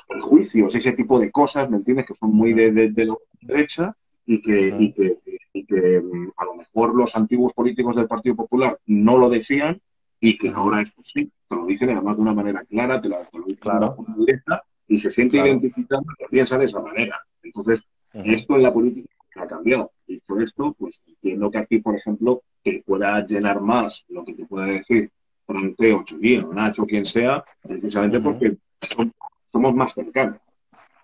prejuicios, 0.09 0.75
ese 0.75 0.93
tipo 0.93 1.19
de 1.19 1.31
cosas, 1.31 1.71
¿me 1.71 1.79
entiendes? 1.79 2.07
Que 2.07 2.15
son 2.15 2.31
muy 2.35 2.53
de, 2.53 2.71
de, 2.73 2.91
de 2.91 3.05
la 3.07 3.15
derecha 3.41 3.97
y 4.27 4.41
que, 4.43 4.69
Ujú. 4.69 4.83
y 4.83 4.93
que, 4.93 5.19
y 5.53 5.65
que 5.65 6.01
mm, 6.01 6.33
a 6.37 6.45
lo 6.45 6.55
mejor 6.57 6.95
los 6.95 7.17
antiguos 7.17 7.53
políticos 7.55 7.97
del 7.97 8.07
Partido 8.07 8.37
Popular 8.37 8.79
no 8.87 9.19
lo 9.19 9.29
decían 9.29 9.81
y 10.21 10.37
que 10.37 10.51
ahora 10.51 10.83
esto 10.83 11.03
sí, 11.03 11.33
te 11.49 11.57
lo 11.57 11.65
dicen 11.67 11.91
además 11.91 12.17
de 12.17 12.23
una 12.23 12.35
manera 12.35 12.63
clara, 12.65 13.01
te, 13.01 13.09
la- 13.09 13.25
te 13.25 13.39
lo 13.39 13.45
dicen 13.47 13.63
Claro. 13.63 13.81
de 13.81 13.87
una 13.87 13.95
forma 13.95 14.17
directa 14.19 14.63
y 14.91 14.99
se 14.99 15.11
siente 15.13 15.37
Claro. 15.37 15.49
identificado 15.53 16.03
que 16.19 16.27
piensa 16.29 16.59
de 16.59 16.65
esa 16.65 16.81
manera. 16.81 17.19
Entonces, 17.45 17.81
esto 18.13 18.57
en 18.57 18.63
la 18.65 18.73
política 18.73 19.09
ha 19.37 19.47
cambiado. 19.47 19.93
Y 20.09 20.19
por 20.21 20.43
esto, 20.43 20.75
pues 20.77 21.01
entiendo 21.07 21.49
que 21.51 21.59
aquí, 21.59 21.79
por 21.79 21.95
ejemplo, 21.95 22.43
te 22.65 22.83
pueda 22.85 23.25
llenar 23.25 23.61
más 23.61 24.05
lo 24.09 24.25
que 24.25 24.35
te 24.35 24.45
pueda 24.47 24.67
decir 24.67 25.11
Fronteo, 25.47 26.03
Chulín 26.05 26.45
o 26.45 26.53
Nacho, 26.53 26.85
quien 26.87 27.07
sea, 27.07 27.45
precisamente 27.63 28.19
porque 28.21 28.57
son- 28.81 29.13
somos 29.47 29.75
más 29.77 29.95
cercanos. 29.95 30.41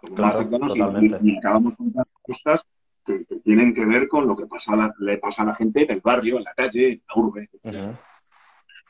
Somos 0.01 0.19
más 0.19 0.37
cercanos 0.37 0.77
y- 0.77 1.07
y, 1.07 1.33
y 1.33 1.39
acabamos 1.39 1.77
con 1.77 1.93
cosas 2.23 2.63
que, 3.05 3.25
que 3.25 3.37
tienen 3.37 3.73
que 3.73 3.85
ver 3.85 4.09
con 4.09 4.27
lo 4.27 4.37
que 4.37 4.47
pasa 4.47 4.75
la- 4.75 4.95
le 4.99 5.19
pasa 5.19 5.43
a 5.43 5.47
la 5.47 5.55
gente 5.55 5.83
en 5.85 5.93
el 5.93 6.01
barrio, 6.01 6.39
en 6.39 6.45
la 6.45 6.55
calle, 6.55 6.89
en 6.95 7.03
la 7.09 7.23
urbe. 7.23 7.49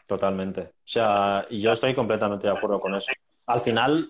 Totalmente. 0.07 0.61
O 0.63 0.67
sea, 0.87 1.47
y 1.51 1.61
yo 1.61 1.73
estoy 1.73 1.95
completamente 1.95 2.47
de 2.47 2.55
acuerdo 2.57 2.81
con 2.81 2.95
eso. 2.95 3.13
Al 3.47 3.61
final, 3.61 4.09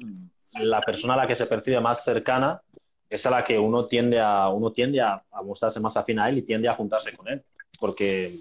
la 0.61 0.81
persona 0.81 1.15
a 1.15 1.19
la 1.19 1.27
que 1.27 1.37
se 1.37 1.47
percibe 1.47 1.81
más 1.81 2.05
cercana 2.05 2.61
es 3.09 3.25
a 3.27 3.31
la 3.31 3.45
que 3.45 3.59
uno 3.59 3.87
tiende 3.87 4.21
a, 4.21 4.49
uno 4.49 4.73
tiende 4.73 5.01
a, 5.01 5.23
a 5.31 5.43
mostrarse 5.43 5.81
más 5.81 5.97
afín 5.97 6.19
a 6.19 6.29
él 6.29 6.39
y 6.39 6.43
tiende 6.43 6.69
a 6.69 6.75
juntarse 6.75 7.17
con 7.17 7.29
él. 7.29 7.43
Porque, 7.79 8.39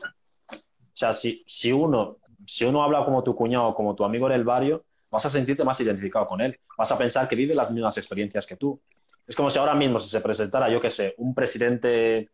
o 0.52 0.56
sea, 0.94 1.14
si, 1.14 1.44
si 1.48 1.72
uno, 1.72 2.18
si 2.48 2.66
uno 2.66 2.84
habla 2.84 3.06
como 3.06 3.24
tu 3.24 3.36
cuñado 3.36 3.68
o 3.68 3.76
como 3.76 3.96
tu 3.96 4.04
amigo 4.04 4.28
del 4.30 4.44
barrio, 4.44 4.84
vas 5.12 5.26
a 5.26 5.30
sentirte 5.30 5.64
más 5.64 5.80
identificado 5.80 6.26
con 6.26 6.42
él. 6.42 6.60
Vas 6.78 6.92
a 6.92 6.98
pensar 6.98 7.28
que 7.28 7.36
vive 7.36 7.54
las 7.54 7.72
mismas 7.72 7.98
experiencias 7.98 8.46
que 8.46 8.56
tú. 8.56 8.80
Es 9.28 9.36
como 9.36 9.50
si 9.50 9.60
ahora 9.60 9.74
mismo 9.74 10.00
si 10.00 10.10
se 10.10 10.22
presentara, 10.22 10.70
yo 10.70 10.80
qué 10.82 10.90
sé, 10.90 11.14
un 11.18 11.34
presidente 11.34 12.30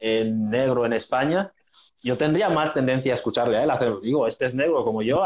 negro 0.00 0.86
en 0.86 0.92
España, 0.92 1.52
yo 2.00 2.16
tendría 2.16 2.48
más 2.48 2.72
tendencia 2.72 3.12
a 3.12 3.14
escucharle 3.14 3.56
a 3.56 3.64
él, 3.64 3.70
a 3.70 3.74
hacer, 3.74 3.98
digo, 4.00 4.28
este 4.28 4.46
es 4.46 4.54
negro 4.54 4.84
como 4.84 5.02
yo, 5.02 5.22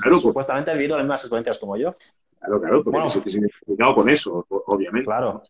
Claro, 0.00 0.10
pues. 0.10 0.22
supuestamente 0.22 0.70
ha 0.70 0.74
vivido 0.74 0.96
las 0.96 1.04
mismas 1.04 1.22
experiencias 1.22 1.58
como 1.58 1.76
yo. 1.76 1.96
Claro, 2.40 2.60
claro, 2.60 2.82
porque 2.84 2.98
Bueno. 2.98 3.22
te 3.22 3.30
identificado 3.30 3.94
con 3.94 4.08
eso, 4.08 4.46
obviamente. 4.48 5.04
Claro. 5.06 5.42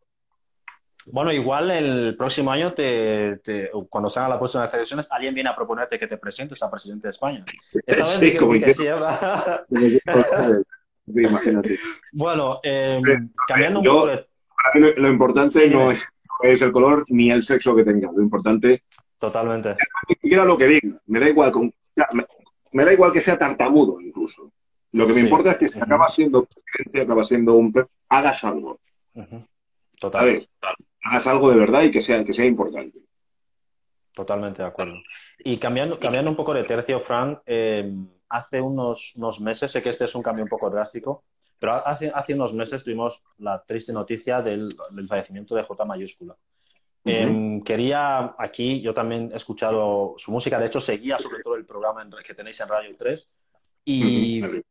Bueno, 1.07 1.33
igual 1.33 1.71
el 1.71 2.15
próximo 2.17 2.53
año, 2.53 2.75
te, 2.75 3.39
te- 3.39 3.71
cuando 3.89 4.11
se 4.11 4.19
hagan 4.19 4.31
las 4.31 4.39
próximas 4.39 4.73
elecciones, 4.75 5.07
alguien 5.11 5.35
viene 5.35 5.49
a 5.49 5.57
proponerte 5.57 5.99
que 5.99 6.07
te 6.07 6.19
presentes 6.19 6.63
a 6.63 6.71
presidente 6.71 7.09
de 7.09 7.13
España. 7.13 7.43
Esta 7.87 8.05
vez 8.05 8.11
Sí, 8.19 8.33
que, 8.33 8.37
como 8.37 8.53
que 8.53 8.75
sí, 8.75 8.85
imagínate. 11.07 11.79
Bueno, 12.13 12.61
eh, 12.63 13.01
cambiando 13.49 13.79
un 13.81 13.85
yo- 13.85 13.95
poco 13.95 14.07
de... 14.09 14.27
Para 14.63 14.75
mí 14.75 14.81
lo, 14.81 14.93
lo 15.03 15.09
importante 15.09 15.59
Sí, 15.61 15.71
no 15.71 15.91
es, 15.91 15.99
no 16.43 16.49
es 16.51 16.61
el 16.61 16.71
color 16.71 17.05
ni 17.09 17.31
el 17.31 17.43
sexo 17.43 17.75
que 17.75 17.83
tenga. 17.85 18.11
Lo 18.15 18.23
importante 18.23 18.83
Totalmente. 19.19 19.75
ni 20.09 20.15
siquiera 20.17 20.45
lo 20.45 20.59
que 20.59 20.67
diga. 20.67 20.99
Me 21.07 21.19
da 21.19 21.29
igual 21.31 21.51
con- 21.51 21.73
me 22.73 22.85
da 22.85 22.93
igual 22.93 23.11
que 23.13 23.23
sea 23.23 23.39
tartamudo 23.39 23.99
incluso. 24.03 24.53
Lo 24.93 25.07
que 25.07 25.13
me 25.13 25.19
Sí. 25.21 25.25
importa 25.27 25.53
es 25.53 25.59
que 25.59 25.69
si 25.69 25.79
acaba 25.81 26.09
siendo 26.09 26.45
presidente, 26.47 27.01
acaba 27.03 27.25
siendo 27.25 27.55
un 27.55 27.73
hagas 28.09 28.43
algo. 28.45 28.81
Total. 30.01 30.49
Hagas 31.03 31.27
algo 31.27 31.51
de 31.51 31.59
verdad 31.59 31.83
y 31.83 31.91
que 31.91 32.03
sea, 32.03 32.25
que 32.25 32.33
sea 32.33 32.47
importante. 32.47 32.99
totalmente 34.13 34.61
de 34.61 34.69
acuerdo. 34.69 34.97
Y 35.39 35.57
cambiando, 35.59 35.99
cambiando 35.99 36.31
un 36.31 36.37
poco 36.37 36.53
de 36.53 36.65
tercio, 36.65 37.01
Frank, 37.01 37.39
eh, 37.47 37.91
hace 38.29 38.61
unos, 38.61 39.15
unos 39.17 39.41
meses, 39.41 39.71
sé 39.71 39.81
que 39.81 39.89
este 39.89 40.05
es 40.05 40.15
un 40.15 40.23
cambio 40.23 40.45
un 40.45 40.51
poco 40.51 40.69
drástico, 40.69 41.25
pero 41.59 41.87
hace, 41.87 42.11
hace 42.15 42.35
unos 42.35 42.53
meses 42.53 42.85
tuvimos 42.85 43.23
la 43.39 43.63
triste 43.63 43.93
noticia 43.95 44.43
del, 44.43 44.77
del 44.91 45.09
fallecimiento 45.09 45.55
de 45.55 45.63
J 45.63 45.85
mayúscula. 45.87 46.37
Eh, 47.05 47.63
quería 47.65 48.35
aquí, 48.37 48.83
yo 48.83 48.93
también 48.93 49.31
he 49.33 49.37
escuchado 49.37 50.15
su 50.19 50.31
música, 50.33 50.59
de 50.59 50.67
hecho 50.67 50.81
seguía 50.83 51.19
sobre 51.19 51.43
todo 51.43 51.55
el 51.55 51.65
programa 51.65 52.03
en- 52.03 52.11
que 52.23 52.35
tenéis 52.35 52.61
en 52.61 52.69
Radio 52.69 52.95
3 52.99 53.27
y 53.87 54.45
eh, 54.45 54.63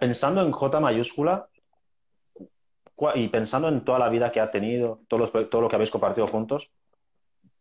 pensando 0.00 0.42
en 0.42 0.52
J 0.52 0.80
mayúscula 0.80 1.48
y 3.14 3.28
pensando 3.28 3.68
en 3.68 3.84
toda 3.84 3.98
la 3.98 4.08
vida 4.08 4.32
que 4.32 4.40
ha 4.40 4.50
tenido, 4.50 5.00
todos 5.08 5.32
los- 5.32 5.50
todo 5.50 5.60
lo 5.62 5.68
que 5.68 5.76
habéis 5.76 5.90
compartido 5.90 6.26
juntos, 6.26 6.70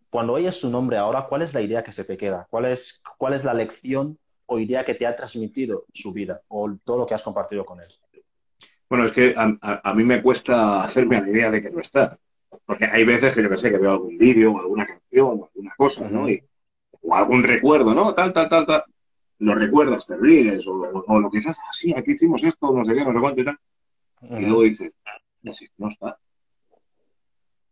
cuando 0.09 0.33
oyes 0.33 0.55
su 0.59 0.69
nombre 0.69 0.97
ahora, 0.97 1.25
¿cuál 1.27 1.41
es 1.41 1.53
la 1.53 1.61
idea 1.61 1.83
que 1.83 1.91
se 1.91 2.05
te 2.05 2.17
queda? 2.17 2.47
¿Cuál 2.49 2.65
es, 2.65 3.01
cuál 3.17 3.33
es 3.33 3.43
la 3.43 3.53
lección 3.53 4.17
o 4.45 4.59
idea 4.59 4.85
que 4.85 4.95
te 4.95 5.05
ha 5.05 5.15
transmitido 5.15 5.85
su 5.93 6.13
vida 6.13 6.41
o 6.47 6.69
todo 6.83 6.99
lo 6.99 7.05
que 7.05 7.15
has 7.15 7.23
compartido 7.23 7.65
con 7.65 7.81
él? 7.81 7.87
Bueno, 8.89 9.05
es 9.05 9.11
que 9.11 9.33
a, 9.35 9.57
a- 9.61 9.89
a 9.89 9.93
mí 9.93 10.03
me 10.03 10.21
cuesta 10.21 10.83
hacerme 10.83 11.19
la 11.19 11.29
idea 11.29 11.51
de 11.51 11.61
que 11.61 11.69
no 11.69 11.81
está. 11.81 12.17
Porque 12.65 12.85
hay 12.85 13.03
veces 13.03 13.35
que 13.35 13.43
yo 13.43 13.49
que 13.49 13.57
sé, 13.57 13.71
que 13.71 13.77
veo 13.77 13.91
algún 13.91 14.17
vídeo 14.17 14.53
o 14.53 14.59
alguna 14.59 14.85
canción 14.85 15.27
o 15.27 15.45
alguna 15.53 15.73
cosa, 15.75 16.07
¿no? 16.09 16.29
Y- 16.29 16.41
o 17.01 17.15
algún 17.15 17.43
recuerdo, 17.43 17.93
¿no? 17.93 18.13
Tal, 18.13 18.31
tal, 18.33 18.47
tal, 18.49 18.65
tal. 18.65 18.83
Lo 19.39 19.53
recuerdas, 19.55 20.07
te 20.07 20.15
ríes, 20.15 20.65
o, 20.67 20.73
o- 20.73 21.03
o 21.07 21.19
lo 21.19 21.29
que 21.29 21.41
sea, 21.41 21.51
ah, 21.51 21.71
sí, 21.73 21.93
aquí 21.95 22.11
hicimos 22.11 22.43
esto, 22.43 22.71
no 22.71 22.86
sé 22.86 22.93
qué, 22.93 23.03
no 23.03 23.13
sé 23.13 23.19
cuánto 23.19 23.41
y 23.41 23.45
tal. 23.45 23.57
Y 24.39 24.45
luego 24.45 24.61
dices, 24.63 24.91
ya 25.41 25.53
sí, 25.53 25.67
no 25.77 25.89
está. 25.89 26.17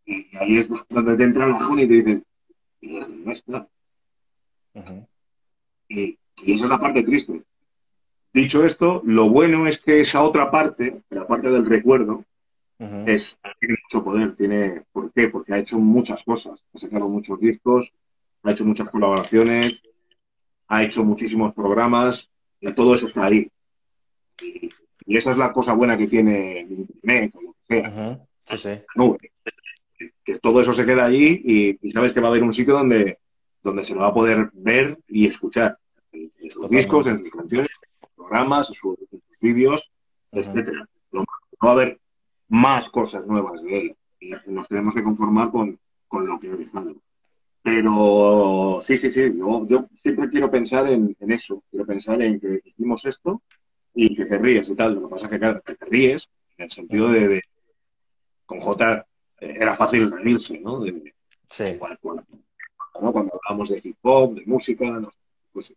Y 0.06 0.26
ahí 0.36 0.58
es 0.58 0.68
donde 0.88 1.16
te 1.16 1.24
entra 1.24 1.46
el 1.46 1.52
bajón 1.52 1.80
y 1.80 1.86
te 1.88 1.94
dicen, 1.94 2.24
"Mira, 2.82 3.06
no 3.08 3.32
está. 3.32 3.68
Y, 5.88 6.18
y 6.44 6.52
esa 6.54 6.64
es 6.64 6.70
la 6.70 6.78
parte 6.80 7.02
triste. 7.02 7.42
Dicho 8.32 8.64
esto, 8.64 9.00
lo 9.04 9.30
bueno 9.30 9.66
es 9.66 9.78
que 9.80 10.00
esa 10.00 10.22
otra 10.22 10.50
parte, 10.50 11.02
la 11.10 11.26
parte 11.26 11.48
del 11.50 11.64
recuerdo, 11.66 12.24
es, 13.06 13.38
tiene 13.60 13.76
mucho 13.84 14.04
poder. 14.04 14.34
Tiene, 14.34 14.82
¿Por 14.92 15.12
qué? 15.12 15.28
Porque 15.28 15.54
ha 15.54 15.58
hecho 15.58 15.78
muchas 15.78 16.24
cosas. 16.24 16.60
Ha 16.74 16.78
sacado 16.78 17.08
muchos 17.08 17.38
discos, 17.40 17.90
ha 18.42 18.50
hecho 18.50 18.64
muchas 18.64 18.90
colaboraciones, 18.90 19.80
ha 20.76 20.84
hecho 20.84 21.04
muchísimos 21.04 21.54
programas, 21.54 22.30
y 22.60 22.72
todo 22.72 22.94
eso 22.94 23.06
está 23.06 23.26
ahí. 23.26 23.50
Y, 24.40 24.70
y 25.06 25.16
esa 25.16 25.30
es 25.32 25.38
la 25.38 25.52
cosa 25.52 25.74
buena 25.74 25.96
que 25.96 26.06
tiene 26.06 26.60
Internet 26.68 27.34
o 27.34 27.42
lo 27.42 27.52
que 27.52 27.80
sea, 27.80 27.88
Ujú. 27.90 28.26
Sí, 28.48 28.58
sí. 28.58 28.68
la 28.68 28.84
nube. 28.96 29.18
Que, 30.24 30.38
todo 30.38 30.60
eso 30.60 30.72
se 30.72 30.84
queda 30.86 31.04
allí 31.04 31.40
y, 31.44 31.78
y 31.86 31.90
sabes 31.92 32.12
que 32.12 32.20
va 32.20 32.28
a 32.28 32.30
haber 32.30 32.42
un 32.42 32.52
sitio 32.52 32.74
donde, 32.74 33.18
donde 33.62 33.84
se 33.84 33.94
lo 33.94 34.00
va 34.00 34.08
a 34.08 34.14
poder 34.14 34.50
ver 34.54 34.98
y 35.08 35.26
escuchar. 35.26 35.78
En, 36.12 36.22
en 36.22 36.50
sus 36.50 36.54
Totalmente. 36.54 36.76
discos, 36.76 37.06
en 37.06 37.18
sus 37.18 37.30
canciones, 37.30 37.70
en 37.70 38.00
sus 38.00 38.14
programas, 38.16 38.68
en 38.68 38.74
sus, 38.74 38.96
vídeos, 39.40 39.90
etcétera. 40.32 40.88
No, 41.12 41.20
no 41.20 41.26
va 41.62 41.68
a 41.68 41.72
haber 41.72 42.00
más 42.48 42.88
cosas 42.88 43.26
nuevas 43.26 43.62
de 43.62 43.78
él. 43.78 43.96
Y 44.20 44.30
nos 44.50 44.68
tenemos 44.68 44.94
que 44.94 45.02
conformar 45.02 45.50
con, 45.50 45.78
con 46.08 46.26
lo 46.26 46.40
que 46.40 46.50
ha 46.50 46.56
dejado. 46.56 46.94
Pero 47.64 48.78
sí, 48.82 48.98
sí, 48.98 49.10
sí, 49.10 49.32
yo, 49.38 49.66
yo 49.66 49.86
siempre 49.94 50.28
quiero 50.28 50.50
pensar 50.50 50.86
en, 50.86 51.16
en 51.18 51.32
eso. 51.32 51.64
Quiero 51.70 51.86
pensar 51.86 52.20
en 52.20 52.38
que 52.38 52.60
hicimos 52.62 53.06
esto 53.06 53.40
y 53.94 54.14
que 54.14 54.26
te 54.26 54.36
ríes 54.36 54.68
y 54.68 54.74
tal. 54.74 54.94
Lo 54.96 55.04
que 55.04 55.14
pasa 55.14 55.26
es 55.26 55.32
que, 55.32 55.38
claro, 55.38 55.62
que 55.62 55.74
te 55.74 55.84
ríes 55.86 56.28
en 56.58 56.64
el 56.64 56.70
sentido 56.70 57.08
de, 57.08 57.26
de- 57.26 57.42
con 58.44 58.60
J 58.60 59.06
eh, 59.40 59.56
era 59.58 59.74
fácil 59.74 60.10
reírse, 60.10 60.60
¿no? 60.60 60.80
De, 60.80 61.14
Sí. 61.48 61.64
Cuando 61.78 62.22
hablábamos 62.92 63.68
de 63.70 63.80
hip 63.82 63.96
hop, 64.02 64.34
de 64.34 64.44
música, 64.44 64.84
no 64.84 65.10
pues 65.52 65.66
sí. 65.66 65.76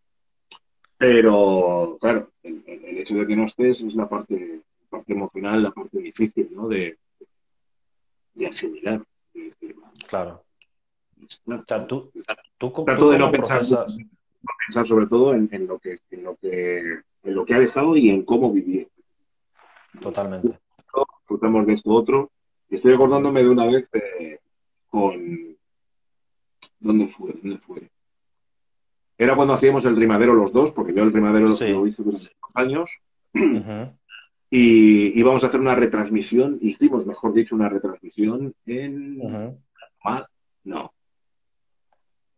Pero, 0.98 1.98
claro, 2.02 2.32
el, 2.42 2.64
hecho 2.98 3.16
de 3.16 3.28
que 3.28 3.36
no 3.36 3.46
estés 3.46 3.82
es 3.82 3.94
la 3.96 4.10
parte, 4.10 4.62
la 4.82 4.90
parte 4.90 5.14
emocional, 5.14 5.62
la 5.62 5.72
parte 5.72 6.00
difícil, 6.00 6.50
¿no? 6.52 6.68
De, 6.68 6.98
de 8.34 8.48
asimilar. 8.48 9.04
de 9.34 9.54
Claro. 10.08 10.47
O 11.46 11.64
sea, 11.66 11.88
tú, 11.88 12.12
tú, 12.58 12.86
Trato 12.86 13.10
de 13.10 13.18
no 13.18 13.32
pensar, 13.32 13.64
pensar 14.68 14.88
sobre 14.88 15.08
todo 15.08 15.34
en, 15.34 15.50
lo 15.68 15.80
que, 15.80 16.00
en, 16.12 16.24
lo 16.24 16.36
que, 16.36 17.02
en 17.24 17.36
lo 17.36 17.46
que 17.46 17.54
ha 17.54 17.60
dejado 17.60 17.96
y 17.96 18.10
en 18.10 18.24
cómo 18.24 18.52
vivir. 18.52 18.90
Totalmente. 20.02 20.60
Disfrutamos 21.20 21.66
de 21.66 21.74
esto 21.74 21.92
otro. 21.92 22.32
Estoy 22.70 22.94
acordándome 22.94 23.44
de 23.44 23.50
una 23.50 23.66
vez 23.66 23.90
con... 24.90 25.58
¿Dónde 26.80 27.08
fue? 27.08 27.34
¿Dónde 27.42 27.58
fue? 27.58 27.90
Era 29.18 29.36
cuando 29.36 29.54
hacíamos 29.54 29.84
el 29.86 29.96
rimadero 29.96 30.34
los 30.34 30.54
dos, 30.54 30.72
porque 30.72 30.94
yo 30.94 31.04
el 31.04 31.12
rimadero 31.12 31.48
lo 31.48 31.88
hice 31.88 32.04
durante 32.04 32.30
dos 32.42 32.56
años. 32.56 32.90
Y 34.50 35.20
íbamos 35.20 35.44
a 35.44 35.48
hacer 35.48 35.60
una 35.60 35.76
retransmisión, 35.76 36.58
hicimos, 36.62 37.06
mejor 37.06 37.34
dicho, 37.34 37.54
una 37.54 37.68
retransmisión 37.68 38.56
en... 38.66 39.18
No. 40.64 40.94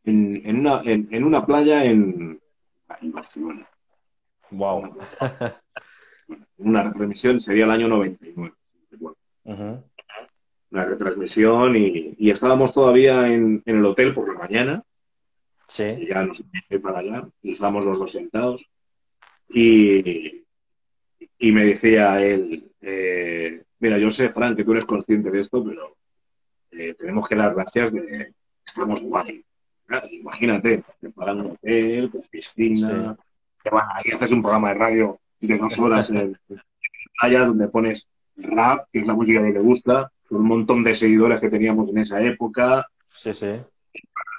En, 0.04 0.42
en, 0.46 0.60
una, 0.60 0.82
en, 0.84 1.24
una 1.24 1.46
playa 1.46 1.86
en, 1.86 2.40
Barcelona. 3.02 3.68
Wow. 4.52 4.98
una 6.58 6.84
retransmisión 6.84 7.40
sería 7.40 7.66
el 7.66 7.72
año 7.72 7.88
99. 7.88 8.54
Una 10.72 10.86
retransmisión 10.86 11.76
y, 11.76 12.16
y, 12.18 12.30
estábamos 12.30 12.74
todavía 12.74 13.28
en, 13.28 13.62
en, 13.66 13.78
el 13.78 13.86
hotel 13.86 14.14
por 14.14 14.32
la 14.32 14.40
mañana. 14.40 14.84
Sí. 15.68 15.84
Y 15.84 16.08
ya 16.08 16.24
nos 16.24 16.44
fui 16.68 16.80
para 16.80 17.00
allá 17.00 17.28
y 17.42 17.54
estábamos 17.54 17.86
los 17.86 17.98
dos 18.00 18.12
sentados. 18.12 18.70
Y, 19.50 20.44
y 21.40 21.52
me 21.52 21.66
decía 21.66 22.24
él, 22.24 22.72
eh, 22.82 23.64
mira, 23.80 23.98
yo 23.98 24.12
sé, 24.12 24.30
Frank, 24.30 24.58
que 24.58 24.64
tú 24.64 24.74
eres 24.74 24.86
consciente 24.86 25.32
de 25.32 25.42
esto, 25.42 25.64
pero 25.64 25.98
eh, 26.72 26.94
tenemos 26.94 27.28
que 27.28 27.36
dar 27.36 27.56
gracias 27.56 27.92
de 27.92 28.06
que 28.06 28.34
estamos 28.66 29.02
guay. 29.02 29.44
Imagínate, 30.12 30.84
te 31.00 31.10
pagan 31.10 31.42
un 31.42 31.52
hotel, 31.52 32.10
pues 32.12 32.28
piscina, 32.28 33.18
ahí 33.64 34.12
haces 34.14 34.32
un 34.32 34.42
programa 34.42 34.70
de 34.70 34.76
radio 34.76 35.20
de 35.40 35.58
dos 35.58 35.80
horas 35.80 36.10
en, 36.10 36.38
playa 37.20 37.46
donde 37.46 37.68
pones 37.68 38.08
rap, 38.38 38.88
que 38.92 39.00
es 39.00 39.08
la 39.08 39.14
música 39.14 39.44
que 39.44 39.52
te 39.52 39.60
gusta, 39.60 40.12
un 40.30 40.48
montón 40.48 40.84
de 40.84 40.96
seguidores 40.96 41.42
que 41.42 41.50
teníamos 41.50 41.90
en 41.90 42.00
esa 42.00 42.22
época. 42.22 42.88
Sí, 43.08 43.34
sí. 43.34 43.60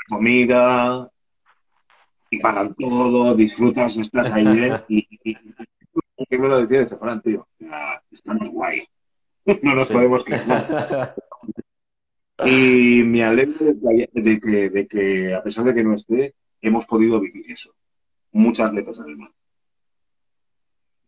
Comida, 0.09 1.11
y 2.31 2.39
pagan 2.39 2.75
todo, 2.75 3.35
disfrutas, 3.35 3.97
estás 3.97 4.31
ahí 4.33 4.73
y, 4.89 5.07
que 6.29 6.39
me 6.39 6.49
lo 6.49 6.61
decía, 6.61 6.85
dice, 6.85 6.97
Fran, 6.97 7.21
tío, 7.23 7.47
estamos 8.11 8.49
guay. 8.51 8.87
no 9.63 9.75
nos 9.75 9.89
podemos 9.89 10.25
quejar. 10.25 11.15
Y 12.47 13.03
me 13.05 13.25
alegro 13.25 13.75
de 13.75 14.41
que, 14.41 14.71
de 14.71 14.87
que, 14.87 15.35
a 15.35 15.43
pesar 15.43 15.65
de 15.65 15.75
que 15.75 15.85
no 15.85 15.95
esté, 15.95 16.35
hemos 16.61 16.87
podido 16.87 17.21
vivir 17.21 17.51
eso. 17.51 17.75
Muchas 18.33 18.73
veces 18.73 18.99
además. 19.01 19.31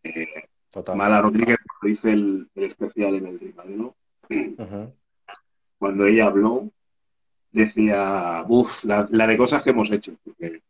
Eh, 0.03 0.27
Mala 0.95 1.21
Rodríguez, 1.21 1.57
cuando 1.57 1.87
dice 1.87 2.11
el, 2.11 2.49
especial 2.55 3.15
en 3.15 3.27
el 3.27 3.39
Rimadero, 3.39 3.95
cuando 5.77 6.05
ella 6.05 6.25
habló, 6.25 6.71
decía, 7.51 8.43
uff, 8.47 8.83
la, 8.83 9.05
de 9.05 9.37
cosas 9.37 9.61
que 9.63 9.69
hemos 9.69 9.91
hecho, 9.91 10.15
porque 10.23 10.61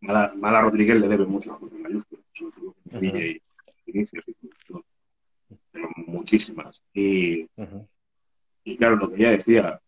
Mala, 0.00 0.60
Rodríguez 0.62 0.98
le 0.98 1.08
debe 1.08 1.26
mucho 1.26 1.52
a 1.52 1.58
José 1.58 1.76
Mayúsculo, 1.76 2.22
sobre 2.32 2.52
todo 2.52 2.74
inicios, 3.86 4.24
pero 5.72 5.88
muchísimas. 6.06 6.82
Y, 6.94 7.46
y 8.64 8.76
claro, 8.76 8.96
lo 8.96 9.10
que 9.10 9.16
ella 9.16 9.30
decía, 9.32 9.80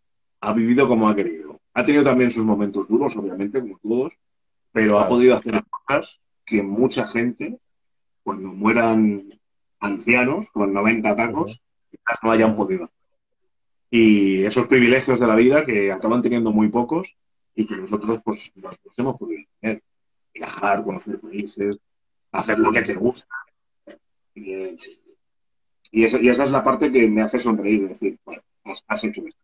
ha 0.43 0.53
vivido 0.53 0.87
como 0.89 1.09
ha 1.09 1.17
querido. 1.17 1.61
Ha 1.73 1.85
tenido 1.85 2.05
también 2.05 2.31
sus 2.31 2.45
momentos 2.45 2.87
duros, 2.89 3.17
obviamente, 3.17 3.61
como 3.61 3.79
todos, 3.79 4.13
pero 4.73 4.99
ha 4.99 5.09
podido 5.09 5.37
hacer 5.37 5.65
cosas 5.71 6.21
que 6.45 6.63
mucha 6.63 7.07
gente, 7.09 7.59
cuando 8.23 8.53
mueran 8.53 9.23
ancianos 9.81 10.51
con 10.51 10.75
90 10.75 11.17
tacos, 11.17 11.61
quizás 11.91 12.19
no 12.23 12.33
hayan 12.33 12.55
podido. 12.57 12.91
Y 13.89 14.45
esos 14.45 14.67
privilegios 14.67 15.21
de 15.21 15.27
la 15.27 15.37
vida 15.37 15.65
que 15.65 15.93
acaban 15.93 16.23
teniendo 16.23 16.51
muy 16.53 16.69
pocos 16.69 17.15
y 17.55 17.67
que 17.67 17.77
nosotros 17.77 18.21
pues 18.25 18.51
los, 18.57 18.77
hemos 18.97 19.17
podido 19.17 19.45
tener. 19.61 19.83
Viajar, 20.35 20.83
conocer 20.83 21.21
países, 21.21 21.79
hacer 22.33 22.59
lo 22.59 22.73
que 22.73 22.83
te 22.83 22.95
gusta, 22.95 23.37
y, 24.35 24.77
y, 25.91 26.05
esa, 26.05 26.45
es 26.45 26.51
la 26.51 26.65
parte 26.65 26.91
que 26.91 27.07
me 27.07 27.21
hace 27.21 27.39
sonreír, 27.39 27.87
decir, 27.87 28.19
bueno, 28.25 28.41
has, 28.65 29.05
hecho 29.05 29.23
esto, 29.27 29.41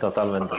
Totalmente. 0.00 0.54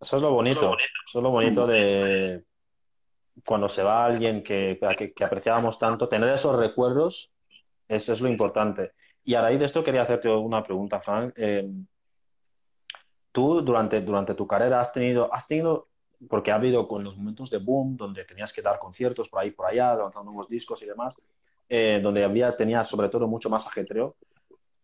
Eso, 0.00 0.16
es 0.16 0.22
lo 0.22 0.30
bonito. 0.30 0.76
Eso 1.06 1.18
es 1.18 1.22
lo 1.22 1.30
bonito 1.30 1.66
de 1.66 2.44
cuando 3.44 3.68
se 3.68 3.82
va 3.82 4.04
alguien 4.04 4.42
que, 4.44 4.78
que, 5.14 5.24
apreciábamos 5.24 5.78
tanto, 5.78 6.08
tener 6.08 6.28
esos 6.30 6.56
recuerdos 6.56 7.32
eso 7.88 8.12
es 8.12 8.20
lo 8.20 8.28
importante. 8.28 8.92
Y 9.24 9.34
a 9.34 9.42
raíz 9.42 9.58
de 9.58 9.66
esto 9.66 9.84
quería 9.84 10.02
hacerte 10.02 10.28
una 10.28 10.62
pregunta, 10.62 11.00
Frank. 11.00 11.34
Eh, 11.36 11.70
tú 13.32 13.60
durante, 13.62 14.00
durante 14.00 14.34
tu 14.34 14.46
carrera 14.46 14.80
has 14.80 14.92
tenido, 14.92 15.32
has 15.32 15.46
tenido 15.46 15.88
porque 16.28 16.50
ha 16.50 16.54
habido 16.54 16.88
con 16.88 17.04
los 17.04 17.16
momentos 17.16 17.50
de 17.50 17.58
boom, 17.58 17.96
donde 17.96 18.24
tenías 18.24 18.52
que 18.52 18.62
dar 18.62 18.78
conciertos 18.78 19.28
por 19.28 19.40
ahí 19.40 19.50
por 19.50 19.66
allá, 19.66 19.94
lanzando 19.94 20.30
nuevos 20.30 20.48
discos 20.48 20.80
y 20.82 20.86
demás, 20.86 21.14
eh, 21.68 22.00
donde 22.02 22.24
había, 22.24 22.56
tenías 22.56 22.88
sobre 22.88 23.08
todo 23.08 23.26
mucho 23.26 23.50
más 23.50 23.66
ajetreo, 23.66 24.16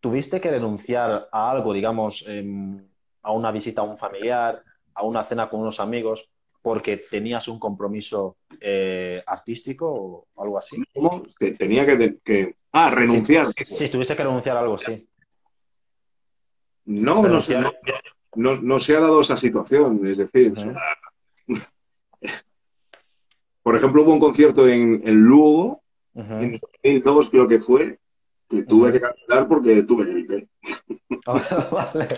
¿tuviste 0.01 0.41
que 0.41 0.51
renunciar 0.51 1.29
a 1.31 1.51
algo, 1.51 1.73
digamos, 1.73 2.25
em, 2.27 2.83
a 3.23 3.33
una 3.33 3.53
visita 3.53 3.83
a 3.83 3.85
un 3.85 3.99
familiar, 3.99 4.63
a 4.95 5.03
una 5.05 5.25
cena 5.25 5.49
con 5.49 5.61
unos 5.61 5.79
amigos, 5.79 6.29
porque 6.63 6.97
tenías 6.97 7.49
un 7.49 7.59
compromiso 7.59 8.37
eh, 8.61 9.23
artístico 9.27 10.27
o 10.35 10.43
algo 10.43 10.59
así? 10.59 10.83
¿Cómo? 10.95 11.23
Que 11.39 11.53
tenía 11.53 11.87
que, 11.87 12.55
Ah, 12.73 12.91
renunciar. 12.91 13.49
Sí, 13.67 13.89
tuviste 13.89 14.15
que 14.15 14.23
renunciar 14.23 14.57
a 14.57 14.61
algo, 14.61 14.79
sí. 14.79 15.09
No, 16.85 17.23
no, 17.23 17.41
no, 18.37 18.57
no, 18.61 18.81
se 18.81 18.97
ha 18.97 19.01
dado 19.01 19.21
esa 19.21 19.37
situación, 19.37 20.07
es 20.07 20.19
decir, 20.19 20.55
por 23.63 23.77
ejemplo, 23.77 24.03
hubo 24.03 24.13
un 24.13 24.21
concierto 24.21 24.69
en, 24.69 25.03
en 25.05 25.21
Lugo, 25.21 25.83
en 26.15 26.59
2002 26.83 27.31
creo 27.31 27.49
que 27.49 27.59
fue, 27.59 27.99
que 28.51 28.65
tuve 28.65 28.93
que 28.93 29.01
cancelar 29.01 29.49
porque 29.49 29.83
tuve 29.85 30.05
gripe. 30.07 30.49
vale. 31.71 32.09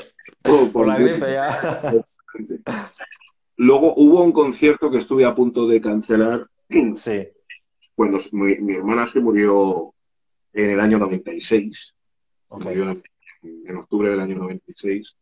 por, 0.73 0.89
la 0.89 0.99
gripe 0.99 1.33
ya. 1.33 2.05
Luego 3.57 3.95
hubo 3.95 4.23
un 4.23 4.33
concierto 4.33 4.91
que 4.91 4.99
estuve 4.99 5.25
a 5.25 5.35
punto 5.35 5.69
de 5.69 5.81
cancelar. 5.81 6.49
Sí. 6.97 7.29
Cuando 7.95 8.19
mi, 8.33 8.75
hermana 8.75 9.07
se 9.07 9.21
murió 9.21 9.93
en 10.55 10.71
el 10.71 10.81
año 10.81 10.99
96. 10.99 11.95
Murió 12.49 12.91
en, 12.91 13.03
en, 13.43 13.77
octubre 13.77 14.09
del 14.09 14.21
año 14.21 14.37
96. 14.37 15.15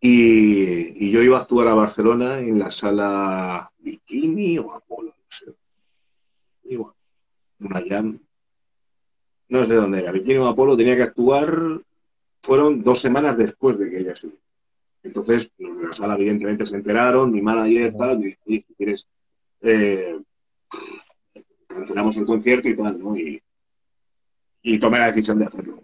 Y, 0.00 1.10
yo 1.10 1.22
iba 1.22 1.38
a 1.38 1.40
actuar 1.40 1.68
a 1.68 1.74
Barcelona 1.74 2.38
en 2.38 2.58
la 2.58 2.70
sala 2.70 3.72
Bikini 3.78 4.58
o 4.58 4.72
Apolo, 4.72 5.14
no 5.16 5.26
sé. 5.30 5.54
Igual, 6.64 6.92
una 7.60 7.82
jam. 7.88 8.20
No 9.48 9.64
sé 9.64 9.74
dónde 9.74 10.00
era. 10.00 10.12
Bikini 10.12 10.36
o 10.36 10.48
Apolo 10.48 10.76
tenía 10.76 10.96
que 10.96 11.02
actuar. 11.02 11.80
Fueron 12.42 12.82
dos 12.82 13.00
semanas 13.00 13.36
después 13.36 13.78
de 13.78 13.90
que 13.90 13.98
ella 13.98 14.16
se 14.16 14.28
Entonces, 15.02 15.50
los 15.58 15.78
de 15.78 15.86
la 15.86 15.92
sala, 15.92 16.14
evidentemente, 16.14 16.66
se 16.66 16.76
enteraron. 16.76 17.32
Mi 17.32 17.40
manager, 17.40 17.94
tal, 17.96 18.18
me 18.18 18.38
si 18.46 18.64
quieres, 18.76 19.06
eh, 19.62 20.20
cancelamos 21.66 22.16
el 22.16 22.26
concierto 22.26 22.68
y 22.68 22.76
tal, 22.76 22.98
¿no? 22.98 23.16
Y, 23.16 23.42
y 24.62 24.78
tomé 24.78 24.98
la 24.98 25.06
decisión 25.06 25.38
de 25.38 25.46
hacerlo. 25.46 25.82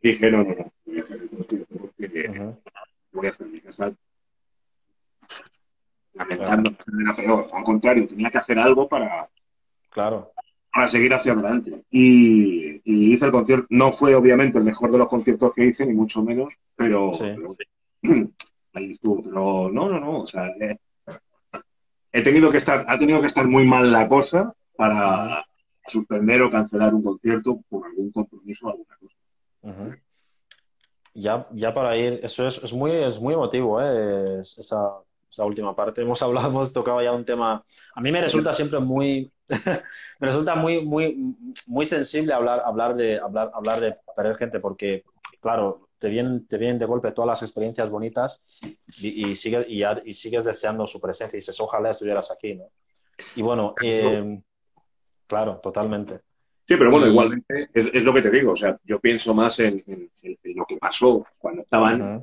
Dije, 0.00 0.30
no, 0.30 0.42
no, 0.42 0.54
no, 0.54 0.72
voy 0.84 0.98
a 0.98 1.02
hacer 1.02 1.22
el 1.22 1.28
concierto 1.28 1.72
voy 3.12 3.26
a 3.26 3.30
estar 3.30 3.46
en 3.46 3.52
mi 3.52 3.60
casa 3.60 3.92
lamentando 6.14 6.70
era 7.00 7.14
peor. 7.14 7.46
Al 7.52 7.64
contrario, 7.64 8.08
tenía 8.08 8.30
que 8.30 8.38
hacer 8.38 8.58
algo 8.58 8.88
para, 8.88 9.28
claro. 9.90 10.32
Para 10.72 10.88
seguir 10.88 11.12
hacia 11.12 11.32
adelante. 11.32 11.84
Y, 11.90 12.80
hice 12.84 13.26
el 13.26 13.32
concierto. 13.32 13.66
No 13.70 13.92
fue 13.92 14.14
obviamente 14.14 14.58
el 14.58 14.64
mejor 14.64 14.90
de 14.90 14.98
los 14.98 15.08
conciertos 15.08 15.52
que 15.54 15.66
hice, 15.66 15.86
ni 15.86 15.92
mucho 15.92 16.22
menos, 16.22 16.52
pero, 16.74 17.12
ahí 18.72 18.90
estuvo. 18.90 19.22
Pero 19.22 19.70
no, 19.70 19.88
no, 19.88 20.00
no. 20.00 20.20
O 20.20 20.26
sea, 20.26 20.48
he, 22.12 22.22
tenido 22.22 22.50
que 22.50 22.58
estar, 22.58 22.84
ha 22.88 22.98
tenido 22.98 23.20
que 23.20 23.26
estar 23.26 23.46
muy 23.46 23.66
mal 23.66 23.92
la 23.92 24.08
cosa 24.08 24.54
para 24.76 25.44
suspender 25.86 26.40
o 26.42 26.50
cancelar 26.50 26.94
un 26.94 27.02
concierto 27.02 27.60
por 27.68 27.86
algún 27.86 28.10
compromiso 28.10 28.66
o 28.66 28.70
alguna 28.70 28.96
cosa. 28.98 29.98
Ya, 31.14 31.46
ya 31.52 31.74
para 31.74 31.94
ir, 31.96 32.20
eso 32.22 32.46
es, 32.46 32.62
es 32.62 32.72
muy, 32.72 32.90
es 32.92 33.20
muy 33.20 33.34
emotivo, 33.34 33.82
¿eh? 33.82 34.40
esa, 34.40 35.02
esa 35.30 35.44
última 35.44 35.76
parte. 35.76 36.00
Hemos 36.00 36.22
hablado, 36.22 36.48
hemos 36.48 36.72
tocado 36.72 37.02
ya 37.02 37.12
un 37.12 37.26
tema. 37.26 37.62
A 37.94 38.00
mí 38.00 38.10
me 38.10 38.22
resulta 38.22 38.54
siempre 38.54 38.80
muy, 38.80 39.30
me 40.20 40.26
resulta 40.26 40.54
muy, 40.54 40.84
muy, 40.84 41.34
muy 41.66 41.86
sensible 41.86 42.32
hablar, 42.32 42.62
hablar 42.64 42.94
de, 42.94 43.18
hablar, 43.18 43.50
hablar 43.54 43.80
de 43.80 43.96
perder 44.16 44.36
gente, 44.36 44.60
porque 44.60 45.04
claro, 45.40 45.88
te 45.98 46.08
vienen, 46.08 46.46
te 46.46 46.58
vienen 46.58 46.78
de 46.78 46.86
golpe 46.86 47.12
todas 47.12 47.28
las 47.28 47.42
experiencias 47.42 47.90
bonitas 47.90 48.40
y, 48.98 49.30
y, 49.30 49.36
sigues, 49.36 49.66
y, 49.68 50.14
sigues 50.14 50.44
deseando 50.44 50.86
su 50.86 51.00
presencia 51.00 51.36
y 51.36 51.40
dices, 51.40 51.60
ojalá 51.60 51.90
estuvieras 51.90 52.30
aquí, 52.30 52.54
¿no? 52.54 52.64
Y 53.36 53.42
bueno, 53.42 53.74
eh, 53.82 54.40
claro, 55.26 55.60
totalmente. 55.62 56.20
Sí, 56.66 56.76
pero 56.76 56.90
bueno, 56.90 57.06
igualmente 57.06 57.68
es, 57.74 57.90
es, 57.92 58.04
lo 58.04 58.14
que 58.14 58.22
te 58.22 58.30
digo, 58.30 58.52
o 58.52 58.56
sea, 58.56 58.78
yo 58.84 59.00
pienso 59.00 59.34
más 59.34 59.58
en, 59.58 59.82
en, 59.86 60.10
en 60.22 60.56
lo 60.56 60.64
que 60.64 60.76
pasó 60.76 61.26
cuando 61.38 61.62
estaban, 61.62 62.00
uh 62.00 62.04
-huh. 62.04 62.22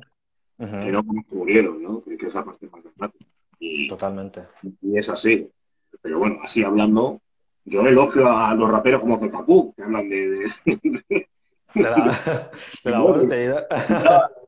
Uh 0.58 0.64
-huh. 0.64 0.84
que 0.84 0.92
no 0.92 1.04
como 1.04 1.24
murieron, 1.30 1.82
¿no? 1.82 2.02
Que, 2.02 2.14
es 2.14 2.34
la 2.34 2.44
parte 2.44 2.68
más 2.68 2.82
dramática. 2.82 3.24
Y, 3.58 3.88
Totalmente. 3.88 4.44
Y 4.82 4.98
es 4.98 5.08
así. 5.08 5.50
Pero 6.02 6.18
bueno, 6.18 6.38
así 6.42 6.62
hablando, 6.62 7.20
yo 7.64 7.86
elogio 7.86 8.30
a 8.30 8.54
los 8.54 8.70
raperos 8.70 9.00
como 9.00 9.20
Capú, 9.30 9.74
que 9.74 9.82
hablan 9.82 10.08
de, 10.08 10.28
de, 10.28 10.50
de 10.64 11.26
la, 11.74 12.50
de 12.84 12.90
la 12.90 12.98
muerte. 12.98 13.54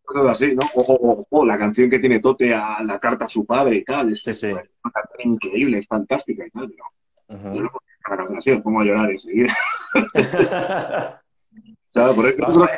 Cosas 0.05 0.27
así, 0.27 0.55
¿no? 0.55 0.63
O, 0.75 0.83
o, 0.83 1.27
o, 1.31 1.47
la 1.47 1.57
canción 1.57 1.89
que 1.89 1.99
tiene 1.99 2.21
Tote 2.21 2.53
a 2.53 2.83
la 2.83 2.99
carta 2.99 3.27
a 3.27 3.29
su 3.29 3.47
padre 3.47 3.77
y 3.77 3.85
tal. 3.85 4.13
Es, 4.13 4.23
sí, 4.23 4.35
sí. 4.35 4.49
una 4.49 4.93
canción 4.93 5.35
increíble, 5.35 5.79
es 5.79 5.87
fantástica 5.87 6.45
y 6.47 6.51
tal, 6.51 6.69
pero 6.71 6.85
uh 7.29 7.35
-huh. 7.45 7.55
yo 7.55 7.63
no 7.63 7.71
puedo 7.71 8.39
así, 8.39 8.51
me 8.51 8.61
pongo 8.61 8.81
a 8.81 8.85
llorar 8.85 9.11
enseguida. 9.11 9.57
o 9.95 11.93
sea, 11.93 12.13
por 12.13 12.27
eso, 12.27 12.43
no, 12.49 12.69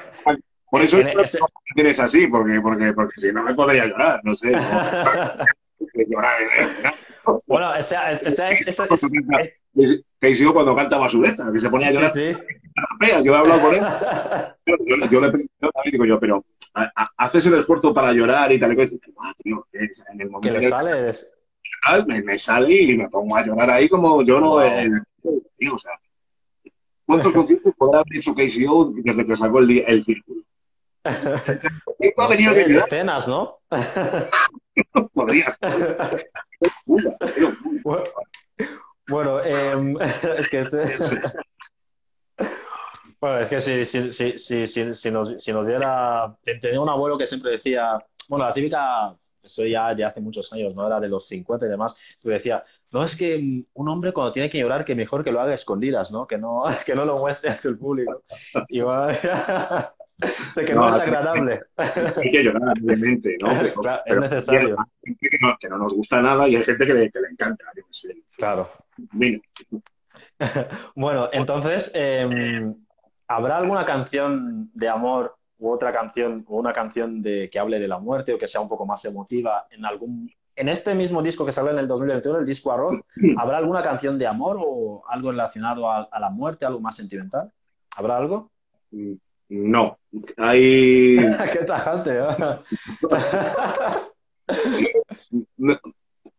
por 0.70 0.82
eso 0.82 0.98
ese... 0.98 1.38
tienes 1.74 1.98
así, 1.98 2.26
porque, 2.26 2.60
porque, 2.60 2.92
porque 2.92 3.20
si 3.20 3.32
no 3.32 3.42
me 3.42 3.54
podría 3.54 3.86
llorar, 3.86 4.20
no 4.22 4.34
sé. 4.34 4.50
llorar, 6.08 6.42
¿eh? 6.42 6.68
Bueno, 7.46 7.74
esa, 7.74 8.12
esa, 8.12 8.50
esa, 8.50 8.84
esa, 8.84 8.88
que 10.20 10.30
hizo 10.30 10.52
cuando 10.52 10.74
canta 10.74 10.98
Basureta, 10.98 11.52
que 11.52 11.58
se 11.58 11.68
ponía 11.68 11.88
a 11.88 11.92
llorar. 11.92 12.10
Sí, 12.10 12.32
sí. 12.32 13.06
Yo 13.24 13.32
he 13.32 13.36
hablado 13.36 13.60
con 13.60 13.74
él. 13.74 13.82
Yo, 14.66 14.76
yo, 14.86 14.96
yo 15.10 15.20
le 15.20 15.28
pregunto 15.28 15.70
a 15.74 15.90
digo 15.90 16.06
yo, 16.06 16.18
pero 16.18 16.42
haces 17.18 17.44
el 17.44 17.54
esfuerzo 17.58 17.92
para 17.92 18.12
llorar 18.12 18.50
y 18.50 18.58
tal 18.58 18.72
y 18.72 18.76
cual. 18.76 18.88
Ah, 19.20 19.34
tío, 19.42 19.66
en 19.72 20.20
el 20.20 20.30
momento 20.30 20.54
que 20.54 20.60
le 20.60 20.68
sale 20.68 21.10
es... 21.10 21.28
me, 22.06 22.22
me 22.22 22.38
sale 22.38 22.74
y 22.74 22.96
me 22.96 23.08
pongo 23.10 23.36
a 23.36 23.44
llorar 23.44 23.70
ahí 23.70 23.88
como 23.88 24.22
lloro. 24.22 24.52
Wow. 24.52 24.60
En, 24.62 25.02
tío, 25.58 25.74
o 25.74 25.78
sea, 25.78 25.92
¿cuántos 27.04 27.32
conciertos 27.32 27.74
podrá 27.76 28.00
haber 28.00 28.16
hecho 28.16 28.34
KCO 28.34 28.92
desde 28.94 29.26
que 29.26 29.36
sacó 29.36 29.58
el, 29.58 29.78
el 29.86 30.02
círculo? 30.02 30.42
No 31.04 32.32
sé, 32.32 32.64
decenas, 32.64 33.28
¿no? 33.28 33.58
Podría. 35.14 35.56
Bueno, 39.06 39.38
eh, 39.44 39.94
es 40.38 40.48
que 40.48 40.60
este... 40.60 40.96
Bueno, 43.20 43.40
es 43.40 43.48
que 43.48 43.60
si, 43.60 43.84
si, 43.84 44.38
si, 44.38 44.66
si, 44.94 45.10
nos, 45.10 45.42
si 45.42 45.52
nos 45.52 45.66
diera... 45.66 46.34
Tenía 46.60 46.80
un 46.80 46.88
abuelo 46.88 47.18
que 47.18 47.26
siempre 47.26 47.52
decía, 47.52 47.98
bueno, 48.28 48.46
la 48.46 48.52
típica, 48.52 49.14
eso 49.42 49.64
ya, 49.64 49.94
ya 49.94 50.08
hace 50.08 50.20
muchos 50.20 50.52
años, 50.52 50.74
¿no? 50.74 50.86
Era 50.86 51.00
de 51.00 51.08
los 51.08 51.26
50 51.26 51.66
y 51.66 51.68
demás, 51.68 51.94
que 52.22 52.30
decía, 52.30 52.64
no, 52.90 53.04
es 53.04 53.16
que 53.16 53.64
un 53.72 53.88
hombre 53.88 54.12
cuando 54.12 54.32
tiene 54.32 54.50
que 54.50 54.58
llorar, 54.58 54.84
que 54.84 54.94
mejor 54.94 55.22
que 55.24 55.32
lo 55.32 55.40
haga 55.40 55.52
a 55.52 55.54
escondidas, 55.54 56.12
¿no? 56.12 56.26
Que 56.26 56.38
no, 56.38 56.64
que 56.86 56.94
no 56.94 57.04
lo 57.04 57.18
muestre 57.18 57.50
ante 57.50 57.68
el 57.68 57.78
público. 57.78 58.22
Y 58.68 58.80
bueno, 58.80 59.18
de 60.56 60.64
que 60.64 60.74
no, 60.74 60.82
no 60.82 60.88
es 60.90 61.00
agradable. 61.00 61.60
Hay 61.76 62.30
que 62.30 62.42
llorar, 62.42 62.74
obviamente, 62.82 63.36
¿no? 63.40 63.48
Pero, 63.60 63.74
claro, 63.74 64.02
pero 64.06 64.24
es 64.24 64.30
necesario. 64.30 64.76
Hay 64.78 65.14
gente 65.14 65.28
que 65.28 65.38
no, 65.40 65.56
que 65.58 65.68
no, 65.68 65.78
nos 65.78 65.94
gusta 65.94 66.22
nada 66.22 66.48
y 66.48 66.56
hay 66.56 66.64
gente 66.64 66.86
que 66.86 66.94
le, 66.94 67.10
que 67.10 67.20
le 67.20 67.28
encanta. 67.28 67.64
Yo 67.76 67.82
sé. 67.90 68.22
Claro. 68.36 68.70
Mira. 69.12 69.40
bueno, 70.94 71.28
entonces, 71.32 71.90
eh, 71.94 72.72
¿habrá 73.28 73.56
alguna 73.58 73.84
canción 73.84 74.70
de 74.74 74.88
amor 74.88 75.36
u 75.58 75.70
otra 75.70 75.92
canción 75.92 76.44
o 76.48 76.56
una 76.58 76.72
canción 76.72 77.22
de 77.22 77.48
que 77.50 77.58
hable 77.58 77.78
de 77.78 77.88
la 77.88 77.98
muerte 77.98 78.34
o 78.34 78.38
que 78.38 78.48
sea 78.48 78.60
un 78.60 78.68
poco 78.68 78.86
más 78.86 79.04
emotiva 79.04 79.66
en 79.70 79.84
algún 79.84 80.30
en 80.56 80.68
este 80.68 80.94
mismo 80.94 81.20
disco 81.20 81.44
que 81.44 81.50
sale 81.50 81.72
en 81.72 81.78
el 81.78 81.88
2021, 81.88 82.38
el 82.38 82.46
disco 82.46 82.70
Arroz, 82.70 83.00
¿habrá 83.38 83.58
alguna 83.58 83.82
canción 83.82 84.16
de 84.20 84.28
amor 84.28 84.56
o 84.60 85.02
algo 85.08 85.32
relacionado 85.32 85.90
a, 85.90 86.04
a 86.04 86.20
la 86.20 86.30
muerte, 86.30 86.64
algo 86.64 86.78
más 86.78 86.94
sentimental? 86.94 87.50
¿Habrá 87.96 88.18
algo? 88.18 88.52
No, 89.48 89.98
hay. 90.36 91.16
¡Qué 91.52 91.64
tajante! 91.66 92.18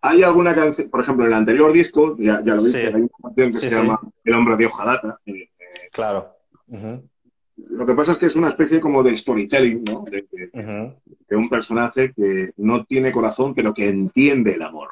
hay 0.02 0.24
alguna 0.24 0.56
canción, 0.56 0.90
por 0.90 1.02
ejemplo, 1.02 1.26
en 1.26 1.32
el 1.32 1.38
anterior 1.38 1.72
disco, 1.72 2.16
ya, 2.18 2.42
ya 2.44 2.56
lo 2.56 2.62
sí. 2.62 2.78
hay 2.78 2.94
una 2.94 3.08
canción 3.22 3.52
que 3.52 3.58
sí, 3.58 3.62
se 3.62 3.70
sí. 3.70 3.76
llama 3.76 4.00
El 4.24 4.34
hombre 4.34 4.58
de 4.58 4.66
hojalata. 4.66 5.20
Eh, 5.26 5.50
claro. 5.92 6.32
Uh 6.68 6.76
-huh. 6.76 7.10
Lo 7.58 7.86
que 7.86 7.94
pasa 7.94 8.12
es 8.12 8.18
que 8.18 8.26
es 8.26 8.36
una 8.36 8.50
especie 8.50 8.82
como 8.82 9.02
de 9.02 9.16
storytelling, 9.16 9.84
¿no? 9.84 10.04
De, 10.04 10.28
de, 10.32 10.50
uh 10.52 10.58
-huh. 10.58 10.96
de, 11.30 11.36
un 11.36 11.50
personaje 11.50 12.12
que 12.14 12.52
no 12.58 12.86
tiene 12.86 13.12
corazón, 13.12 13.56
pero 13.56 13.74
que 13.74 13.88
entiende 13.88 14.54
el 14.54 14.62
amor. 14.62 14.90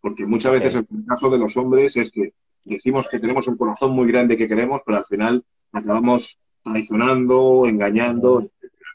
Porque 0.00 0.26
muchas 0.26 0.52
okay. 0.52 0.60
veces 0.60 0.84
el 0.90 1.06
caso 1.06 1.30
de 1.30 1.38
los 1.38 1.56
hombres 1.56 1.96
es 1.96 2.10
que 2.10 2.34
decimos 2.64 3.08
que 3.08 3.18
tenemos 3.18 3.48
un 3.48 3.56
corazón 3.56 3.92
muy 3.92 4.06
grande 4.06 4.36
que 4.36 4.48
queremos, 4.48 4.82
pero 4.84 4.98
al 4.98 5.06
final 5.06 5.44
acabamos 5.72 6.38
traicionando, 6.64 7.66
engañando, 7.66 8.40
-huh. 8.40 8.50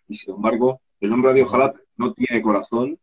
Y 0.09 0.15
sin 0.15 0.35
embargo, 0.35 0.81
el 0.99 1.13
hombre 1.13 1.33
de 1.33 1.43
ojalá 1.43 1.73
no 1.97 2.13
tiene 2.13 2.41
corazón, 2.41 2.97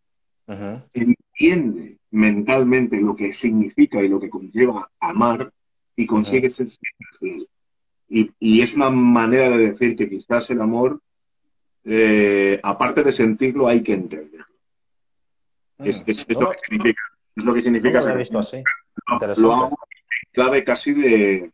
uh 0.48 0.52
-huh. 0.52 0.82
entiende 0.92 1.98
mentalmente 2.10 3.00
lo 3.00 3.14
que 3.14 3.32
significa 3.32 4.02
y 4.02 4.08
lo 4.08 4.18
que 4.20 4.30
conlleva 4.30 4.90
amar 5.00 5.52
y 5.94 6.06
consigue 6.06 6.48
uh 6.48 6.50
-huh. 6.50 6.54
ser 6.54 6.68
fiel. 7.18 7.48
Y, 8.08 8.30
y, 8.38 8.62
es 8.62 8.74
una 8.74 8.90
manera 8.90 9.50
de 9.50 9.70
decir 9.70 9.96
que 9.96 10.08
quizás 10.08 10.48
el 10.50 10.60
amor, 10.60 11.00
eh, 11.84 12.60
aparte 12.62 13.02
de 13.02 13.12
sentirlo, 13.12 13.66
hay 13.66 13.82
que 13.82 13.94
entenderlo. 13.94 14.46
Es, 15.78 16.02
es, 16.06 16.24
es, 16.28 16.38
lo 16.38 16.50
que 16.50 16.58
significa. 16.58 17.02
Es 17.34 17.44
lo 17.44 17.54
que 17.54 17.62
significa. 17.62 18.00
Lo, 18.00 19.34
lo 19.36 19.52
hago 19.52 19.78
clave 20.32 20.62
casi 20.64 20.92
de, 20.92 21.50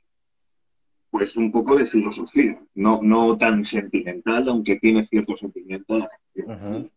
pues 1.12 1.36
un 1.36 1.52
poco 1.52 1.76
de 1.76 1.84
filosofía, 1.84 2.58
no, 2.74 3.00
no 3.02 3.36
tan 3.36 3.66
sentimental, 3.66 4.48
aunque 4.48 4.76
tiene 4.76 5.04
cierto 5.04 5.36
sentimiento 5.36 5.98
la 5.98 6.08
canción. 6.08 6.46
Uh 6.48 6.78
-huh. 6.78 6.90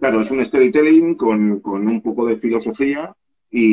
Claro, 0.00 0.20
es 0.20 0.30
un 0.32 0.44
storytelling 0.44 1.14
con, 1.14 1.60
con, 1.60 1.86
un 1.86 2.02
poco 2.02 2.26
de 2.26 2.36
filosofía 2.36 3.14
y, 3.48 3.66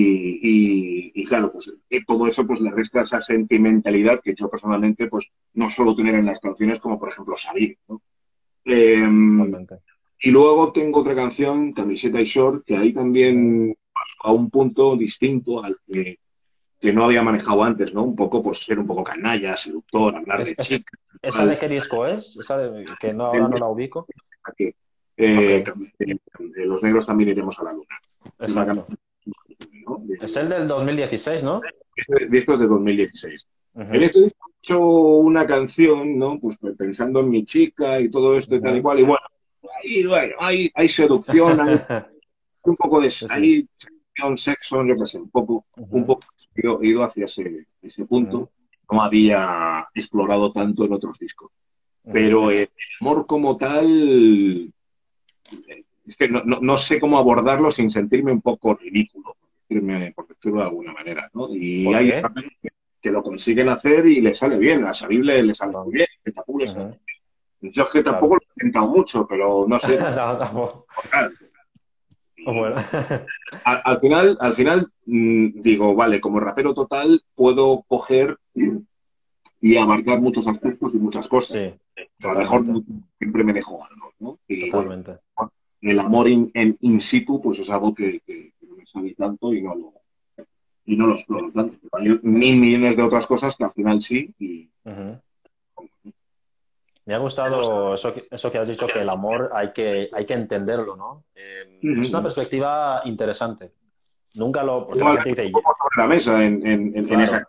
y, 0.49 1.11
y, 1.15 1.25
claro, 1.25 1.51
pues 1.51 1.73
todo 2.05 2.27
eso 2.27 2.45
pues 2.45 2.61
le 2.61 2.69
resta 2.69 3.01
esa 3.01 3.19
sentimentalidad 3.19 4.21
que 4.21 4.35
yo 4.35 4.47
personalmente 4.47 5.07
pues 5.07 5.25
no 5.55 5.71
suelo 5.71 5.95
tener 5.95 6.13
en 6.13 6.27
las 6.27 6.39
canciones 6.39 6.79
como 6.79 6.99
por 6.99 7.09
ejemplo 7.09 7.35
Salir, 7.35 7.79
¿no? 7.87 7.99
eh, 8.65 9.09
y 10.19 10.29
luego 10.29 10.71
tengo 10.71 10.99
otra 10.99 11.15
canción, 11.15 11.73
Camiseta 11.73 12.21
y 12.21 12.25
Short, 12.25 12.63
que 12.63 12.77
ahí 12.77 12.93
también 12.93 13.75
a 14.23 14.31
un 14.31 14.51
punto 14.51 14.95
distinto 14.95 15.63
al 15.63 15.77
que 15.87 16.19
que 16.79 16.93
no 16.93 17.05
había 17.05 17.23
manejado 17.23 17.63
antes, 17.63 17.93
¿no? 17.93 18.03
Un 18.03 18.15
poco, 18.15 18.41
pues, 18.41 18.59
ser 18.59 18.77
un 18.79 18.85
poco 18.85 19.03
canalla, 19.03 19.57
seductor, 19.57 20.15
hablar 20.15 20.45
de 20.45 20.55
chica. 20.57 20.97
¿Esa 21.21 21.45
de 21.45 21.57
qué 21.57 21.67
disco 21.67 22.05
es? 22.05 22.37
¿Esa 22.37 22.57
de, 22.57 22.85
que 22.99 23.13
no, 23.13 23.25
ahora 23.27 23.47
no 23.47 23.57
la 23.57 23.67
ubico? 23.67 24.05
Aquí. 24.43 24.73
Eh, 25.19 25.63
okay. 25.67 26.19
de 26.37 26.65
los 26.65 26.83
negros 26.83 27.07
también 27.07 27.31
iremos 27.31 27.59
a 27.59 27.63
la 27.63 27.73
luna. 27.73 27.99
Exacto. 28.39 28.85
¿no? 29.25 29.97
De, 30.03 30.17
es 30.21 30.35
el 30.35 30.49
del 30.49 30.67
2016, 30.67 31.43
¿no? 31.43 31.61
Este 31.95 32.27
disco 32.27 32.53
es 32.53 32.59
de 32.59 32.67
2016. 32.67 33.47
Uh 33.73 33.79
-huh. 33.79 33.95
En 33.95 34.03
este 34.03 34.21
disco 34.21 34.47
he 34.47 34.59
hecho 34.59 34.79
una 34.79 35.47
canción, 35.47 36.19
¿no? 36.19 36.39
Pues 36.39 36.59
pensando 36.77 37.21
en 37.21 37.31
mi 37.31 37.43
chica 37.45 37.99
y 37.99 38.11
todo 38.11 38.37
esto 38.37 38.53
y 38.53 38.59
uh 38.59 38.61
-huh. 38.61 38.63
tal 38.65 38.77
y 38.77 38.81
cual. 38.81 38.99
Y 38.99 39.03
bueno, 39.03 39.25
ahí, 39.81 40.05
bueno, 40.05 40.35
hay, 40.39 40.71
hay 40.75 40.89
seducción, 40.89 41.59
hay 41.59 41.79
un 42.63 42.75
poco 42.75 43.01
de 43.01 43.09
salir, 43.09 43.67
sí 43.75 43.96
sexo, 44.37 44.85
yo 44.85 44.95
qué 44.95 45.05
sé, 45.05 45.19
un 45.19 45.29
poco, 45.29 45.65
uh 45.75 45.81
-huh. 45.81 45.87
un 45.91 46.05
poco 46.05 46.27
he 46.55 46.87
ido 46.87 47.03
hacia 47.03 47.25
ese, 47.25 47.67
ese 47.81 48.05
punto. 48.05 48.37
Uh 48.37 48.43
-huh. 48.43 48.49
No 48.89 49.01
había 49.01 49.87
explorado 49.93 50.51
tanto 50.51 50.85
en 50.85 50.93
otros 50.93 51.19
discos. 51.19 51.51
Uh 52.03 52.09
-huh. 52.09 52.13
Pero 52.13 52.51
el 52.51 52.69
amor 53.01 53.25
como 53.25 53.57
tal, 53.57 54.71
es 56.07 56.15
que 56.15 56.29
no, 56.29 56.41
no, 56.45 56.59
no, 56.61 56.77
sé 56.77 56.99
cómo 56.99 57.17
abordarlo 57.17 57.69
sin 57.69 57.91
sentirme 57.91 58.31
un 58.31 58.41
poco 58.41 58.75
ridículo, 58.75 59.35
por, 59.39 59.49
decirme, 59.67 60.13
por 60.15 60.27
decirlo 60.27 60.59
de 60.59 60.67
alguna 60.67 60.93
manera. 60.93 61.29
¿no? 61.33 61.49
Y 61.53 61.93
hay 61.93 62.21
que, 63.01 63.11
lo 63.11 63.21
consiguen 63.21 63.69
hacer 63.69 64.05
y 64.05 64.21
le 64.21 64.33
sale 64.33 64.57
bien. 64.57 64.85
A 64.85 64.93
Sabib 64.93 65.23
le, 65.23 65.43
le 65.43 65.53
sale 65.53 65.73
muy 65.77 65.93
bien. 65.93 66.07
Que. 66.23 66.33
Yo 67.61 67.83
es 67.83 67.89
que 67.89 68.03
tampoco 68.03 68.35
claro. 68.35 68.45
lo 68.45 68.47
he 68.47 68.53
intentado 68.53 68.87
mucho, 68.87 69.27
pero 69.27 69.65
no 69.67 69.79
sé. 69.79 69.97
no. 69.99 70.85
Bueno. 72.53 72.75
al, 73.65 73.81
al, 73.83 73.99
final, 73.99 74.37
al 74.39 74.53
final 74.53 74.87
mmm, 75.05 75.61
digo, 75.61 75.95
vale, 75.95 76.21
como 76.21 76.39
rapero 76.39 76.73
total 76.73 77.21
puedo 77.35 77.83
coger 77.87 78.37
y 79.59 79.77
abarcar 79.77 80.21
muchos 80.21 80.47
aspectos 80.47 80.95
y 80.95 80.97
muchas 80.97 81.27
cosas. 81.27 81.57
Sí, 81.57 82.05
a 82.25 82.33
lo 82.33 82.39
mejor 82.39 82.65
siempre 83.17 83.43
me 83.43 83.53
dejo 83.53 83.83
algo, 83.83 84.13
¿no? 84.19 84.39
Y 84.47 84.69
totalmente. 84.69 85.17
Bueno, 85.35 85.51
el 85.81 85.99
amor 85.99 86.29
in, 86.29 86.49
en 86.53 86.77
in 86.81 87.01
situ, 87.01 87.41
pues 87.41 87.59
es 87.59 87.69
algo 87.69 87.93
que, 87.93 88.21
que, 88.25 88.53
que, 88.59 88.67
no 88.67 88.75
me 88.75 88.85
sale 88.85 89.13
tanto 89.13 89.53
y 89.53 89.61
no 89.61 89.75
lo 89.75 89.93
y 90.85 90.95
no 90.95 91.07
lo 91.07 91.15
exploro 91.15 91.51
tanto. 91.51 91.75
Hay 91.91 92.17
mil 92.23 92.57
millones 92.57 92.95
de 92.95 93.03
otras 93.03 93.27
cosas 93.27 93.55
que 93.57 93.65
al 93.65 93.73
final 93.73 94.01
sí 94.01 94.33
y, 94.39 94.69
uh 94.85 94.89
-huh. 94.89 95.21
Me 97.07 97.15
ha 97.15 97.19
gustado 97.19 97.93
eso 97.93 98.13
que, 98.13 98.27
eso 98.29 98.51
que 98.51 98.57
has 98.57 98.67
dicho, 98.67 98.85
que 98.85 98.99
el 98.99 99.09
amor 99.09 99.49
hay 99.53 99.71
que, 99.71 100.09
hay 100.11 100.25
que 100.25 100.33
entenderlo, 100.33 100.97
¿no? 100.97 101.23
Eh, 101.33 101.79
es 102.01 102.11
una 102.11 102.21
perspectiva 102.21 103.01
interesante. 103.05 103.71
Nunca 104.33 104.61
lo... 104.61 104.89
La 104.93 105.21
gente 105.21 105.43
dice, 105.43 105.53
sobre 105.53 106.01
la 106.01 106.07
mesa 106.07 106.43
en, 106.43 106.67
en, 106.67 106.97
en 106.97 107.05
claro, 107.05 107.23
esa... 107.23 107.47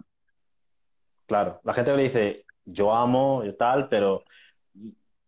claro, 1.26 1.60
la 1.64 1.74
gente 1.74 1.96
le 1.96 2.02
dice, 2.04 2.44
yo 2.66 2.94
amo 2.94 3.42
y 3.44 3.52
tal, 3.56 3.88
pero 3.88 4.22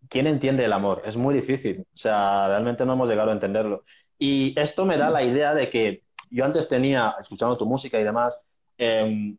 ¿quién 0.09 0.28
entiende 0.28 0.64
el 0.64 0.74
amor? 0.74 1.03
Es 1.05 1.16
muy 1.16 1.35
difícil. 1.35 1.81
O 1.93 1.97
sea, 1.97 2.47
realmente 2.47 2.87
no 2.87 2.93
hemos 2.93 3.09
llegado 3.09 3.31
a 3.31 3.35
entenderlo. 3.35 3.83
Y 4.16 4.55
esto 4.57 4.85
me 4.85 4.97
da 4.97 5.11
la 5.11 5.24
idea 5.24 5.55
de 5.55 5.68
que 5.68 6.05
yo 6.31 6.45
antes 6.45 6.68
tenía, 6.68 7.16
escuchando 7.20 7.57
tu 7.57 7.66
música 7.66 7.99
y 7.99 8.05
demás, 8.05 8.39
eh, 8.78 9.35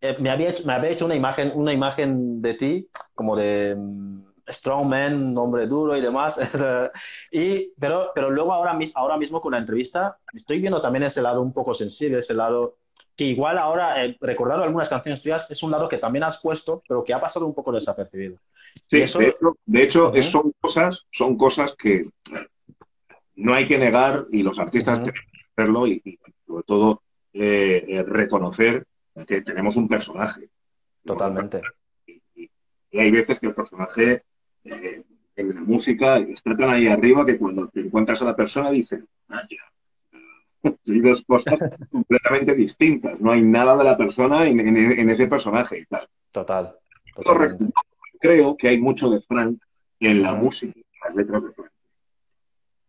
eh, 0.00 0.16
me, 0.20 0.30
había 0.30 0.50
hecho, 0.50 0.64
me 0.64 0.74
había 0.74 0.90
hecho 0.90 1.06
una 1.06 1.16
imagen, 1.16 1.50
una 1.56 1.72
imagen 1.72 2.40
de 2.40 2.54
ti 2.54 2.88
como 3.16 3.34
de 3.34 3.76
um, 4.48 4.52
strong 4.52 4.88
man, 4.88 5.36
hombre 5.36 5.66
duro 5.66 5.96
y 5.96 6.00
demás. 6.00 6.38
y, 7.30 7.72
pero, 7.78 8.10
pero 8.14 8.30
luego 8.30 8.52
ahora, 8.52 8.78
ahora 8.94 9.16
mismo 9.16 9.40
con 9.40 9.52
la 9.52 9.58
entrevista 9.58 10.18
estoy 10.32 10.60
viendo 10.60 10.80
también 10.80 11.04
ese 11.04 11.22
lado 11.22 11.42
un 11.42 11.52
poco 11.52 11.74
sensible, 11.74 12.18
ese 12.18 12.34
lado 12.34 12.76
que 13.16 13.24
igual 13.24 13.58
ahora, 13.58 14.04
eh, 14.04 14.16
recordando 14.20 14.64
algunas 14.64 14.88
canciones 14.88 15.20
tuyas, 15.20 15.50
es 15.50 15.62
un 15.64 15.72
lado 15.72 15.88
que 15.88 15.98
también 15.98 16.22
has 16.22 16.38
puesto, 16.38 16.82
pero 16.86 17.02
que 17.02 17.12
ha 17.12 17.20
pasado 17.20 17.46
un 17.46 17.54
poco 17.54 17.72
desapercibido. 17.72 18.38
Sí, 18.86 19.00
eso... 19.00 19.18
de 19.18 19.28
hecho, 19.28 19.56
de 19.66 19.82
hecho 19.82 20.08
uh 20.08 20.12
-huh. 20.12 20.22
son, 20.22 20.52
cosas, 20.60 21.06
son 21.10 21.36
cosas 21.36 21.74
que 21.74 22.08
no 23.34 23.54
hay 23.54 23.66
que 23.66 23.76
negar 23.76 24.26
y 24.30 24.44
los 24.44 24.60
artistas 24.60 25.00
uh 25.00 25.02
-huh. 25.02 25.04
tienen 25.04 25.22
que 25.32 25.40
hacerlo 25.56 25.86
y, 25.88 26.00
y 26.04 26.18
sobre 26.46 26.62
todo 26.62 27.02
eh, 27.32 28.04
reconocer 28.06 28.86
que 29.26 29.40
tenemos 29.42 29.74
un 29.74 29.88
personaje. 29.88 30.48
Totalmente. 31.04 31.62
Y, 32.06 32.22
y, 32.36 32.50
y 32.90 32.98
hay 33.00 33.10
veces 33.10 33.40
que 33.40 33.46
el 33.46 33.54
personaje 33.54 34.22
eh, 34.64 35.02
en 35.36 35.54
la 35.54 35.60
música 35.60 36.18
está 36.18 36.56
tan 36.56 36.70
ahí 36.70 36.88
arriba 36.88 37.24
que 37.24 37.38
cuando 37.38 37.68
te 37.68 37.80
encuentras 37.80 38.20
a 38.22 38.24
la 38.24 38.36
persona 38.36 38.70
vaya, 38.70 39.62
hay 40.62 40.64
dos 41.00 41.22
cosas 41.26 41.58
completamente 41.92 42.54
distintas. 42.54 43.20
No 43.20 43.30
hay 43.30 43.42
nada 43.42 43.76
de 43.76 43.84
la 43.84 43.96
persona 43.96 44.46
en, 44.46 44.60
en, 44.60 44.76
en 44.76 45.10
ese 45.10 45.26
personaje 45.26 45.78
y 45.80 45.86
tal. 45.86 46.08
Total. 46.32 46.74
Creo 48.20 48.56
que 48.56 48.68
hay 48.68 48.80
mucho 48.80 49.08
de 49.10 49.20
Frank 49.20 49.60
en 50.00 50.22
la 50.22 50.32
uh 50.32 50.36
-huh. 50.36 50.42
música, 50.42 50.78
en 50.78 51.00
las 51.04 51.14
letras 51.14 51.42
de 51.44 51.50
Frank. 51.50 51.72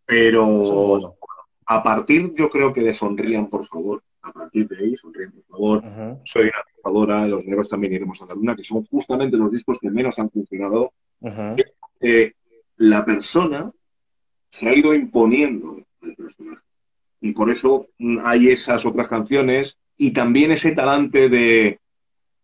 Pero 0.06 1.16
a 1.66 1.82
partir, 1.82 2.34
yo 2.34 2.50
creo 2.50 2.72
que 2.72 2.80
de 2.82 2.94
Sonrían, 2.94 3.48
por 3.48 3.64
favor, 3.66 4.02
a 4.22 4.32
partir 4.32 4.66
de 4.66 4.76
ahí, 4.76 4.96
Sonrían, 4.96 5.30
por 5.32 5.44
favor, 5.46 5.78
uh 5.78 5.86
-huh. 5.86 6.20
Soy 6.24 6.42
una 6.48 6.64
Los 6.84 7.44
Negros 7.44 7.68
también 7.68 7.92
iremos 7.92 8.20
a 8.22 8.26
la 8.26 8.34
luna, 8.34 8.56
que 8.56 8.64
son 8.64 8.84
justamente 8.84 9.36
los 9.36 9.50
discos 9.50 9.78
que 9.78 9.90
menos 9.90 10.18
han 10.18 10.30
funcionado. 10.30 10.92
Uh 11.20 11.28
-huh. 11.28 11.64
eh, 12.00 12.32
la 12.76 13.04
persona 13.04 13.70
se 14.48 14.68
ha 14.68 14.74
ido 14.74 14.94
imponiendo 14.94 15.82
al 16.02 16.14
personaje. 16.14 16.62
Y 17.20 17.32
por 17.32 17.50
eso 17.50 17.88
hay 18.24 18.48
esas 18.48 18.86
otras 18.86 19.08
canciones 19.08 19.78
y 19.96 20.12
también 20.12 20.50
ese 20.52 20.72
talante 20.72 21.28
de 21.28 21.78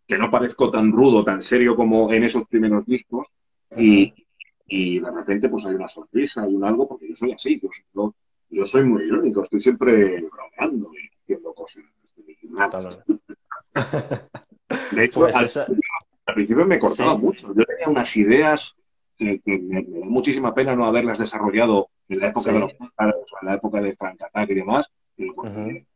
que 0.07 0.19
no 0.19 0.31
parezco 0.31 0.71
tan 0.71 0.93
rudo, 0.93 1.25
tan 1.25 1.43
serio 1.43 1.75
como 1.75 2.13
en 2.13 2.25
esos 2.25 2.47
primeros 2.47 2.85
discos. 2.85 3.27
Uh 3.71 3.77
-huh. 3.77 3.83
y, 3.83 4.15
y, 4.67 5.01
de 5.01 5.11
repente 5.11 5.49
pues 5.49 5.65
hay 5.65 5.75
una 5.75 5.89
sonrisa, 5.89 6.43
hay 6.43 6.55
un 6.55 6.65
algo, 6.65 6.87
porque 6.87 7.09
yo 7.09 7.17
soy 7.17 7.33
así, 7.33 7.59
yo, 7.61 7.71
yo, 7.95 8.15
yo 8.51 8.67
soy 8.67 8.85
muy 8.85 9.05
irónico, 9.05 9.43
estoy 9.43 9.61
siempre 9.61 10.23
bromeando 10.31 10.91
y 10.95 11.09
haciendo 11.23 11.55
cosas. 11.55 11.83
De 14.93 15.05
hecho, 15.05 15.21
pues 15.21 15.37
al, 15.37 15.47
esa... 15.47 15.67
al, 16.27 16.35
principio 16.35 16.67
me 16.67 16.79
cortaba 16.79 17.13
sí. 17.13 17.19
mucho. 17.19 17.55
Yo 17.55 17.65
tenía 17.65 17.89
unas 17.89 18.17
ideas 18.17 18.75
que, 19.17 19.41
me, 19.45 19.83
da 19.83 20.07
muchísima 20.07 20.55
pena 20.55 20.75
no 20.75 20.87
haberlas 20.87 21.19
desarrollado 21.19 21.89
en 22.09 22.21
la 22.21 22.29
época 22.29 22.51
sí. 22.51 22.55
de 22.55 22.61
los 22.61 22.75
pájaros, 22.75 23.15
en 23.41 23.49
la 23.49 23.55
época 23.55 23.81
de 23.81 23.97
Frank 23.97 24.23
Attack 24.23 24.51
y 24.51 24.55
demás. 24.55 24.91
Uh 25.19 25.25
-huh. 25.25 25.87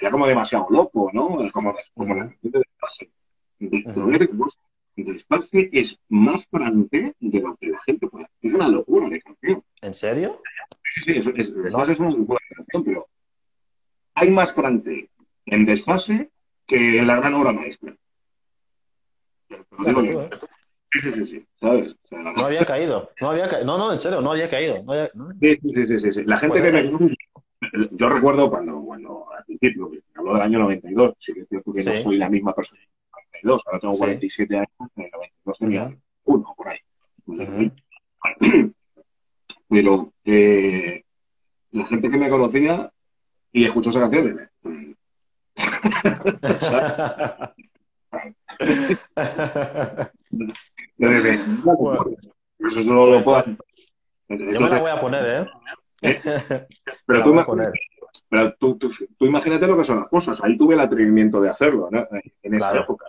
Era 0.00 0.10
como 0.10 0.26
demasiado 0.26 0.66
loco, 0.70 1.10
¿no? 1.12 1.50
Como, 1.52 1.74
como 1.94 2.14
la 2.14 2.28
canción 2.28 2.52
de 2.52 2.60
-huh. 2.60 4.56
Despace 4.96 5.70
es 5.72 5.98
más 6.08 6.46
francés 6.46 7.14
de 7.20 7.40
lo 7.40 7.56
que 7.56 7.68
la 7.68 7.78
gente 7.80 8.06
puede. 8.08 8.26
Es 8.40 8.54
una 8.54 8.68
locura 8.68 9.08
de 9.08 9.20
canción. 9.20 9.62
¿En 9.80 9.94
serio? 9.94 10.40
Sí, 10.94 11.00
sí, 11.00 11.12
es, 11.18 11.26
es, 11.26 11.52
no. 11.52 11.84
es 11.84 12.00
una 12.00 12.10
locura 12.10 12.40
de 12.48 12.56
canción, 12.56 12.84
pero 12.84 13.06
hay 14.14 14.30
más 14.30 14.52
francés 14.52 15.08
en 15.46 15.66
Desfase 15.66 16.30
que 16.70 16.98
en 16.98 17.06
la 17.06 17.16
gran 17.16 17.34
obra 17.34 17.52
maestra. 17.52 17.94
Claro, 19.76 20.02
digo, 20.02 20.28
Sí, 20.92 21.12
sí, 21.12 21.24
sí, 21.24 21.46
¿sabes? 21.60 21.92
O 22.02 22.08
sea, 22.08 22.18
no 22.18 22.44
había 22.44 22.66
caído, 22.66 23.10
no 23.20 23.30
había 23.30 23.48
caído, 23.48 23.64
no, 23.64 23.78
no, 23.78 23.92
en 23.92 23.98
serio, 23.98 24.20
no 24.20 24.32
había 24.32 24.50
caído. 24.50 24.82
No 24.82 24.92
había... 24.92 25.10
Sí, 25.40 25.54
sí, 25.54 25.86
sí, 25.86 25.98
sí, 26.00 26.12
sí, 26.12 26.24
La 26.24 26.38
gente 26.38 26.60
pues 26.60 26.72
que 26.72 26.82
me... 26.82 27.88
Yo 27.92 28.08
recuerdo 28.08 28.50
cuando, 28.50 28.80
cuando 28.82 29.32
al 29.32 29.44
principio, 29.44 29.90
habló 30.16 30.32
del 30.34 30.42
año 30.42 30.58
92, 30.60 31.14
sí 31.18 31.32
que 31.32 31.40
es 31.40 31.48
cierto 31.48 31.72
que 31.72 31.82
sí. 31.82 31.88
no 31.90 31.96
soy 31.96 32.16
la 32.16 32.28
misma 32.28 32.52
persona 32.54 32.80
92, 33.42 33.62
ahora 33.66 33.78
tengo 33.78 33.98
47 33.98 34.48
sí. 34.48 34.56
años, 34.56 34.90
en 34.96 35.04
el 35.04 35.10
92 35.12 35.58
tenía 35.58 35.96
uno, 36.24 36.54
por 36.56 36.68
ahí. 36.68 36.78
Uh 37.26 37.34
-huh. 38.40 38.74
Pero 39.68 40.12
eh, 40.24 41.04
la 41.70 41.86
gente 41.86 42.10
que 42.10 42.18
me 42.18 42.30
conocía 42.30 42.92
y 43.52 43.64
escuchó 43.64 43.90
esa 43.90 44.00
canción, 44.00 44.50
bueno, 51.64 52.04
eso 52.58 52.80
no 52.84 53.06
lo 53.06 53.24
puedo. 53.24 53.44
Entonces, 54.28 54.54
Yo 54.54 54.60
me 54.60 54.68
la 54.70 54.80
voy 54.80 54.90
a 54.90 55.00
poner, 55.00 55.26
¿eh? 55.26 55.46
¿eh? 56.02 56.66
Pero, 57.06 57.22
tú, 57.22 57.44
poner. 57.44 57.72
pero 58.28 58.54
tú, 58.54 58.78
tú, 58.78 58.92
tú, 59.18 59.26
imagínate 59.26 59.66
lo 59.66 59.76
que 59.76 59.84
son 59.84 59.98
las 59.98 60.08
cosas. 60.08 60.42
Ahí 60.42 60.56
tuve 60.56 60.74
el 60.74 60.80
atrevimiento 60.80 61.40
de 61.40 61.50
hacerlo, 61.50 61.88
¿no? 61.90 62.06
En 62.42 62.54
esa 62.54 62.70
claro. 62.70 62.84
época. 62.84 63.06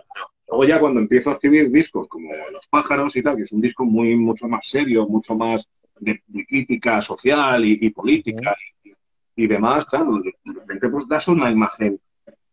Luego 0.48 0.64
ya 0.64 0.80
cuando 0.80 1.00
empiezo 1.00 1.30
a 1.30 1.34
escribir 1.34 1.70
discos 1.70 2.08
como 2.08 2.28
Los 2.50 2.66
pájaros 2.68 3.14
y 3.16 3.22
tal, 3.22 3.36
que 3.36 3.42
es 3.42 3.52
un 3.52 3.60
disco 3.60 3.84
muy 3.84 4.16
mucho 4.16 4.48
más 4.48 4.66
serio, 4.66 5.06
mucho 5.06 5.34
más 5.36 5.68
de, 5.98 6.22
de 6.26 6.44
crítica 6.44 7.00
social 7.00 7.64
y, 7.64 7.78
y 7.80 7.90
política 7.90 8.54
-huh. 8.54 8.92
y, 9.36 9.44
y, 9.44 9.46
demás, 9.46 9.84
claro, 9.86 10.18
de 10.20 10.34
repente 10.52 10.88
pues 10.88 11.06
das 11.08 11.28
una 11.28 11.50
imagen, 11.50 11.98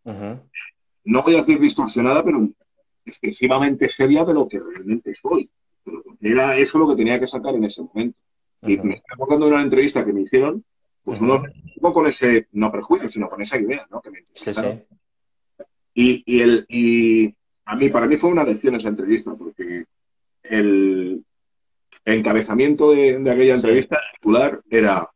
uh 0.10 0.14
-huh. 0.14 0.39
no 1.05 1.24
voy 1.24 1.36
a 1.36 1.39
decir 1.39 1.60
distorsionada, 1.60 2.24
pero 2.24 2.49
excesivamente 3.05 3.89
seria 3.89 4.24
de 4.26 4.34
lo 4.34 4.47
que 4.47 4.60
realmente 4.60 5.14
soy. 5.16 5.49
Pero 5.84 6.03
era 6.22 6.57
eso 6.57 6.78
lo 6.78 6.88
que 6.89 6.95
tenía 6.95 7.20
que 7.20 7.28
sacar 7.28 7.55
en 7.55 7.64
ese 7.66 7.82
momento. 7.82 8.18
Uh 8.62 8.68
-huh. 8.68 8.74
Y 8.74 8.78
me 8.88 8.95
estoy 8.95 9.14
acordando 9.14 9.45
de 9.45 9.53
una 9.53 9.64
entrevista 9.64 10.05
que 10.05 10.14
me 10.14 10.22
hicieron, 10.22 10.64
pues 11.03 11.20
uh 11.22 11.26
-huh. 11.26 11.53
no 11.82 11.93
con 11.93 12.07
ese, 12.07 12.47
no 12.51 12.72
prejuicio, 12.72 13.10
sino 13.10 13.30
con 13.30 13.41
esa 13.41 13.57
idea, 13.57 13.88
¿no? 13.89 14.01
Que 14.01 14.12
me 14.12 14.20
sí, 14.34 14.53
sí. 14.53 14.62
Y, 15.93 16.24
y, 16.26 16.41
el, 16.41 16.66
y 16.70 17.36
a 17.66 17.76
mí, 17.76 17.89
para 17.89 18.07
mí 18.07 18.18
fue 18.18 18.30
una 18.30 18.43
lección 18.43 18.76
esa 18.76 18.89
entrevista, 18.89 19.34
porque 19.36 19.86
el 20.43 21.24
encabezamiento 22.05 22.91
de, 22.91 23.20
de 23.20 23.32
aquella 23.32 23.55
entrevista 23.55 23.97
sí. 23.97 24.16
titular 24.16 24.62
era 24.70 25.10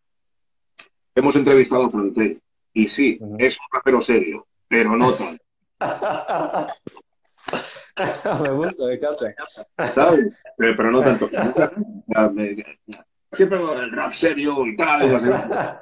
hemos 1.16 1.36
entrevistado 1.36 1.86
a 1.86 1.89
Fronte 1.89 2.39
y 2.74 2.88
sí, 2.88 3.18
uh 3.20 3.28
-huh. 3.28 3.36
es 3.39 3.58
un 3.60 3.66
rapero 3.72 4.02
serio, 4.02 4.48
pero 4.74 4.97
no 4.97 5.13
tal. 5.13 5.39
me 8.41 8.49
gusta, 8.49 8.86
me 8.86 8.95
encanta. 8.95 9.36
¿Sabes? 9.93 10.34
Pero, 10.57 10.76
pero 10.76 10.91
no 10.91 11.03
tanto. 11.03 11.30
Siempre 13.34 13.59
el 13.59 13.91
rap 13.91 14.13
serio 14.13 14.65
y 14.65 14.76
tal. 14.76 15.80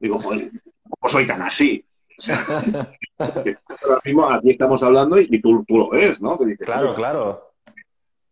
Digo, 0.00 0.18
joder, 0.18 0.50
¿cómo 0.88 1.08
soy 1.08 1.24
tan 1.24 1.42
así? 1.42 1.84
O 2.18 2.22
sea, 2.22 2.36
ahora 3.18 4.00
mismo 4.04 4.28
aquí 4.28 4.50
estamos 4.50 4.82
hablando 4.82 5.20
y, 5.20 5.28
y 5.30 5.40
tú, 5.40 5.64
tú, 5.68 5.78
lo 5.78 5.90
ves, 5.90 6.20
¿no? 6.20 6.36
Que 6.36 6.46
dices, 6.46 6.66
claro, 6.66 6.96
claro. 6.96 7.52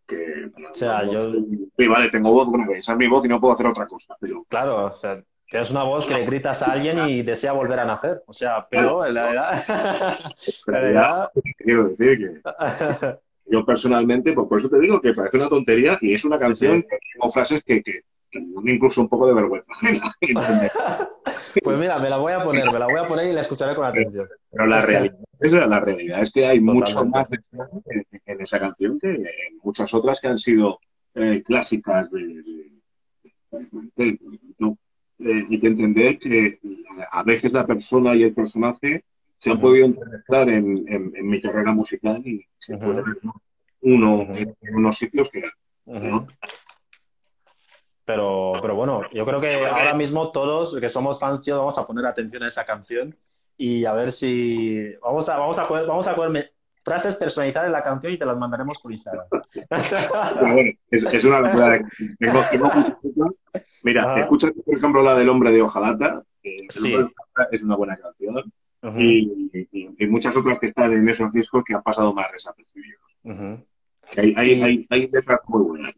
Que, 0.05 0.51
o 0.69 0.75
sea, 0.75 1.09
yo... 1.09 1.21
Sí, 1.21 1.87
vale, 1.87 2.09
tengo 2.09 2.33
voz, 2.33 2.49
bueno, 2.49 2.69
esa 2.73 2.91
es 2.91 2.97
mi 2.97 3.07
voz 3.07 3.23
y 3.23 3.29
no 3.29 3.39
puedo 3.39 3.53
hacer 3.53 3.67
otra 3.67 3.87
cosa. 3.87 4.17
Pero... 4.19 4.43
Claro, 4.49 4.87
o 4.87 4.97
sea, 4.97 5.23
que 5.49 5.59
es 5.59 5.71
una 5.71 5.83
voz 5.83 6.05
que 6.05 6.13
le 6.13 6.25
gritas 6.25 6.61
a 6.61 6.71
alguien 6.71 7.09
y 7.09 7.23
desea 7.23 7.53
volver 7.53 7.79
a 7.79 7.85
nacer. 7.85 8.21
O 8.27 8.33
sea, 8.33 8.67
pero 8.69 9.05
en 9.05 9.15
la 9.15 9.27
verdad... 9.27 9.63
en 10.67 10.73
la 10.73 10.79
verdad... 10.79 11.31
Quiero 11.57 11.89
decir 11.89 12.41
que... 12.41 13.17
Yo 13.51 13.65
personalmente, 13.65 14.31
pues 14.33 14.47
por 14.47 14.59
eso 14.59 14.69
te 14.69 14.79
digo 14.79 15.01
que 15.01 15.11
parece 15.11 15.37
una 15.37 15.49
tontería 15.49 15.97
y 16.01 16.13
es 16.13 16.23
una 16.23 16.37
canción 16.37 16.81
sí, 16.81 16.87
sí. 16.87 16.97
tengo 17.13 17.31
frases 17.31 17.63
que, 17.63 17.81
que, 17.81 18.03
que 18.29 18.39
incluso 18.65 19.01
un 19.01 19.09
poco 19.09 19.25
de 19.25 19.33
vergüenza. 19.33 19.73
pues 21.63 21.77
mira, 21.79 21.97
me 21.97 22.11
la 22.11 22.17
voy 22.17 22.33
a 22.33 22.43
poner, 22.43 22.71
me 22.71 22.77
la 22.77 22.85
voy 22.85 22.99
a 22.99 23.07
poner 23.07 23.27
y 23.27 23.33
la 23.33 23.41
escucharé 23.41 23.75
con 23.75 23.85
atención. 23.85 24.27
Pero 24.51 24.67
la 24.67 24.83
realidad, 24.83 25.17
esa 25.39 25.65
la 25.65 25.79
realidad 25.79 26.21
es 26.21 26.31
que 26.31 26.45
hay 26.45 26.59
Totalmente. 26.59 26.93
mucho 26.93 27.05
más 27.05 27.31
en, 27.31 28.05
en, 28.23 28.41
esa 28.41 28.59
canción 28.59 28.99
que 28.99 29.09
en 29.09 29.57
muchas 29.63 29.91
otras 29.95 30.21
que 30.21 30.27
han 30.27 30.37
sido 30.37 30.79
eh, 31.15 31.41
clásicas 31.43 32.11
de, 32.11 32.43
de, 33.51 33.79
de, 33.95 34.19
¿no? 34.59 34.77
Eh, 35.19 35.45
y 35.49 35.59
que 35.59 35.67
entender 35.67 36.17
que 36.17 36.59
a 37.11 37.23
veces 37.23 37.51
la 37.51 37.65
persona 37.65 38.15
y 38.15 38.23
el 38.23 38.33
personaje 38.33 39.03
se 39.37 39.51
han 39.51 39.57
uh 39.57 39.59
-huh. 39.59 39.63
podido 39.63 39.85
entrevistar 39.85 40.49
en, 40.49 40.85
en, 40.87 41.13
en, 41.15 41.27
mi 41.27 41.41
carrera 41.41 41.73
musical 41.73 42.21
y 42.25 42.45
se 42.57 42.73
uh 42.73 42.77
-huh. 42.77 42.85
puede 42.85 43.01
ver 43.03 43.17
uno 43.81 44.15
uh 44.15 44.27
-huh. 44.27 44.55
en, 44.61 44.75
unos 44.75 44.97
sitios 44.97 45.29
que... 45.29 45.43
¿no? 45.85 46.27
Pero, 48.05 48.53
pero 48.61 48.75
bueno, 48.75 49.01
yo 49.11 49.25
creo 49.25 49.39
que 49.39 49.65
ahora 49.67 49.93
mismo 49.93 50.31
todos 50.31 50.79
que 50.79 50.89
somos 50.89 51.19
fans, 51.19 51.41
tío, 51.41 51.57
vamos 51.57 51.77
a 51.77 51.85
poner 51.85 52.05
atención 52.05 52.43
a 52.43 52.47
esa 52.47 52.65
canción 52.65 53.15
y 53.55 53.85
a 53.85 53.93
ver 53.93 54.11
si 54.11 54.93
vamos 55.01 55.29
a 55.29 55.37
vamos 55.37 55.59
a 55.59 55.65
vamos 55.65 56.07
a 56.07 56.15
cogerme 56.15 56.51
frases 56.83 57.15
personalizadas 57.15 57.69
de 57.69 57.73
la 57.73 57.83
canción 57.83 58.13
y 58.13 58.17
te 58.17 58.25
las 58.25 58.37
mandaremos 58.37 58.77
por 58.79 58.91
Instagram. 58.91 59.25
bueno, 60.41 60.71
es, 60.89 61.23
una. 61.23 61.81
Tengo, 62.19 62.43
Mira, 63.83 64.19
escucha 64.19 64.49
por 64.65 64.75
ejemplo 64.75 65.01
la 65.01 65.15
del 65.15 65.29
hombre 65.29 65.51
de 65.51 65.61
hojalata, 65.61 66.23
que 66.41 66.67
es 67.51 67.63
una 67.63 67.75
buena 67.75 67.97
canción. 67.97 68.51
y, 68.97 70.07
muchas 70.07 70.35
otras 70.35 70.59
que 70.59 70.67
están 70.67 70.93
en 70.93 71.07
esos 71.07 71.31
discos 71.31 71.63
que 71.65 71.73
han 71.73 71.83
pasado 71.83 72.13
más 72.13 72.31
desapercibidos. 72.31 73.01
hay, 74.17 74.33
hay, 74.35 74.87
hay 74.89 75.07
letras 75.07 75.39
muy 75.47 75.63
buenas. 75.63 75.93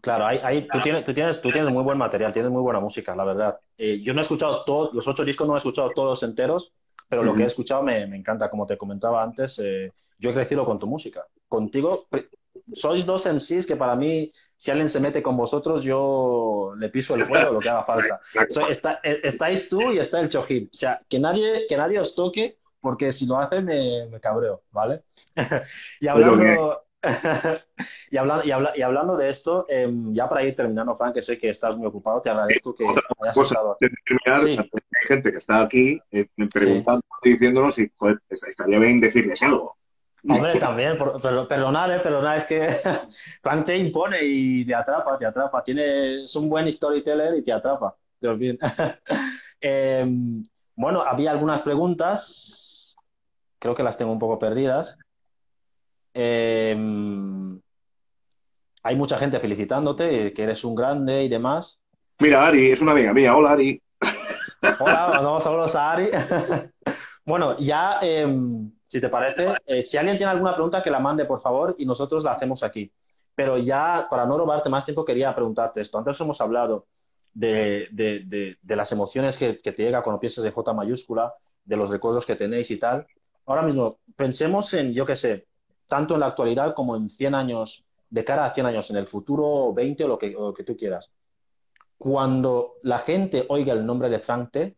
Claro, 0.00 0.26
hay, 0.26 0.68
tú, 0.68 0.80
tienes, 0.82 1.04
tú, 1.04 1.12
tienes, 1.12 1.40
tú 1.40 1.50
tienes 1.50 1.70
muy 1.72 1.82
buen 1.82 1.98
material, 1.98 2.32
tienes 2.32 2.50
muy 2.50 2.62
buena 2.62 2.78
música, 2.78 3.14
la 3.16 3.24
verdad. 3.24 3.58
Eh, 3.76 4.00
yo 4.00 4.14
no 4.14 4.20
he 4.20 4.22
escuchado 4.22 4.64
todos, 4.64 4.94
los 4.94 5.06
ocho 5.08 5.24
discos 5.24 5.48
no 5.48 5.54
he 5.54 5.58
escuchado 5.58 5.90
todos 5.90 6.22
enteros, 6.22 6.72
pero 7.08 7.24
lo 7.24 7.34
que 7.34 7.42
he 7.42 7.46
escuchado 7.46 7.82
me, 7.82 8.02
encanta. 8.02 8.50
Como 8.50 8.66
te 8.66 8.78
comentaba 8.78 9.22
antes, 9.22 9.58
eh, 9.62 9.92
yo 10.18 10.30
he 10.30 10.34
crecido 10.34 10.64
con 10.64 10.78
tu 10.78 10.86
música. 10.86 11.26
Contigo, 11.48 12.06
sois 12.72 13.04
dos 13.04 13.26
MCs 13.26 13.66
que 13.66 13.76
para 13.76 13.96
mí, 13.96 14.32
si 14.56 14.70
alguien 14.70 14.88
se 14.88 15.00
mete 15.00 15.22
con 15.22 15.36
vosotros, 15.36 15.82
yo 15.82 16.72
le 16.76 16.88
piso 16.88 17.14
el 17.14 17.24
fuego, 17.24 17.52
lo 17.52 17.60
que 17.60 17.68
haga 17.68 17.84
falta. 17.84 18.20
está, 18.68 19.00
eh, 19.02 19.20
estáis 19.24 19.68
tú 19.68 19.92
y 19.92 19.98
está 19.98 20.20
el 20.20 20.28
Chojin. 20.28 20.70
O 20.72 20.76
sea, 20.76 21.00
que 21.08 21.18
nadie, 21.18 21.66
que 21.68 21.76
nadie 21.76 21.98
os 21.98 22.14
toque, 22.14 22.58
porque 22.80 23.12
si 23.12 23.26
lo 23.26 23.38
hacen 23.38 23.64
me, 23.64 24.06
me 24.06 24.20
cabreo, 24.20 24.62
¿vale? 24.70 25.02
y 26.00 26.06
hablando, 26.06 26.84
y, 28.10 28.16
hablando, 28.16 28.44
y, 28.74 28.82
hablando 28.82 29.16
de 29.16 29.30
esto, 29.30 29.66
em, 29.68 30.12
ya 30.14 30.28
para 30.28 30.44
ir 30.44 30.56
terminando, 30.56 30.96
Frank, 30.96 31.14
que 31.14 31.22
sé 31.22 31.38
que 31.38 31.50
estás 31.50 31.76
muy 31.76 31.86
ocupado, 31.86 32.20
te 32.22 32.30
agradezco 32.30 32.74
que 32.74 32.84
hayas 32.86 33.36
estado 33.36 33.76
Hay 33.80 35.06
gente 35.06 35.30
que 35.30 35.38
está 35.38 35.62
aquí 35.62 36.00
eh, 36.10 36.26
preguntando 36.52 37.02
y 37.22 37.32
diciéndonos 37.32 37.74
si 37.74 37.90
estaría 38.48 38.78
bien 38.78 39.00
decirles 39.00 39.42
algo. 39.42 39.76
Hombre, 40.28 40.58
también, 40.58 40.96
pero, 41.22 41.46
perdonar, 41.46 41.90
eh, 41.90 42.36
es 42.36 42.44
que 42.44 42.80
Frank 43.42 43.66
te 43.66 43.76
impone 43.76 44.18
y 44.22 44.64
te 44.64 44.74
atrapa, 44.74 45.18
te 45.18 45.26
atrapa. 45.26 45.62
Tiene, 45.62 46.24
es 46.24 46.34
un 46.36 46.48
buen 46.48 46.70
storyteller 46.72 47.36
y 47.36 47.42
te 47.42 47.52
atrapa. 47.52 47.94
eh, 49.60 50.06
bueno, 50.76 51.02
había 51.02 51.30
algunas 51.30 51.60
preguntas, 51.62 52.96
creo 53.58 53.74
que 53.74 53.82
las 53.82 53.98
tengo 53.98 54.12
un 54.12 54.18
poco 54.18 54.38
perdidas. 54.38 54.96
Em, 56.14 57.60
hay 58.82 58.96
mucha 58.96 59.18
gente 59.18 59.40
felicitándote, 59.40 60.32
que 60.32 60.42
eres 60.42 60.64
un 60.64 60.74
grande 60.74 61.24
y 61.24 61.28
demás. 61.28 61.78
Mira, 62.20 62.46
Ari, 62.46 62.70
es 62.70 62.80
una 62.80 62.92
amiga 62.92 63.12
mía. 63.12 63.36
Hola, 63.36 63.52
Ari. 63.52 63.82
Hola, 64.78 65.08
mandamos 65.12 65.42
saludos 65.42 65.74
a 65.74 65.92
Ari. 65.92 66.10
bueno, 67.26 67.58
ya, 67.58 67.98
em, 68.00 68.70
si 68.86 69.00
te 69.00 69.08
parece, 69.08 69.54
eh, 69.66 69.82
si 69.82 69.96
alguien 69.96 70.16
tiene 70.16 70.32
alguna 70.32 70.54
pregunta, 70.54 70.82
que 70.82 70.90
la 70.90 71.00
mande, 71.00 71.24
por 71.24 71.40
favor, 71.40 71.74
y 71.78 71.86
nosotros 71.86 72.22
la 72.24 72.32
hacemos 72.32 72.62
aquí. 72.62 72.92
Pero 73.34 73.58
ya, 73.58 74.06
para 74.08 74.26
no 74.26 74.38
robarte 74.38 74.68
más 74.68 74.84
tiempo, 74.84 75.04
quería 75.04 75.34
preguntarte 75.34 75.80
esto. 75.80 75.98
Antes 75.98 76.20
hemos 76.20 76.40
hablado 76.40 76.86
de, 77.32 78.56
las 78.62 78.92
emociones 78.92 79.36
que, 79.36 79.58
que, 79.58 79.72
te 79.72 79.82
llega 79.82 80.02
cuando 80.02 80.20
piensas 80.20 80.44
de 80.44 80.50
J 80.50 80.72
mayúscula, 80.72 81.34
de 81.64 81.76
los 81.76 81.90
recuerdos 81.90 82.26
que 82.26 82.36
tenéis 82.36 82.70
y 82.70 82.78
tal. 82.78 83.06
Ahora 83.46 83.62
mismo, 83.62 83.98
pensemos 84.16 84.72
en, 84.74 84.92
yo 84.92 85.04
qué 85.04 85.16
sé, 85.16 85.46
tanto 85.88 86.14
en 86.14 86.20
la 86.20 86.26
actualidad 86.26 86.74
como 86.74 86.96
en 86.96 87.08
100 87.08 87.34
años, 87.34 87.84
de 88.10 88.24
cara 88.24 88.44
a 88.44 88.54
100 88.54 88.66
años, 88.66 88.90
en 88.90 88.96
el 88.96 89.06
futuro 89.06 89.72
20 89.72 90.04
o 90.04 90.08
lo 90.08 90.18
que, 90.18 90.36
que 90.56 90.64
tú 90.64 90.76
quieras. 90.76 91.10
Cuando 91.98 92.74
la 92.82 92.98
gente 92.98 93.44
oiga 93.48 93.72
el 93.72 93.84
nombre 93.84 94.08
de 94.08 94.20
Frank 94.20 94.50
T, 94.52 94.76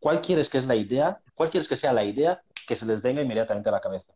¿cuál 0.00 0.20
quieres 0.20 0.48
que 0.48 0.58
es 0.58 0.66
la 0.66 0.76
idea? 0.76 1.20
¿Cuál 1.34 1.50
quieres 1.50 1.68
que 1.68 1.76
sea 1.76 1.92
la 1.92 2.04
idea 2.04 2.42
que 2.66 2.76
se 2.76 2.84
les 2.84 3.00
venga 3.00 3.22
inmediatamente 3.22 3.68
a 3.68 3.72
la 3.72 3.80
cabeza? 3.80 4.12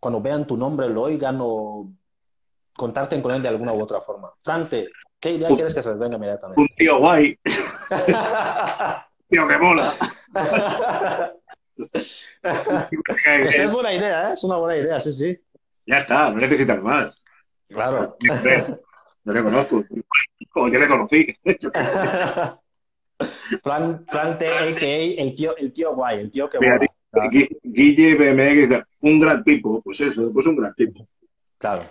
Cuando 0.00 0.20
vean 0.20 0.46
tu 0.46 0.56
nombre, 0.56 0.88
lo 0.88 1.02
oigan 1.02 1.38
o 1.40 1.90
contacten 2.76 3.22
con 3.22 3.32
él 3.32 3.42
de 3.42 3.48
alguna 3.48 3.72
u 3.72 3.80
otra 3.80 4.00
forma. 4.00 4.30
Frank 4.42 4.68
T, 4.68 4.88
¿qué 5.18 5.32
idea 5.32 5.48
quieres 5.48 5.74
que 5.74 5.82
se 5.82 5.88
les 5.90 5.98
venga 5.98 6.16
inmediatamente? 6.16 6.60
Un 6.60 6.68
tío 6.76 6.98
guay. 6.98 7.38
tío 9.28 9.48
que 9.48 9.58
mola. 9.58 9.94
Esa 12.42 13.64
es 13.64 13.72
buena 13.72 13.92
idea, 13.92 14.30
¿eh? 14.30 14.34
Es 14.34 14.44
una 14.44 14.56
buena 14.56 14.76
idea, 14.76 15.00
sí, 15.00 15.12
sí. 15.12 15.38
Ya 15.86 15.98
está, 15.98 16.30
no 16.30 16.38
necesitas 16.38 16.82
más. 16.82 17.24
Claro. 17.68 18.16
No 19.24 19.32
le 19.32 19.42
conozco. 19.42 19.82
Como 20.50 20.68
yo 20.68 20.78
le 20.78 20.88
conocí. 20.88 21.36
Plan, 23.62 24.04
plante, 24.04 24.48
a.k.a. 24.48 25.22
el 25.22 25.34
tío, 25.34 25.56
el 25.56 25.72
tío 25.72 25.94
guay, 25.94 26.20
el 26.20 26.30
tío 26.30 26.50
que 26.50 26.58
Mira, 26.58 26.78
Guille 27.62 28.14
BMX, 28.14 28.84
un 29.00 29.20
gran 29.20 29.44
tipo, 29.44 29.82
pues 29.82 30.00
eso, 30.00 30.32
pues 30.32 30.46
un 30.46 30.56
gran 30.56 30.74
tipo. 30.74 31.06
Claro. 31.58 31.82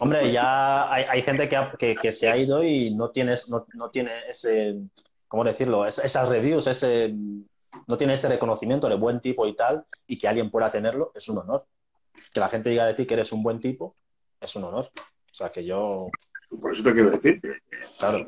Hombre, 0.00 0.32
ya 0.32 0.92
hay, 0.92 1.04
hay 1.04 1.22
gente 1.22 1.48
que, 1.48 1.96
que, 1.96 2.12
se 2.12 2.28
ha 2.28 2.36
ido 2.36 2.62
y 2.62 2.94
no, 2.94 3.10
tienes, 3.10 3.48
no, 3.48 3.66
no 3.74 3.90
tiene 3.90 4.12
ese, 4.28 4.76
¿cómo 5.28 5.44
decirlo? 5.44 5.86
esas 5.86 6.28
reviews, 6.28 6.66
ese 6.66 7.14
no 7.86 7.96
tiene 7.96 8.14
ese 8.14 8.28
reconocimiento 8.28 8.88
de 8.88 8.96
buen 8.96 9.20
tipo 9.20 9.46
y 9.46 9.54
tal, 9.54 9.84
y 10.06 10.18
que 10.18 10.28
alguien 10.28 10.50
pueda 10.50 10.70
tenerlo, 10.70 11.12
es 11.14 11.28
un 11.28 11.38
honor. 11.38 11.66
Que 12.32 12.40
la 12.40 12.48
gente 12.48 12.70
diga 12.70 12.86
de 12.86 12.94
ti 12.94 13.06
que 13.06 13.14
eres 13.14 13.32
un 13.32 13.42
buen 13.42 13.60
tipo, 13.60 13.96
es 14.40 14.54
un 14.56 14.64
honor. 14.64 14.90
O 14.96 15.34
sea, 15.34 15.50
que 15.50 15.64
yo... 15.64 16.08
Por 16.60 16.72
eso 16.72 16.82
te 16.82 16.92
quiero 16.92 17.10
decir. 17.10 17.40
Claro. 17.98 18.26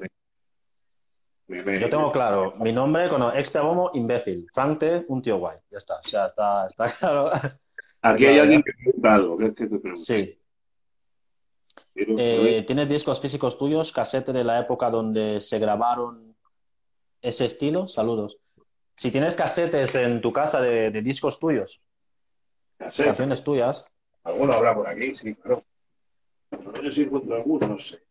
Yo 1.48 1.88
tengo 1.88 2.10
claro, 2.10 2.54
mi 2.56 2.72
nombre 2.72 3.08
con 3.08 3.22
ex 3.36 3.52
imbécil. 3.94 4.48
Frante, 4.52 5.04
un 5.08 5.22
tío 5.22 5.38
guay. 5.38 5.58
Ya 5.70 5.78
está. 5.78 6.00
Sea, 6.02 6.26
está, 6.26 6.66
está 6.66 6.92
claro. 6.98 7.30
Aquí 8.02 8.26
hay 8.26 8.38
alguien 8.38 8.62
que 8.62 8.72
pregunta 8.72 9.14
algo. 9.14 9.38
Sí. 9.96 10.38
Eh, 11.94 12.64
¿Tienes 12.66 12.88
discos 12.88 13.20
físicos 13.20 13.56
tuyos, 13.56 13.92
casete 13.92 14.32
de 14.32 14.44
la 14.44 14.60
época 14.60 14.90
donde 14.90 15.40
se 15.40 15.58
grabaron 15.58 16.36
ese 17.22 17.46
estilo? 17.46 17.88
Saludos. 17.88 18.38
Si 18.96 19.10
tienes 19.10 19.36
casetes 19.36 19.94
en 19.94 20.20
tu 20.20 20.32
casa 20.32 20.60
de, 20.60 20.90
discos 21.02 21.38
tuyos, 21.38 21.80
canciones 22.76 23.42
tuyas. 23.44 23.84
Alguno 24.24 24.52
habrá 24.52 24.74
por 24.74 24.88
aquí, 24.88 25.14
sí, 25.14 25.34
claro. 25.34 25.62
Yo 26.82 26.92
sí 26.92 27.02
encuentro 27.02 27.36
alguno, 27.36 27.68
no 27.68 27.78
sé. 27.78 28.02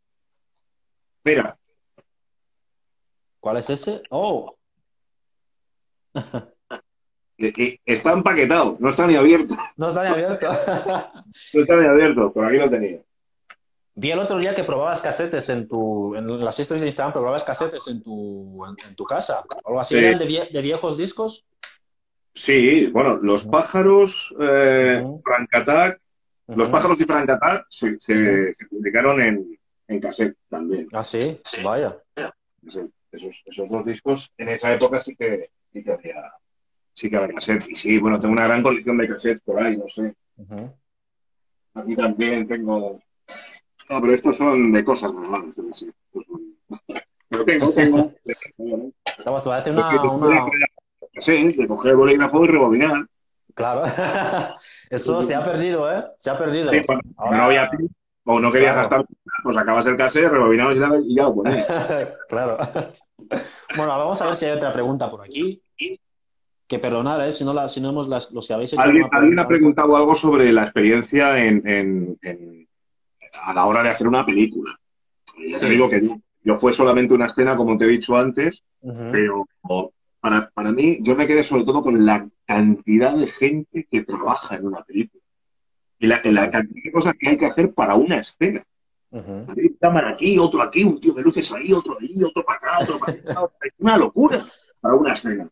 Mira. 1.24 1.58
¿Cuál 3.46 3.58
es 3.58 3.70
ese? 3.70 4.02
¡Oh! 4.10 4.58
está 7.38 8.14
empaquetado, 8.14 8.76
no 8.80 8.90
está 8.90 9.06
ni 9.06 9.16
abierto. 9.16 9.56
No 9.78 9.90
está 9.90 10.04
ni 10.04 10.10
abierto. 10.10 10.48
no 11.54 11.62
está 11.62 11.76
ni 11.78 11.86
abierto, 11.86 12.34
por 12.34 12.44
aquí 12.44 12.58
lo 12.58 12.72
tenía. 12.72 13.02
Vi 13.94 14.10
el 14.10 14.18
otro 14.18 14.40
día 14.40 14.56
que 14.56 14.64
probabas 14.64 15.00
casetes 15.00 15.48
en 15.50 15.68
tu. 15.68 16.16
En 16.16 16.44
las 16.44 16.60
historias 16.60 16.82
de 16.82 16.88
Instagram 16.88 17.14
probabas 17.14 17.44
casetes 17.44 17.88
en 17.88 18.02
tu, 18.02 18.66
en, 18.66 18.96
tu 18.96 19.06
casa. 19.06 19.44
¿Algo 19.64 19.80
así? 19.80 19.96
¿Eran 19.96 20.18
de, 20.18 20.62
viejos 20.64 20.98
discos? 20.98 21.46
Sí, 22.34 22.88
bueno, 22.88 23.18
Los 23.22 23.46
Pájaros, 23.46 24.34
eh, 24.40 25.04
Frank 25.24 25.50
Attack, 25.54 26.02
Los 26.48 26.70
Pájaros 26.70 27.00
y 27.00 27.04
Frank 27.04 27.30
Attack 27.30 27.68
se, 27.70 28.00
se, 28.00 28.66
publicaron 28.72 29.22
en, 29.22 29.60
en, 29.88 30.00
cassette 30.00 30.36
también. 30.50 30.88
Ah, 30.94 31.04
sí, 31.04 31.40
vaya. 31.64 31.96
Esos, 33.16 33.44
esos, 33.46 33.70
dos 33.70 33.86
discos 33.86 34.32
en 34.38 34.50
esa 34.50 34.74
época 34.74 35.00
sí 35.00 35.16
que, 35.16 35.50
sí 35.72 35.84
que 35.84 35.92
había. 35.92 36.34
Sí 36.94 37.10
que 37.10 37.18
había 37.18 37.36
cassette. 37.36 37.70
Y 37.70 37.76
sí, 37.76 37.98
bueno, 38.00 38.20
tengo 38.20 38.34
una 38.34 38.48
gran 38.48 38.64
colección 38.64 38.98
de 38.98 39.10
cassettes 39.10 39.42
por 39.42 39.62
ahí, 39.62 39.76
no 39.76 39.88
sé. 39.90 40.16
Aquí 41.74 41.96
también 41.96 42.48
tengo 42.48 43.02
no, 43.90 44.02
pero 44.02 44.14
estos 44.14 44.38
son 44.38 44.72
de 44.72 44.84
cosas 44.84 45.14
normales. 45.14 45.54
Sí. 45.74 45.92
Pero 47.30 47.46
tengo, 47.46 47.72
tengo. 47.72 48.12
Vamos, 49.26 49.48
a 49.48 49.58
hacer 49.58 49.74
una, 49.74 50.12
una... 50.12 50.48
Sí, 51.18 51.54
de 51.54 51.68
coger 51.68 51.92
el 51.92 51.98
bolígrafo 51.98 52.44
y 52.44 52.48
rebobinar. 52.48 53.06
Claro. 53.54 53.84
Eso 54.90 55.22
se 55.22 55.36
ha 55.36 55.46
perdido, 55.46 55.92
¿eh? 55.92 56.04
Se 56.20 56.30
ha 56.30 56.38
perdido. 56.38 56.70
Sí, 56.70 56.82
cuando 56.86 57.04
no 57.18 57.44
había 57.44 57.70
o 58.28 58.40
no 58.40 58.52
querías 58.52 58.76
gastar, 58.76 59.06
pues 59.44 59.56
acabas 59.56 59.86
el 59.86 59.98
cassette, 59.98 60.32
rebobinabas 60.32 60.76
y 61.06 61.16
ya 61.16 61.24
lo 61.24 61.44
claro. 62.28 62.58
Bueno, 63.18 63.88
vamos 63.88 64.22
a 64.22 64.26
ver 64.28 64.36
si 64.36 64.46
hay 64.46 64.52
otra 64.52 64.72
pregunta 64.72 65.10
por 65.10 65.22
aquí. 65.22 65.62
Que 66.68 66.80
perdonar, 66.80 67.22
¿eh? 67.28 67.32
si 67.32 67.46
no, 67.46 67.54
la, 67.54 67.70
si 67.70 67.80
no 67.80 67.90
hemos 67.90 68.08
las, 68.08 68.32
los 68.32 68.48
que 68.48 68.54
habéis 68.54 68.74
hecho. 68.74 68.82
¿Alguien, 68.82 69.08
¿alguien 69.12 69.38
ha 69.38 69.48
preguntado 69.48 69.96
algo 69.96 70.16
sobre 70.16 70.52
la 70.52 70.64
experiencia 70.64 71.38
en, 71.44 71.68
en, 71.68 72.18
en 72.24 72.66
a 73.44 73.54
la 73.54 73.66
hora 73.66 73.84
de 73.84 73.90
hacer 73.90 74.08
una 74.08 74.26
película. 74.26 74.78
Ya 75.50 75.60
te 75.60 75.70
digo 75.70 75.90
que 75.90 76.02
yo, 76.44 76.56
fue 76.56 76.74
solamente 76.74 77.14
una 77.14 77.26
escena, 77.26 77.56
como 77.56 77.78
te 77.78 77.86
he 77.86 77.90
dicho 77.90 78.16
antes, 78.16 78.64
pero 79.12 79.46
para, 80.20 80.50
para 80.52 80.72
mí 80.72 81.00
yo 81.02 81.16
me 81.16 81.28
quedé 81.28 81.44
sobre 81.44 81.64
todo 81.64 81.84
con 81.84 82.06
la 82.06 82.28
cantidad 82.46 83.16
de 83.16 83.28
gente 83.28 83.88
que 83.90 84.04
trabaja 84.04 84.56
en 84.56 84.68
una 84.68 84.84
película 84.84 85.24
y 86.00 86.08
la, 86.08 86.22
la 86.24 86.50
cantidad 86.50 86.84
de 86.84 86.92
cosas 86.92 87.16
que 87.20 87.30
hay 87.30 87.38
que 87.38 87.46
hacer 87.46 87.74
para 87.74 87.96
una 87.96 88.18
escena. 88.18 88.64
Hay 89.16 89.76
cámara 89.80 90.10
aquí, 90.10 90.38
otro 90.38 90.62
aquí, 90.62 90.84
un 90.84 91.00
tío 91.00 91.14
de 91.14 91.22
luces 91.22 91.52
ahí, 91.54 91.72
otro 91.72 91.98
ahí, 92.00 92.24
otro 92.24 92.44
para 92.44 92.58
acá, 92.58 92.80
otro 92.82 93.00
para 93.00 93.14
allá. 93.14 93.50
Es 93.62 93.74
una 93.80 93.98
locura 93.98 94.46
para 94.82 94.96
una 94.96 95.14
escena. 95.14 95.50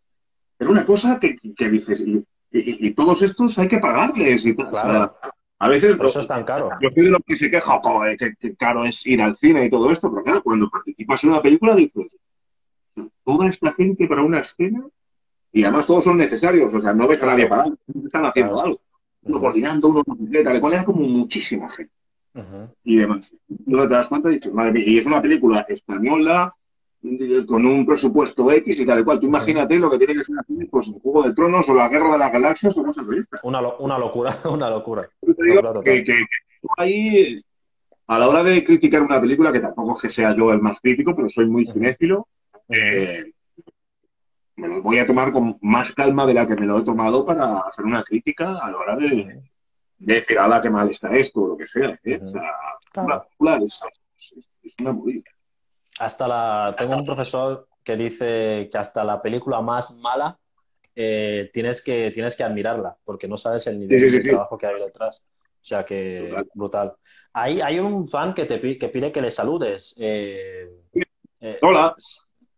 Pero 0.57 0.71
una 0.71 0.85
cosa 0.85 1.19
que, 1.19 1.35
que 1.35 1.69
dices, 1.69 2.01
y, 2.01 2.25
y, 2.51 2.91
todos 2.91 3.21
estos 3.21 3.57
hay 3.57 3.67
que 3.67 3.79
pagarles 3.79 4.45
y 4.45 4.55
tal. 4.55 5.11
a 5.59 5.67
veces. 5.67 5.95
Por 5.95 6.07
eso 6.07 6.19
es 6.19 6.27
tan 6.27 6.43
caro. 6.43 6.69
Yo 6.81 6.89
soy 6.89 7.05
de 7.05 7.09
los 7.09 7.21
que 7.25 7.35
se 7.35 7.49
queja, 7.49 7.81
que, 8.17 8.35
que, 8.35 8.55
caro 8.55 8.85
es 8.85 9.05
ir 9.07 9.21
al 9.21 9.35
cine 9.35 9.65
y 9.65 9.69
todo 9.69 9.91
esto, 9.91 10.11
pero 10.11 10.23
claro, 10.23 10.43
cuando 10.43 10.69
participas 10.69 11.23
en 11.23 11.31
una 11.31 11.41
película 11.41 11.75
dices, 11.75 12.17
toda 13.23 13.47
esta 13.47 13.71
gente 13.71 14.07
para 14.07 14.21
una 14.21 14.39
escena, 14.39 14.85
y 15.51 15.63
además 15.63 15.87
todos 15.87 16.03
son 16.03 16.17
necesarios, 16.17 16.73
o 16.73 16.81
sea, 16.81 16.93
no 16.93 17.07
ves 17.07 17.21
a 17.23 17.27
nadie 17.27 17.47
parado, 17.47 17.77
están 18.05 18.25
haciendo 18.25 18.61
algo. 18.61 18.81
Uno 19.23 19.39
coordinando, 19.39 19.87
uno 19.87 20.03
tal 20.43 20.59
cual, 20.59 20.73
era 20.73 20.83
como 20.85 21.07
muchísima 21.07 21.69
gente. 21.71 21.93
Y 22.83 22.97
demás. 22.97 23.31
No 23.65 23.87
te 23.87 23.93
das 23.93 24.07
cuenta 24.07 24.29
y 24.29 24.35
dices, 24.35 24.53
madre 24.53 24.71
mía, 24.71 24.83
y 24.87 24.97
es 24.97 25.05
una 25.05 25.21
película 25.21 25.65
española 25.69 26.53
con 27.45 27.65
un 27.65 27.85
presupuesto 27.85 28.49
X 28.49 28.79
y 28.79 28.85
tal 28.85 29.01
y 29.01 29.03
cual. 29.03 29.19
Tú 29.19 29.27
imagínate 29.27 29.75
lo 29.75 29.91
que 29.91 29.97
tiene 29.97 30.15
que 30.15 30.23
ser 30.23 30.35
pues, 30.69 30.87
un 30.87 30.99
Juego 30.99 31.23
de 31.23 31.33
Tronos 31.33 31.67
o 31.69 31.75
la 31.75 31.89
Guerra 31.89 32.13
de 32.13 32.17
las 32.17 32.31
Galaxias 32.31 32.77
o 32.77 32.83
cosas 32.83 33.05
de. 33.07 33.23
Una, 33.43 33.59
una 33.79 33.97
locura, 33.99 34.39
una 34.49 34.69
locura. 34.69 35.09
que, 35.83 36.03
que, 36.03 36.25
ahí, 36.77 37.35
a 38.07 38.19
la 38.19 38.29
hora 38.29 38.43
de 38.43 38.63
criticar 38.63 39.01
una 39.01 39.19
película, 39.19 39.51
que 39.51 39.59
tampoco 39.59 39.93
es 39.93 40.01
que 40.01 40.09
sea 40.09 40.35
yo 40.35 40.51
el 40.51 40.61
más 40.61 40.79
crítico, 40.79 41.15
pero 41.15 41.29
soy 41.29 41.45
muy 41.47 41.65
cinéfilo, 41.65 42.27
eh, 42.69 43.31
me 44.55 44.67
lo 44.67 44.81
voy 44.81 44.99
a 44.99 45.05
tomar 45.05 45.31
con 45.31 45.57
más 45.61 45.91
calma 45.93 46.25
de 46.25 46.33
la 46.35 46.47
que 46.47 46.55
me 46.55 46.65
lo 46.65 46.79
he 46.79 46.83
tomado 46.83 47.25
para 47.25 47.59
hacer 47.59 47.85
una 47.85 48.03
crítica 48.03 48.57
a 48.59 48.71
la 48.71 48.77
hora 48.77 48.95
de, 48.95 49.41
decir, 50.05 50.39
a 50.39 50.47
la 50.47 50.61
que 50.61 50.69
mal 50.69 50.89
está 50.89 51.15
esto 51.15 51.41
o 51.41 51.47
lo 51.49 51.57
que 51.57 51.65
sea. 51.65 51.99
¿eh? 52.03 52.19
es, 52.21 52.33
una 54.79 54.91
movida. 54.91 55.23
Hasta 55.99 56.27
la... 56.27 56.75
Tengo 56.77 56.97
un 56.97 57.05
profesor 57.05 57.67
que 57.83 57.95
dice 57.95 58.69
que 58.71 58.77
hasta 58.77 59.03
la 59.03 59.21
película 59.21 59.61
más 59.61 59.91
mala 59.91 60.37
eh, 60.95 61.49
tienes, 61.53 61.81
que, 61.81 62.11
tienes 62.11 62.35
que 62.35 62.43
admirarla, 62.43 62.97
porque 63.03 63.27
no 63.27 63.37
sabes 63.37 63.67
el 63.67 63.79
nivel 63.79 64.11
de 64.11 64.19
trabajo 64.29 64.57
que 64.57 64.67
hay 64.67 64.79
detrás. 64.79 65.21
O 65.63 65.65
sea 65.65 65.85
que 65.85 66.35
brutal. 66.53 66.93
Hay, 67.31 67.61
hay 67.61 67.79
un 67.79 68.07
fan 68.07 68.33
que 68.33 68.45
te 68.45 68.59
que 68.77 68.89
pide 68.89 69.11
que 69.11 69.21
le 69.21 69.31
saludes. 69.31 69.95
Eh, 69.97 70.69
Hola. 71.61 71.95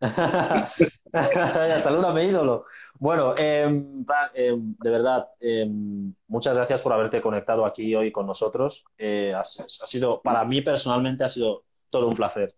Salúdame, 1.82 2.24
ídolo. 2.24 2.66
Bueno, 2.98 3.34
em, 3.36 4.04
em, 4.34 4.74
de 4.78 4.90
verdad, 4.90 5.28
em, 5.40 6.14
muchas 6.28 6.54
gracias 6.54 6.82
por 6.82 6.92
haberte 6.92 7.20
conectado 7.20 7.64
aquí 7.66 7.94
hoy 7.94 8.10
con 8.10 8.26
nosotros. 8.26 8.84
Eh, 8.96 9.34
ha, 9.34 9.44
sido, 9.44 10.20
para 10.22 10.44
mí 10.44 10.62
personalmente, 10.62 11.24
ha 11.24 11.28
sido 11.28 11.64
todo 11.90 12.08
un 12.08 12.14
placer. 12.14 12.54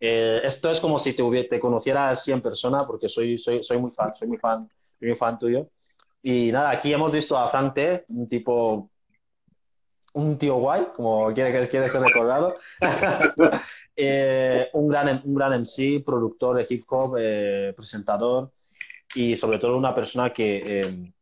Eh, 0.00 0.40
esto 0.44 0.70
es 0.70 0.80
como 0.80 0.98
si 0.98 1.14
te, 1.14 1.44
te 1.44 1.60
conociera 1.60 2.10
así 2.10 2.32
en 2.32 2.42
persona, 2.42 2.86
porque 2.86 3.08
soy, 3.08 3.38
soy, 3.38 3.62
soy 3.62 3.78
muy 3.78 3.90
fan, 3.90 4.14
soy 4.16 4.28
muy 4.28 4.38
fan, 4.38 4.68
muy 5.00 5.14
fan 5.14 5.38
tuyo. 5.38 5.68
Y 6.22 6.52
nada, 6.52 6.70
aquí 6.70 6.92
hemos 6.92 7.12
visto 7.12 7.36
a 7.36 7.48
Frank 7.48 7.74
T, 7.74 8.04
un 8.08 8.28
tipo 8.28 8.90
un 10.14 10.38
tío 10.38 10.56
guay, 10.56 10.88
como 10.94 11.32
quiere, 11.32 11.68
quiere 11.68 11.88
ser 11.88 12.02
recordado. 12.02 12.56
Eh, 13.94 14.70
un, 14.72 14.88
gran, 14.88 15.20
un 15.22 15.34
gran 15.34 15.52
MC, 15.52 16.02
productor 16.02 16.56
de 16.56 16.66
hip 16.66 16.84
hop, 16.88 17.16
eh, 17.18 17.74
presentador 17.76 18.50
y 19.14 19.36
sobre 19.36 19.58
todo 19.58 19.76
una 19.76 19.94
persona 19.94 20.32
que 20.32 20.80
eh, 20.80 21.12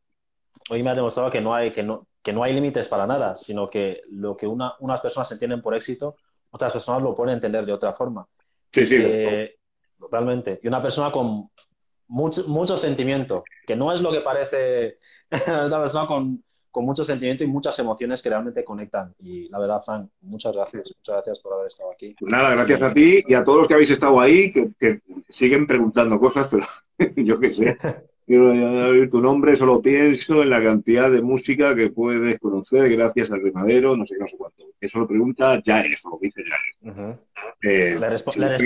hoy 0.71 0.81
me 0.81 0.91
ha 0.91 0.95
demostrado 0.95 1.33
que 1.33 1.41
no, 1.41 1.53
hay, 1.53 1.73
que, 1.73 1.83
no, 1.83 2.07
que 2.23 2.33
no 2.33 2.45
hay 2.45 2.53
límites 2.53 2.87
para 2.87 3.09
nada, 3.09 3.37
sino 3.37 3.69
que 3.69 4.03
lo 4.11 4.37
que 4.37 4.47
una, 4.47 4.75
unas 4.79 5.01
personas 5.01 5.33
entienden 5.33 5.61
por 5.61 5.75
éxito, 5.75 6.15
otras 6.53 6.73
personas 6.73 7.03
lo 7.03 7.17
pueden 7.17 7.35
entender 7.35 7.67
de 7.67 7.73
otra 7.73 7.93
forma. 7.93 8.25
Sí, 8.71 8.87
sí. 8.87 9.05
totalmente. 9.99 10.61
Y 10.63 10.69
una 10.69 10.81
persona 10.81 11.11
con 11.11 11.51
mucho, 12.07 12.47
mucho 12.47 12.77
sentimiento, 12.77 13.43
que 13.67 13.75
no 13.75 13.93
es 13.93 14.01
lo 14.01 14.13
que 14.13 14.21
parece 14.21 14.99
una 15.67 15.81
persona 15.81 16.07
con 16.07 16.45
con 16.71 16.85
mucho 16.85 17.05
sentimiento 17.05 17.43
y 17.43 17.49
muchas 17.49 17.79
emociones 17.79 18.23
que 18.23 18.29
realmente 18.29 18.65
conectan. 18.65 19.15
Y 19.19 19.49
la 19.49 19.59
verdad, 19.59 19.83
Frank, 19.85 20.09
muchas 20.23 20.55
gracias. 20.55 20.93
Muchas 20.97 21.15
gracias 21.17 21.41
por 21.41 21.55
haber 21.55 21.69
estado 21.69 21.91
aquí. 21.93 22.15
Pues 22.19 22.31
nada, 22.31 22.51
gracias 22.51 22.83
a 22.83 22.95
ti 22.95 23.25
y 23.27 23.35
a 23.35 23.45
todos 23.45 23.59
los 23.59 23.69
que 23.69 23.75
habéis 23.75 23.91
estado 23.91 24.21
ahí, 24.21 24.53
que, 24.53 25.01
siguen 25.29 25.67
preguntando 25.67 26.19
cosas, 26.19 26.49
pero 26.49 26.67
yo 27.17 27.39
qué 27.41 27.51
sé. 27.51 27.77
Quiero 28.27 28.51
oír 28.51 29.11
tu 29.11 29.21
nombre, 29.21 29.57
solo 29.57 29.83
pienso 29.83 30.43
en 30.43 30.51
la 30.51 30.63
cantidad 30.63 31.11
de 31.11 31.21
música 31.21 31.75
que 31.75 31.91
puedes 31.91 32.39
conocer 32.39 32.89
gracias 32.89 33.33
al 33.33 33.43
Rimadero, 33.43 33.97
no 33.97 34.07
sé 34.07 34.15
qué, 34.15 34.21
no 34.21 34.29
sé 34.29 34.37
cuánto. 34.37 34.67
Eso 34.81 35.01
lo 35.01 35.09
pregunta 35.09 35.61
ya 35.65 35.81
eso, 35.81 36.11
lo 36.11 36.19
dice 36.21 36.45
ya 36.45 37.19
eh, 37.63 37.97
le, 37.99 38.11
respondemos 38.11 38.63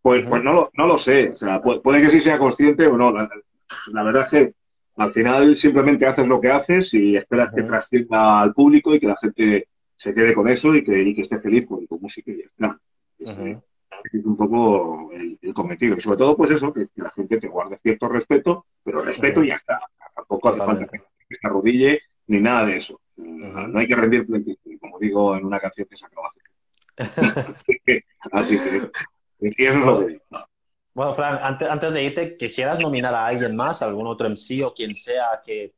Pues, 0.00 0.24
pues 0.28 0.44
no, 0.44 0.52
lo, 0.52 0.70
no 0.74 0.86
lo 0.86 0.98
sé. 0.98 1.30
O 1.30 1.36
sea, 1.36 1.60
puede, 1.60 2.02
que 2.02 2.10
sí 2.10 2.20
sea 2.20 2.38
consciente 2.38 2.86
o 2.86 2.96
no. 2.96 3.10
la 3.12 4.02
verdad 4.04 4.22
es 4.24 4.30
que 4.30 4.54
al 4.96 5.10
final 5.12 5.56
simplemente 5.56 6.06
haces 6.06 6.26
lo 6.26 6.40
que 6.40 6.50
haces 6.50 6.92
y 6.94 7.16
esperas 7.16 7.52
que 7.54 7.62
trascienda 7.62 8.40
al 8.40 8.52
público 8.52 8.94
y 8.94 9.00
que 9.00 9.06
la 9.06 9.16
gente 9.16 9.68
se 9.96 10.12
quede 10.12 10.34
con 10.34 10.48
eso 10.48 10.74
y 10.74 10.84
que, 10.84 11.10
esté 11.20 11.38
feliz 11.38 11.66
con 11.66 11.86
tu 11.86 11.98
música 11.98 12.30
y 12.30 12.38
ya 12.38 12.44
está. 12.44 12.80
Es, 13.18 14.24
un 14.24 14.36
poco 14.36 15.12
el, 15.12 15.38
cometido. 15.54 15.96
Y 15.96 16.00
sobre 16.00 16.18
todo, 16.18 16.36
pues 16.36 16.50
eso, 16.50 16.72
que, 16.72 16.88
la 16.96 17.10
gente 17.10 17.38
te 17.38 17.48
guarde 17.48 17.78
cierto 17.78 18.08
respeto, 18.08 18.66
pero 18.82 19.00
respeto 19.00 19.44
y 19.44 19.48
ya 19.48 19.54
está. 19.54 19.80
Tampoco 20.14 20.48
hace 20.48 20.58
falta 20.58 20.86
que 20.86 20.98
se 21.28 21.46
arrodille 21.46 22.00
ni 22.26 22.40
nada 22.40 22.66
de 22.66 22.76
eso. 22.78 23.00
No 23.16 23.78
hay 23.78 23.86
que 23.86 23.94
rendir 23.94 24.26
como 24.80 24.98
digo 24.98 25.36
en 25.36 25.44
una 25.44 25.60
canción 25.60 25.86
que 25.88 25.96
se 25.96 26.06
acaba 26.06 26.28
así 27.52 27.80
que, 27.84 28.04
así 28.32 28.58
que, 28.58 28.90
y 29.40 29.64
eso 29.64 29.78
es 29.78 29.84
lo 29.84 30.00
que 30.00 30.06
digo. 30.14 30.22
Bueno, 30.94 31.14
Frank, 31.14 31.40
antes, 31.42 31.68
antes, 31.68 31.92
de 31.94 32.04
irte, 32.04 32.36
¿quisieras 32.36 32.78
nominar 32.78 33.14
a 33.14 33.26
alguien 33.26 33.56
más, 33.56 33.80
algún 33.80 34.06
otro 34.06 34.28
MC 34.28 34.62
o 34.64 34.74
quien 34.74 34.94
sea 34.94 35.40
que, 35.44 35.72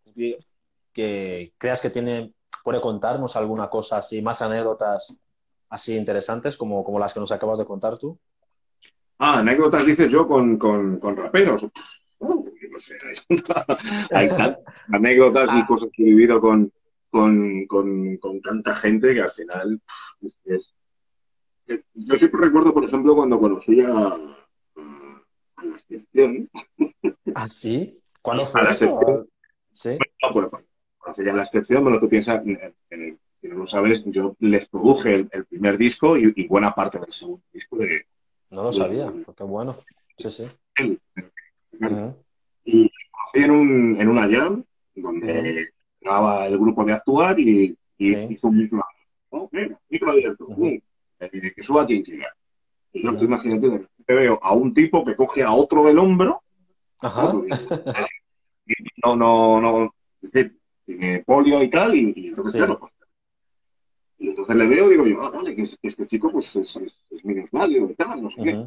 que 0.93 1.53
creas 1.57 1.81
que 1.81 1.91
tiene, 1.91 2.33
puede 2.65 2.81
contarnos 2.81 3.37
alguna 3.37 3.69
cosa 3.69 3.99
así, 3.99 4.21
más 4.23 4.43
anécdotas 4.43 5.15
así 5.69 5.97
interesantes 5.97 6.57
como, 6.57 6.85
como 6.85 6.99
las 6.99 7.13
que 7.13 7.21
nos 7.21 7.33
acabas 7.33 7.59
de 7.59 7.65
contar 7.65 7.99
tú? 7.99 8.19
Ah, 9.19 9.39
anécdotas 9.39 9.87
dices 9.87 10.11
yo 10.11 10.27
con, 10.27 10.59
con, 10.59 11.17
raperos. 11.17 11.67
hay 14.11 14.29
anécdotas 14.93 15.51
y 15.51 15.61
ah. 15.61 15.65
cosas 15.67 15.89
que 15.93 16.03
he 16.03 16.07
vivido 16.07 16.41
con, 16.41 16.73
con, 17.11 17.67
con, 17.67 18.41
tanta 18.43 18.75
gente 18.75 19.15
que 19.15 19.21
al 19.21 19.31
final 19.31 19.81
Yo 21.95 22.17
siempre 22.17 22.41
recuerdo, 22.41 22.75
por 22.75 22.85
ejemplo, 22.85 23.15
cuando 23.15 23.39
conocí 23.39 23.81
a, 23.81 24.17
la 25.65 25.77
excepción. 25.77 26.51
¿Ah, 27.35 27.49
sí? 27.49 27.99
¿Cuándo 28.23 28.47
fue? 28.47 28.61
A 28.61 28.65
la 28.65 28.71
excepción. 28.71 29.29
¿Sí? 29.73 29.99
Bueno, 30.33 30.49
pues, 30.51 30.65
cuando 30.99 31.33
la 31.33 31.43
excepción, 31.43 31.83
bueno, 31.83 32.01
tú 32.01 32.09
piensas, 32.09 32.43
si 32.45 33.49
no 33.49 33.57
lo 33.57 33.67
sabes, 33.67 34.03
yo 34.07 34.37
les 34.39 34.69
produje 34.69 35.27
el, 35.31 35.45
primer 35.45 35.77
disco 35.77 36.17
y, 36.17 36.47
buena 36.47 36.75
parte 36.75 36.99
del 36.99 37.13
segundo 37.13 37.43
disco 37.53 37.77
de. 37.77 38.07
No 38.51 38.65
lo 38.65 38.73
sabía, 38.73 39.13
qué 39.37 39.45
bueno. 39.45 39.79
Sí, 40.17 40.31
sí. 40.31 40.99
Y 42.65 42.91
conocí 43.11 43.45
en, 43.45 43.51
un, 43.51 44.01
en 44.01 44.09
una 44.09 44.29
jam 44.31 44.65
donde 44.95 45.71
grababa 46.01 46.47
el 46.47 46.59
grupo 46.59 46.85
de 46.85 46.93
actuar 46.93 47.39
y, 47.39 47.77
hizo 47.99 48.49
un 48.49 48.57
micro. 48.57 48.83
¿no? 49.33 49.51
micro 49.89 50.11
abierto. 50.11 50.47
que 51.19 51.63
suba 51.63 51.87
quien 51.87 52.03
quiera. 52.03 52.35
Y 52.93 53.03
no, 53.03 53.17
tú 53.17 53.25
imagínate, 53.25 53.87
veo 54.13 54.39
a 54.43 54.53
un 54.53 54.75
tipo 54.75 55.05
que 55.05 55.17
coge 55.17 55.43
a 55.43 55.53
otro 55.53 55.85
del 55.85 55.99
hombro. 55.99 56.43
No, 59.05 59.15
no, 59.15 59.61
no. 59.61 59.95
tiene 60.87 61.23
polio 61.27 61.63
y 61.63 61.69
tal, 61.69 61.95
y, 61.95 62.29
entonces, 62.29 62.55
claro, 62.55 62.79
pues, 62.79 62.93
y 64.19 64.29
entonces 64.29 64.57
le 64.57 64.67
veo 64.67 64.87
y 64.87 64.91
digo 64.93 65.07
yo, 65.07 65.23
ah, 65.23 65.31
vale, 65.35 65.55
que, 65.55 65.69
este 65.83 66.07
chico 66.07 66.31
pues 66.31 66.57
es, 66.57 66.77
es, 66.77 66.99
es 67.11 67.23
y 67.25 67.95
tal, 67.95 68.23
no 68.23 68.31
sé 68.31 68.43
qué. 68.43 68.67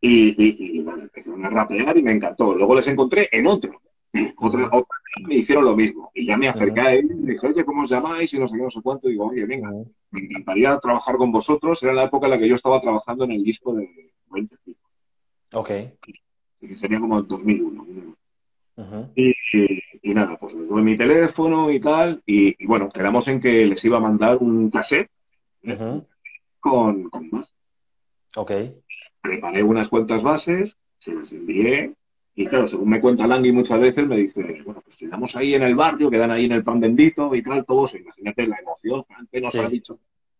Y, 0.00 0.30
y, 0.30 0.78
y 0.78 0.82
bueno, 0.82 1.02
empezaron 1.02 1.44
a 1.44 1.50
rapear 1.50 1.96
y 1.96 2.02
me 2.02 2.12
encantó. 2.12 2.54
Luego 2.54 2.74
les 2.74 2.88
encontré 2.88 3.28
en 3.30 3.46
otro. 3.46 3.80
Otra, 4.38 4.66
otra, 4.66 4.96
me 5.28 5.36
hicieron 5.36 5.64
lo 5.64 5.76
mismo. 5.76 6.10
Y 6.14 6.26
ya 6.26 6.36
me 6.36 6.48
acerqué 6.48 6.80
a 6.80 6.94
él 6.94 7.08
y 7.12 7.26
dije, 7.28 7.46
oye, 7.46 7.64
¿cómo 7.64 7.82
os 7.82 7.90
llamáis? 7.90 8.34
Y 8.34 8.40
no 8.40 8.48
sé 8.48 8.56
qué, 8.56 8.62
no 8.64 8.70
sé 8.70 8.82
cuánto. 8.82 9.08
Y 9.08 9.12
digo, 9.12 9.26
oye, 9.26 9.46
venga, 9.46 9.70
me 10.10 10.20
encantaría 10.20 10.76
trabajar 10.80 11.16
con 11.16 11.30
vosotros. 11.30 11.80
Era 11.84 11.92
la 11.92 12.04
época 12.04 12.26
en 12.26 12.32
la 12.32 12.38
que 12.40 12.48
yo 12.48 12.56
estaba 12.56 12.80
trabajando 12.80 13.22
en 13.22 13.30
el 13.30 13.44
disco 13.44 13.72
de 13.72 14.12
20 14.30 14.56
Ok. 15.52 15.68
Que 15.68 16.76
sería 16.76 17.00
como 17.00 17.18
el 17.18 17.26
2001. 17.26 18.16
y, 19.14 19.34
y, 20.02 20.14
nada, 20.14 20.38
pues 20.38 20.54
les 20.54 20.68
doy 20.68 20.82
mi 20.82 20.96
teléfono 20.96 21.70
y 21.70 21.80
tal. 21.80 22.22
Y, 22.24 22.64
bueno, 22.66 22.88
quedamos 22.88 23.26
en 23.28 23.40
que 23.40 23.66
les 23.66 23.84
iba 23.84 23.96
a 23.96 24.00
mandar 24.00 24.38
un 24.38 24.70
cassette 24.70 25.10
con, 26.60 27.10
con 27.10 27.28
más. 27.30 27.52
Ok. 28.36 28.52
Preparé 29.20 29.62
unas 29.62 29.88
cuantas 29.88 30.22
bases, 30.22 30.78
se 30.98 31.14
las 31.14 31.32
envié 31.32 31.94
y 32.34 32.46
claro, 32.46 32.66
según 32.66 32.88
me 32.88 33.00
cuenta 33.00 33.26
Langui 33.26 33.52
muchas 33.52 33.78
veces, 33.80 34.06
me 34.06 34.16
dice, 34.16 34.62
bueno, 34.64 34.80
pues 34.82 34.96
quedamos 34.96 35.36
ahí 35.36 35.54
en 35.54 35.62
el 35.62 35.74
barrio, 35.74 36.08
quedan 36.08 36.30
ahí 36.30 36.46
en 36.46 36.52
el 36.52 36.64
pan 36.64 36.80
bendito 36.80 37.34
y 37.34 37.42
tal, 37.42 37.66
todos, 37.66 37.94
imagínate 37.94 38.46
la 38.46 38.56
emoción, 38.56 39.04
Frank 39.04 39.28
nos 39.42 39.54
ha 39.56 39.68
dicho 39.68 39.98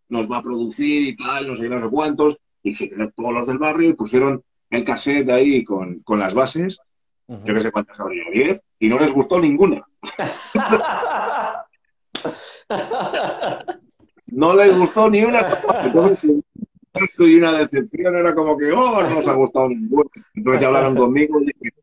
nos 0.08 0.30
va 0.30 0.38
a 0.38 0.42
producir 0.42 1.08
y 1.08 1.16
tal, 1.16 1.46
no 1.46 1.56
sé 1.56 1.68
no 1.68 1.80
sé 1.80 1.88
cuántos, 1.88 2.36
y 2.62 2.74
se 2.74 2.88
quedaron 2.88 3.12
todos 3.16 3.32
los 3.32 3.46
del 3.46 3.58
barrio 3.58 3.90
y 3.90 3.94
pusieron 3.94 4.42
el 4.70 4.84
cassette 4.84 5.30
ahí 5.30 5.64
con, 5.64 6.00
con 6.00 6.18
las 6.18 6.34
bases, 6.34 6.78
yo 7.26 7.52
no 7.54 7.60
sé 7.60 7.70
cuántas 7.70 7.98
habría, 8.00 8.24
10, 8.32 8.60
y 8.80 8.88
no 8.88 8.98
les 8.98 9.12
gustó 9.12 9.38
ninguna. 9.38 9.86
no 14.32 14.56
les 14.56 14.76
gustó 14.76 15.08
ni 15.08 15.22
una. 15.22 15.60
Entonces, 15.84 16.32
y 17.18 17.34
una 17.36 17.52
decepción 17.52 18.16
era 18.16 18.34
como 18.34 18.56
que, 18.56 18.72
oh, 18.72 19.02
no 19.02 19.10
nos 19.10 19.28
ha 19.28 19.32
gustado 19.34 19.68
ninguna. 19.68 20.10
Entonces 20.34 20.60
ya 20.60 20.66
hablaron 20.66 20.96
conmigo 20.96 21.40
y 21.40 21.46
dije, 21.46 21.74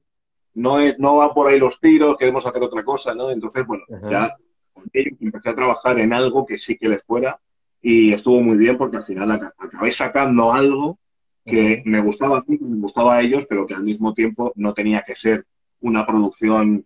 no, 0.55 0.80
es, 0.80 0.99
no 0.99 1.17
va 1.17 1.34
por 1.34 1.47
ahí 1.47 1.59
los 1.59 1.80
tiros, 1.80 2.17
queremos 2.17 2.45
hacer 2.45 2.61
otra 2.61 2.84
cosa, 2.84 3.15
¿no? 3.15 3.32
Entonces, 3.32 3.65
bueno, 3.65 3.84
ya 4.09 4.36
con 4.73 4.84
ellos 4.91 5.13
empecé 5.21 5.49
a 5.49 5.55
trabajar 5.55 5.97
en 5.99 6.11
algo 6.13 6.45
que 6.45 6.57
sí 6.57 6.78
que 6.78 6.89
les 6.89 7.05
fuera 7.05 7.39
y 7.82 8.13
estuvo 8.13 8.41
muy 8.41 8.57
bien 8.57 8.78
porque 8.78 8.97
al 8.97 9.03
final 9.03 9.32
acabé 9.32 9.91
sacando 9.91 10.51
algo 10.51 10.99
que 11.45 11.82
me 11.86 12.01
gustaba 12.01 12.39
a 12.39 12.43
mí, 12.45 12.57
me 12.59 12.78
gustaba 12.78 13.15
a 13.15 13.21
ellos, 13.21 13.45
pero 13.47 13.65
que 13.65 13.73
al 13.73 13.84
mismo 13.84 14.13
tiempo 14.13 14.51
no 14.55 14.73
tenía 14.73 15.01
que 15.01 15.15
ser 15.15 15.45
una 15.80 16.05
producción 16.05 16.86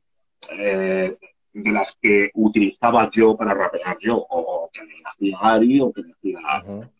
eh, 0.52 1.18
de 1.54 1.72
las 1.72 1.98
que 2.00 2.30
utilizaba 2.36 3.10
yo 3.10 3.36
para 3.36 3.54
rapear 3.54 3.98
yo, 4.00 4.18
o 4.30 4.70
que 4.72 4.84
me 4.84 4.94
hacía 5.04 5.38
Ari, 5.42 5.82
o 5.82 5.92
que 5.92 6.04
me 6.04 6.14
hacía 6.14 6.40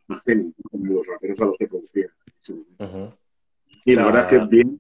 los 0.08 1.08
raperos 1.08 1.42
a 1.42 1.46
los 1.46 1.58
que 1.58 1.68
producía. 1.68 2.08
Y 3.86 3.96
la 3.96 4.06
verdad 4.06 4.22
es 4.22 4.28
que 4.28 4.46
bien, 4.46 4.80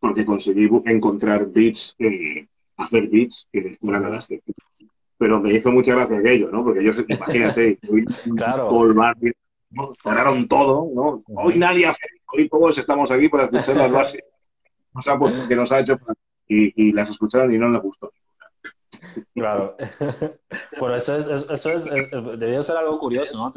porque 0.00 0.24
conseguí 0.24 0.68
encontrar 0.86 1.46
beats, 1.50 1.94
eh, 1.98 2.46
hacer 2.76 3.08
beats 3.08 3.48
que 3.52 3.62
les 3.62 3.78
fueran 3.78 4.04
a 4.04 4.10
las 4.10 4.28
Pero 5.18 5.40
me 5.40 5.52
hizo 5.52 5.72
mucha 5.72 5.94
gracia 5.94 6.18
aquello, 6.18 6.50
¿no? 6.50 6.64
Porque 6.64 6.82
yo, 6.82 6.92
imagínate, 7.08 7.78
claro. 8.36 8.68
todo 8.68 8.84
el 8.86 8.94
barrio, 8.94 9.32
pararon 10.02 10.46
todo, 10.48 10.88
¿no? 10.94 11.22
Hoy 11.34 11.58
nadie 11.58 11.86
hace, 11.86 12.06
hoy 12.32 12.48
todos 12.48 12.78
estamos 12.78 13.10
aquí 13.10 13.28
para 13.28 13.44
escuchar 13.44 13.76
las 13.76 13.90
bases 13.90 14.22
que 15.48 15.56
nos 15.56 15.72
ha 15.72 15.80
hecho 15.80 15.98
y, 16.46 16.88
y 16.88 16.92
las 16.92 17.10
escucharon 17.10 17.52
y 17.52 17.58
no 17.58 17.68
les 17.68 17.82
gustó. 17.82 18.12
Claro. 19.34 19.76
Bueno, 20.78 20.96
eso 20.96 21.16
es, 21.16 21.26
eso 21.26 21.72
es, 21.72 21.84
debió 22.38 22.62
ser 22.62 22.76
algo 22.76 22.98
curioso, 22.98 23.36
¿no? 23.36 23.52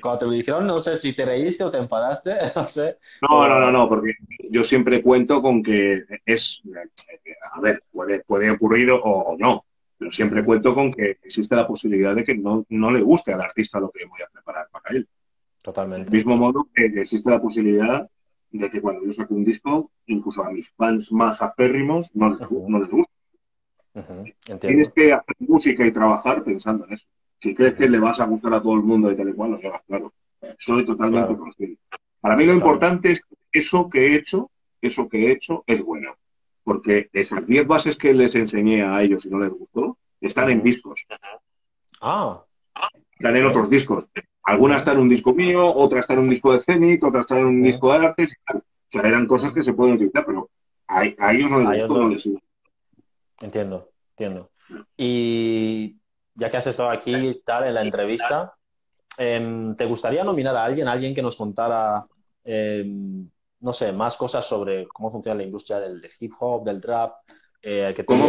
cuando 0.00 0.18
te 0.18 0.24
lo 0.26 0.32
dijeron, 0.32 0.66
no 0.66 0.80
sé 0.80 0.96
si 0.96 1.14
te 1.14 1.24
reíste 1.24 1.62
o 1.62 1.70
te 1.70 1.78
enfadaste, 1.78 2.34
no 2.56 2.66
sé. 2.66 2.98
No, 3.22 3.48
no, 3.48 3.60
no, 3.60 3.70
no, 3.70 3.88
porque 3.88 4.14
yo 4.50 4.64
siempre 4.64 5.02
cuento 5.02 5.40
con 5.40 5.62
que 5.62 6.02
es, 6.26 6.60
a 7.52 7.60
ver, 7.60 7.82
puede, 7.92 8.20
puede 8.24 8.50
ocurrir 8.50 8.90
o, 8.90 9.36
no, 9.38 9.64
pero 10.02 10.10
siempre 10.10 10.44
cuento 10.44 10.74
con 10.74 10.92
que 10.92 11.18
existe 11.22 11.54
la 11.54 11.64
posibilidad 11.64 12.12
de 12.12 12.24
que 12.24 12.36
no, 12.36 12.66
no 12.70 12.90
le 12.90 13.02
guste 13.02 13.32
al 13.32 13.40
artista 13.40 13.78
lo 13.78 13.88
que 13.88 14.04
voy 14.04 14.20
a 14.20 14.28
preparar 14.32 14.66
para 14.68 14.96
él. 14.96 15.06
Totalmente. 15.62 16.06
Del 16.06 16.12
mismo 16.12 16.36
modo 16.36 16.66
que 16.74 16.86
existe 16.86 17.30
la 17.30 17.40
posibilidad 17.40 18.10
de 18.50 18.68
que 18.68 18.80
cuando 18.80 19.06
yo 19.06 19.12
saque 19.12 19.32
un 19.32 19.44
disco, 19.44 19.92
incluso 20.06 20.42
a 20.42 20.50
mis 20.50 20.72
fans 20.72 21.12
más 21.12 21.40
aférrimos 21.40 22.12
no 22.16 22.30
les, 22.30 22.40
no 22.40 22.80
les 22.80 22.88
guste. 22.90 23.12
Tienes 24.60 24.90
que 24.90 25.12
hacer 25.12 25.36
música 25.38 25.86
y 25.86 25.92
trabajar 25.92 26.42
pensando 26.42 26.84
en 26.86 26.94
eso. 26.94 27.06
Si 27.38 27.54
crees 27.54 27.74
que 27.74 27.88
le 27.88 28.00
vas 28.00 28.18
a 28.18 28.26
gustar 28.26 28.54
a 28.54 28.60
todo 28.60 28.74
el 28.74 28.82
mundo 28.82 29.08
y 29.12 29.16
tal 29.16 29.28
y 29.28 29.34
cual, 29.34 29.52
lo 29.52 29.60
llevas 29.60 29.82
claro. 29.86 30.12
Soy 30.58 30.84
totalmente 30.84 31.36
consciente. 31.36 31.80
Para 32.20 32.34
mí 32.34 32.44
lo 32.44 32.54
importante 32.54 33.12
es 33.12 33.20
que 33.20 33.60
eso 33.60 33.88
que 33.88 34.04
he 34.04 34.16
hecho, 34.16 34.50
eso 34.80 35.08
que 35.08 35.28
he 35.28 35.30
hecho 35.30 35.62
es 35.68 35.80
bueno. 35.80 36.16
Porque 36.64 37.08
esas 37.12 37.46
10 37.46 37.66
bases 37.66 37.96
que 37.96 38.14
les 38.14 38.34
enseñé 38.34 38.82
a 38.82 39.02
ellos 39.02 39.26
y 39.26 39.30
no 39.30 39.40
les 39.40 39.50
gustó, 39.50 39.98
están 40.20 40.50
en 40.50 40.62
discos. 40.62 41.04
Ah. 42.00 42.44
Están 43.12 43.36
en 43.36 43.46
otros 43.46 43.68
discos. 43.68 44.08
Algunas 44.44 44.78
están 44.78 44.96
en 44.96 45.02
un 45.02 45.08
disco 45.08 45.32
mío, 45.32 45.72
otras 45.74 46.00
están 46.00 46.18
en 46.18 46.24
un 46.24 46.30
disco 46.30 46.52
de 46.52 46.60
Zenith, 46.60 47.04
otras 47.04 47.22
están 47.22 47.38
en 47.38 47.46
un 47.46 47.62
disco 47.62 47.92
de 47.92 48.06
artes. 48.06 48.34
O 48.52 48.60
sea, 48.88 49.02
eran 49.02 49.26
cosas 49.26 49.52
que 49.52 49.62
se 49.62 49.72
pueden 49.72 49.94
utilizar, 49.94 50.24
pero 50.26 50.50
a, 50.86 51.04
ellos 51.04 51.50
no 51.50 51.58
les 51.60 51.86
gustó, 51.86 52.02
no 52.02 52.08
les 52.08 52.28
Entiendo, 53.40 53.88
entiendo. 54.10 54.50
Y 54.96 55.96
ya 56.34 56.50
que 56.50 56.56
has 56.56 56.66
estado 56.66 56.90
aquí 56.90 57.42
tal 57.44 57.64
en 57.64 57.74
la 57.74 57.82
entrevista, 57.82 58.54
em, 59.16 59.74
¿te 59.76 59.84
gustaría 59.84 60.24
nominar 60.24 60.56
a 60.56 60.64
alguien, 60.64 60.88
alguien 60.88 61.14
que 61.14 61.22
nos 61.22 61.36
contara, 61.36 62.04
em, 62.44 63.28
no 63.62 63.72
sé, 63.72 63.92
más 63.92 64.16
cosas 64.16 64.44
sobre 64.46 64.86
cómo 64.88 65.10
funciona 65.10 65.38
la 65.38 65.44
industria 65.44 65.80
del, 65.80 66.02
hip 66.20 66.32
hop, 66.38 66.64
del 66.64 66.82
rap? 66.82 67.14
Eh, 67.62 67.92
que 67.94 68.04
¿Cómo? 68.04 68.28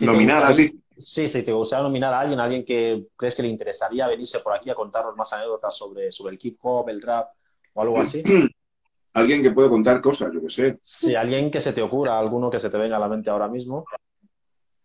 nominar 0.00 0.44
a 0.44 0.54
Sí, 0.98 1.28
sí, 1.28 1.42
te 1.42 1.52
gustaría 1.52 1.82
nominar 1.82 2.12
a 2.14 2.20
alguien, 2.20 2.38
alguien 2.38 2.64
que 2.64 3.06
crees 3.16 3.34
que 3.34 3.42
le 3.42 3.48
interesaría 3.48 4.06
venirse 4.06 4.40
por 4.40 4.54
aquí 4.54 4.70
a 4.70 4.74
contarnos 4.74 5.16
más 5.16 5.32
anécdotas 5.32 5.76
sobre, 5.76 6.12
sobre 6.12 6.34
el 6.34 6.40
hip 6.40 6.58
hop, 6.62 6.88
el 6.90 7.02
rap 7.02 7.30
o 7.72 7.82
algo 7.82 8.00
así. 8.00 8.22
alguien 9.14 9.42
que 9.42 9.50
puede 9.50 9.68
contar 9.68 10.00
cosas, 10.00 10.30
yo 10.32 10.40
que 10.40 10.50
sé. 10.50 10.78
Sí, 10.82 11.14
alguien 11.14 11.50
que 11.50 11.60
se 11.60 11.72
te 11.72 11.82
ocurra, 11.82 12.18
alguno 12.18 12.50
que 12.50 12.58
se 12.58 12.70
te 12.70 12.78
venga 12.78 12.96
a 12.96 13.00
la 13.00 13.08
mente 13.08 13.30
ahora 13.30 13.48
mismo. 13.48 13.84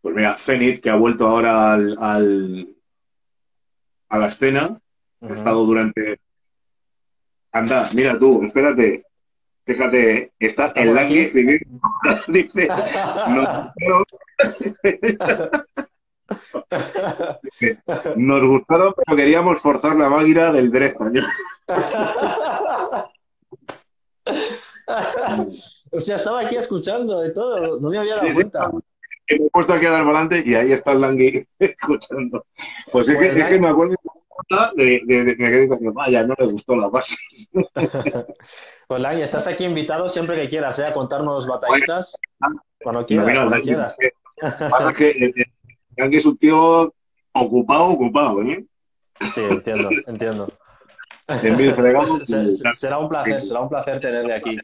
Pues 0.01 0.15
mira, 0.15 0.37
Zenith, 0.37 0.81
que 0.81 0.89
ha 0.89 0.95
vuelto 0.95 1.27
ahora 1.27 1.73
al, 1.73 1.97
al 1.99 2.77
a 4.09 4.17
la 4.17 4.27
escena, 4.27 4.79
ha 5.21 5.33
estado 5.33 5.65
durante... 5.65 6.19
Anda, 7.57 7.89
mira 7.93 8.19
tú, 8.19 8.43
espérate, 8.43 9.05
fíjate, 9.65 10.33
está 10.39 10.71
en 10.75 10.93
la 10.93 11.07
que 11.07 11.13
dice, 11.13 11.61
nos 18.15 18.47
gustaron, 18.47 18.93
pero 18.95 19.17
queríamos 19.17 19.59
forzar 19.59 19.95
la 19.95 20.07
máquina 20.09 20.51
del 20.51 20.69
derecho. 20.71 20.99
o 25.91 25.99
sea, 25.99 26.17
estaba 26.17 26.41
aquí 26.41 26.57
escuchando 26.57 27.21
de 27.21 27.31
todo, 27.31 27.79
no 27.79 27.89
me 27.89 27.97
había 27.97 28.13
dado 28.15 28.31
cuenta. 28.33 28.69
me 28.71 28.81
he 29.29 29.49
puesto 29.49 29.73
aquí 29.73 29.87
a 29.87 29.91
dar 29.91 30.05
volante 30.05 30.43
y 30.45 30.53
ahí 30.53 30.73
está 30.73 30.91
el 30.91 31.01
Langui 31.01 31.43
escuchando. 31.59 32.45
Pues 32.91 33.09
es, 33.09 33.17
que, 33.17 33.25
pues 33.25 33.37
es 33.37 33.45
que, 33.49 33.59
me 33.59 33.69
acuerdo 33.69 33.95
de, 34.75 35.01
de, 35.05 35.23
de, 35.23 35.37
que 35.37 35.89
vaya, 35.93 36.23
no 36.23 36.35
le 36.37 36.45
gustó 36.45 36.75
la 36.75 36.87
base. 36.87 37.15
pues 38.87 39.01
Langui, 39.01 39.21
estás 39.21 39.47
aquí 39.47 39.65
invitado 39.65 40.07
siempre 40.09 40.39
que 40.39 40.49
quieras, 40.49 40.77
¿eh? 40.79 40.85
A 40.85 40.93
contarnos 40.93 41.47
batallitas. 41.47 42.15
Cuando 42.81 43.05
quieras, 43.05 43.35
cuando 43.35 43.61
quieras. 43.61 43.97
Pasa 44.39 44.93
que 44.93 45.11
el, 45.11 45.33
Langui 45.97 46.17
es 46.17 46.25
un 46.25 46.37
tío 46.37 46.93
ocupado, 47.33 47.85
ocupado, 47.85 48.41
¿eh? 48.43 48.65
Sí, 49.33 49.41
entiendo, 49.41 49.89
entiendo. 50.05 50.53
Pues, 51.25 51.41
será 52.73 52.99
un 52.99 53.09
placer, 53.09 53.41
será 53.41 53.61
un 53.61 53.69
placer 53.69 53.99
tenerle 53.99 54.33
aquí. 54.33 54.57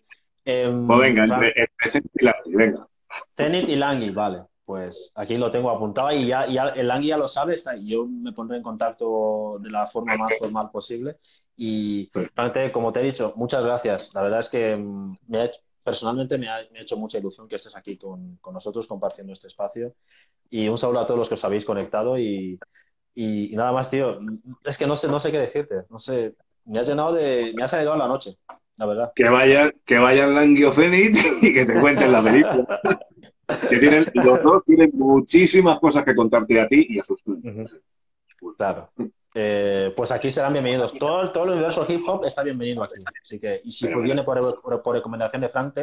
Em, 0.46 0.88
pues 0.88 1.00
venga, 1.00 1.24
entre, 1.24 1.54
Zenit 1.90 2.12
y 2.16 2.26
Langui, 2.26 2.56
venga. 2.56 2.88
Zenit 3.36 3.70
y 3.70 3.76
Langui, 3.76 4.10
vale. 4.12 4.44
Pues 4.66 5.12
aquí 5.16 5.38
lo 5.38 5.52
tengo 5.52 5.70
apuntado 5.70 6.12
y 6.12 6.28
ya, 6.28 6.44
el 6.44 6.88
Langui 6.88 7.08
ya 7.08 7.18
lo 7.18 7.28
sabe, 7.28 7.56
está, 7.56 7.76
yo 7.76 8.06
me 8.06 8.32
pondré 8.32 8.58
en 8.58 8.64
contacto 8.64 9.58
de 9.60 9.70
la 9.70 9.88
forma 9.88 10.16
más 10.16 10.38
formal 10.40 10.72
posible. 10.72 11.18
Y 11.56 12.10
como 12.72 12.92
te 12.92 13.02
he 13.02 13.04
dicho, 13.04 13.34
muchas 13.36 13.66
gracias. 13.66 14.12
La 14.14 14.22
verdad 14.22 14.40
es 14.40 14.50
que 14.50 14.76
mm, 14.76 15.18
me 15.28 15.52
personalmente 15.84 16.38
me 16.38 16.50
ha, 16.50 16.62
hecho 16.76 16.96
mucha 16.96 17.18
ilusión 17.18 17.48
que 17.48 17.58
estés 17.58 17.76
aquí 17.76 17.98
con, 17.98 18.38
con, 18.38 18.54
nosotros 18.54 18.88
compartiendo 18.88 19.34
este 19.34 19.48
espacio. 19.48 19.94
Y 20.50 20.68
un 20.70 20.78
saludo 20.78 21.02
a 21.02 21.06
todos 21.06 21.18
los 21.18 21.28
que 21.28 21.34
os 21.34 21.44
habéis 21.44 21.66
conectado 21.66 22.18
y, 22.18 22.58
y, 23.14 23.54
y, 23.54 23.56
nada 23.56 23.72
más, 23.74 23.90
tío. 23.90 24.20
Es 24.64 24.78
que 24.78 24.88
no 24.88 24.96
sé, 24.96 25.08
no 25.08 25.20
sé 25.20 25.32
qué 25.32 25.40
decirte. 25.40 25.84
No 25.90 26.00
sé, 26.00 26.36
me 26.66 26.80
has 26.80 26.88
llenado 26.88 27.14
de. 27.14 27.54
Me 27.56 27.64
has 27.64 27.74
alegrado 27.74 27.98
la 27.98 28.08
noche, 28.08 28.38
la 28.78 28.86
verdad. 28.86 29.12
Que 29.14 29.30
vayan, 29.30 29.74
que 29.86 29.98
vayan 29.98 30.36
Langui 30.36 30.66
y 31.42 31.54
que 31.54 31.66
te 31.66 31.80
cuenten 31.80 32.12
la 32.12 32.22
película. 32.22 32.82
que 33.70 33.78
tienen, 33.78 34.06
los 34.14 34.44
dos 34.44 34.64
tienen 34.66 34.92
muchísimas 34.94 35.80
cosas 35.80 36.04
que 36.04 36.16
contarte 36.16 36.60
a 36.60 36.68
ti 36.68 36.88
y 36.90 37.00
a 37.00 37.04
sus 37.04 37.22
uh 37.26 37.66
Claro. 38.58 38.90
Eh, 39.36 39.94
pues 39.96 40.12
aquí 40.12 40.30
serán 40.30 40.54
bienvenidos. 40.54 40.94
Todo, 40.94 41.32
todo 41.32 41.46
el 41.46 41.52
universo 41.52 41.86
hip 41.88 42.02
hop 42.06 42.26
está 42.26 42.44
bienvenido 42.44 42.84
aquí. 42.84 43.02
Así 43.24 43.40
que, 43.40 43.62
y 43.64 43.72
si 43.72 43.88
viene 43.88 44.24
por, 44.24 44.40
por, 44.62 44.96
recomendación 44.96 45.42
de 45.42 45.50
Frank, 45.50 45.80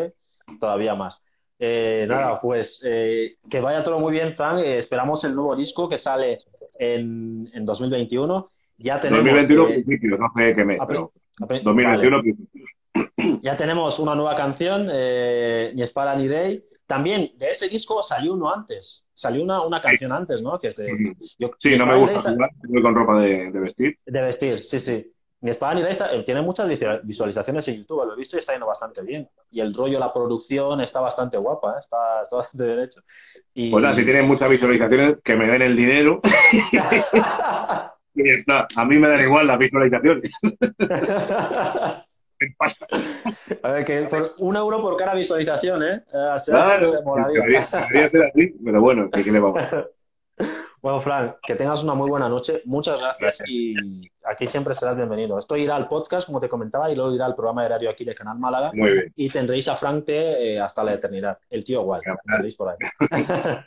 todavía 0.61 0.95
más. 0.95 1.21
Eh, 1.59 2.05
nada, 2.09 2.41
pues 2.41 2.83
eh, 2.85 3.37
que 3.49 3.61
vaya 3.61 3.83
todo 3.83 3.99
muy 3.99 4.13
bien, 4.13 4.35
Frank. 4.35 4.59
esperamos 4.59 5.25
el 5.25 5.35
nuevo 5.35 5.57
disco 5.57 5.89
que 5.89 5.97
sale 5.99 6.39
en, 6.79 7.51
en 7.53 7.65
2021 7.65 8.51
ya 8.81 8.99
tenemos, 8.99 9.25
2021 9.25 9.67
principios, 9.69 10.19
no 10.19 10.33
sé 10.35 10.55
qué 10.55 10.65
mes, 10.65 10.79
pero 10.89 11.13
2021 11.39 12.23
principios. 12.23 12.71
Ya 13.43 13.57
tenemos 13.57 13.99
una 13.99 14.15
nueva 14.15 14.35
canción, 14.35 14.89
eh, 14.91 15.73
Ni 15.75 15.83
Espada 15.83 16.17
ni 16.17 16.29
Rey. 16.29 16.65
También 16.91 17.31
de 17.37 17.51
ese 17.51 17.69
disco 17.69 18.03
salió 18.03 18.33
uno 18.33 18.53
antes. 18.53 19.05
Salió 19.15 19.45
una, 19.45 19.63
una 19.63 19.81
canción 19.81 20.11
antes, 20.11 20.43
¿no? 20.43 20.59
Que 20.59 20.67
es 20.67 20.77
de, 20.77 21.15
sí, 21.57 21.77
no 21.77 21.87
me 21.87 21.95
gusta 21.95 22.19
jugar, 22.21 22.51
voy 22.67 22.83
con 22.83 22.97
ropa 22.97 23.21
de, 23.21 23.53
de, 23.53 23.61
vestir. 23.61 23.97
De 24.05 24.21
vestir, 24.21 24.65
sí, 24.65 24.81
sí. 24.81 25.15
Ni 25.41 25.51
Espada 25.51 25.75
ni 25.75 25.83
eh, 25.83 26.23
tiene 26.27 26.43
muchas 26.43 26.69
visualizaciones 27.05 27.69
en 27.69 27.77
YouTube, 27.77 28.05
lo 28.05 28.15
he 28.15 28.17
visto 28.17 28.35
y 28.35 28.41
está 28.41 28.55
yendo 28.55 28.67
bastante 28.67 29.03
bien. 29.03 29.29
Y 29.53 29.61
el 29.61 29.73
rollo, 29.73 30.01
la 30.01 30.13
producción 30.13 30.81
está 30.81 30.99
bastante 30.99 31.37
guapa, 31.37 31.77
¿eh? 31.77 31.81
está, 31.81 32.23
está, 32.23 32.39
bastante 32.39 32.67
bien 32.67 32.81
hecho. 32.81 33.01
Y... 33.55 33.71
Pues 33.71 33.83
nada, 33.83 33.95
si 33.95 34.03
tienen 34.03 34.27
muchas 34.27 34.51
visualizaciones, 34.51 35.19
que 35.23 35.37
me 35.37 35.47
den 35.47 35.63
el 35.63 35.77
dinero. 35.77 36.21
Y 38.13 38.29
está. 38.29 38.67
A 38.75 38.85
mí 38.85 38.99
me 38.99 39.07
da 39.07 39.23
igual 39.23 39.47
las 39.47 39.57
visualizaciones. 39.57 40.29
pasta. 42.57 42.87
A 43.63 43.71
ver, 43.71 43.85
que 43.85 44.03
por 44.03 44.35
un 44.39 44.57
euro 44.57 44.81
por 44.81 44.97
cada 44.97 45.15
visualización, 45.15 45.83
¿eh? 45.83 46.03
claro, 46.47 46.87
se 46.87 47.33
debería, 47.33 48.09
ser 48.09 48.25
así, 48.25 48.55
pero 48.65 48.81
bueno, 48.81 49.09
¿qué 49.11 49.31
le 49.31 49.41
vamos? 49.41 49.63
Bueno, 50.83 51.03
Frank, 51.03 51.35
que 51.43 51.55
tengas 51.57 51.85
una 51.85 51.93
muy 51.93 52.09
buena 52.09 52.27
noche. 52.27 52.63
Muchas 52.65 52.99
gracias, 52.99 53.43
y 53.47 53.75
aquí 54.25 54.47
siempre 54.47 54.75
serás 54.75 54.97
bienvenido. 54.97 55.39
Esto 55.39 55.55
irá 55.55 55.77
al 55.77 55.89
podcast, 55.89 56.27
como 56.27 56.41
te 56.41 56.49
comentaba, 56.49 56.91
y 56.91 56.97
luego 56.97 57.15
irá 57.15 57.27
al 57.27 57.35
programa 57.35 57.69
de 57.69 57.87
aquí 57.87 58.03
de 58.03 58.15
Canal 58.15 58.39
Málaga. 58.39 58.71
Muy 58.73 58.91
bien. 58.91 59.13
Y 59.15 59.29
tendréis 59.29 59.69
a 59.69 59.77
Frank 59.77 60.07
T, 60.07 60.13
eh, 60.55 60.59
hasta 60.59 60.83
la 60.83 60.95
eternidad. 60.95 61.39
El 61.51 61.65
tío 61.65 61.83
guay. 61.83 62.01
Tendréis 62.25 62.57
por 62.57 62.71
ahí. 62.71 62.77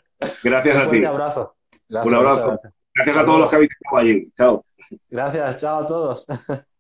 Gracias 0.44 0.76
a 0.76 0.90
ti. 0.90 0.98
Un 0.98 1.06
abrazo. 1.06 1.56
un 1.90 2.14
abrazo. 2.16 2.60
Gracias. 2.96 3.18
a 3.18 3.26
todos 3.26 3.40
los 3.42 3.50
que 3.50 3.56
habéis 3.58 3.72
estado 3.72 3.98
allí. 3.98 4.32
Chao. 4.36 4.66
Gracias, 5.10 5.58
chao 5.58 5.84
a 5.84 5.86
todos. 5.86 6.26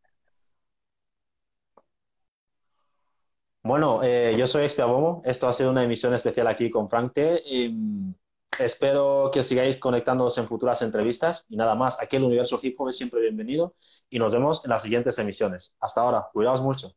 Bueno, 3.63 4.03
eh, 4.03 4.35
yo 4.37 4.45
soy 4.45 4.63
Expiabomo. 4.65 5.21
Esto 5.25 5.47
ha 5.47 5.53
sido 5.53 5.71
una 5.71 5.83
emisión 5.83 6.13
especial 6.13 6.47
aquí 6.47 6.69
con 6.69 6.89
Frank. 6.89 7.13
Y 7.45 8.13
Espero 8.59 9.31
que 9.33 9.43
sigáis 9.43 9.77
conectándonos 9.77 10.37
en 10.37 10.47
futuras 10.47 10.81
entrevistas. 10.81 11.45
Y 11.49 11.55
nada 11.57 11.75
más, 11.75 11.97
aquí 11.99 12.17
el 12.17 12.23
universo 12.23 12.59
hip 12.61 12.79
hop 12.79 12.89
es 12.89 12.97
siempre 12.97 13.21
bienvenido 13.21 13.75
y 14.09 14.19
nos 14.19 14.33
vemos 14.33 14.63
en 14.63 14.69
las 14.69 14.83
siguientes 14.83 15.17
emisiones. 15.17 15.73
Hasta 15.79 16.01
ahora, 16.01 16.27
cuidaos 16.31 16.61
mucho. 16.61 16.93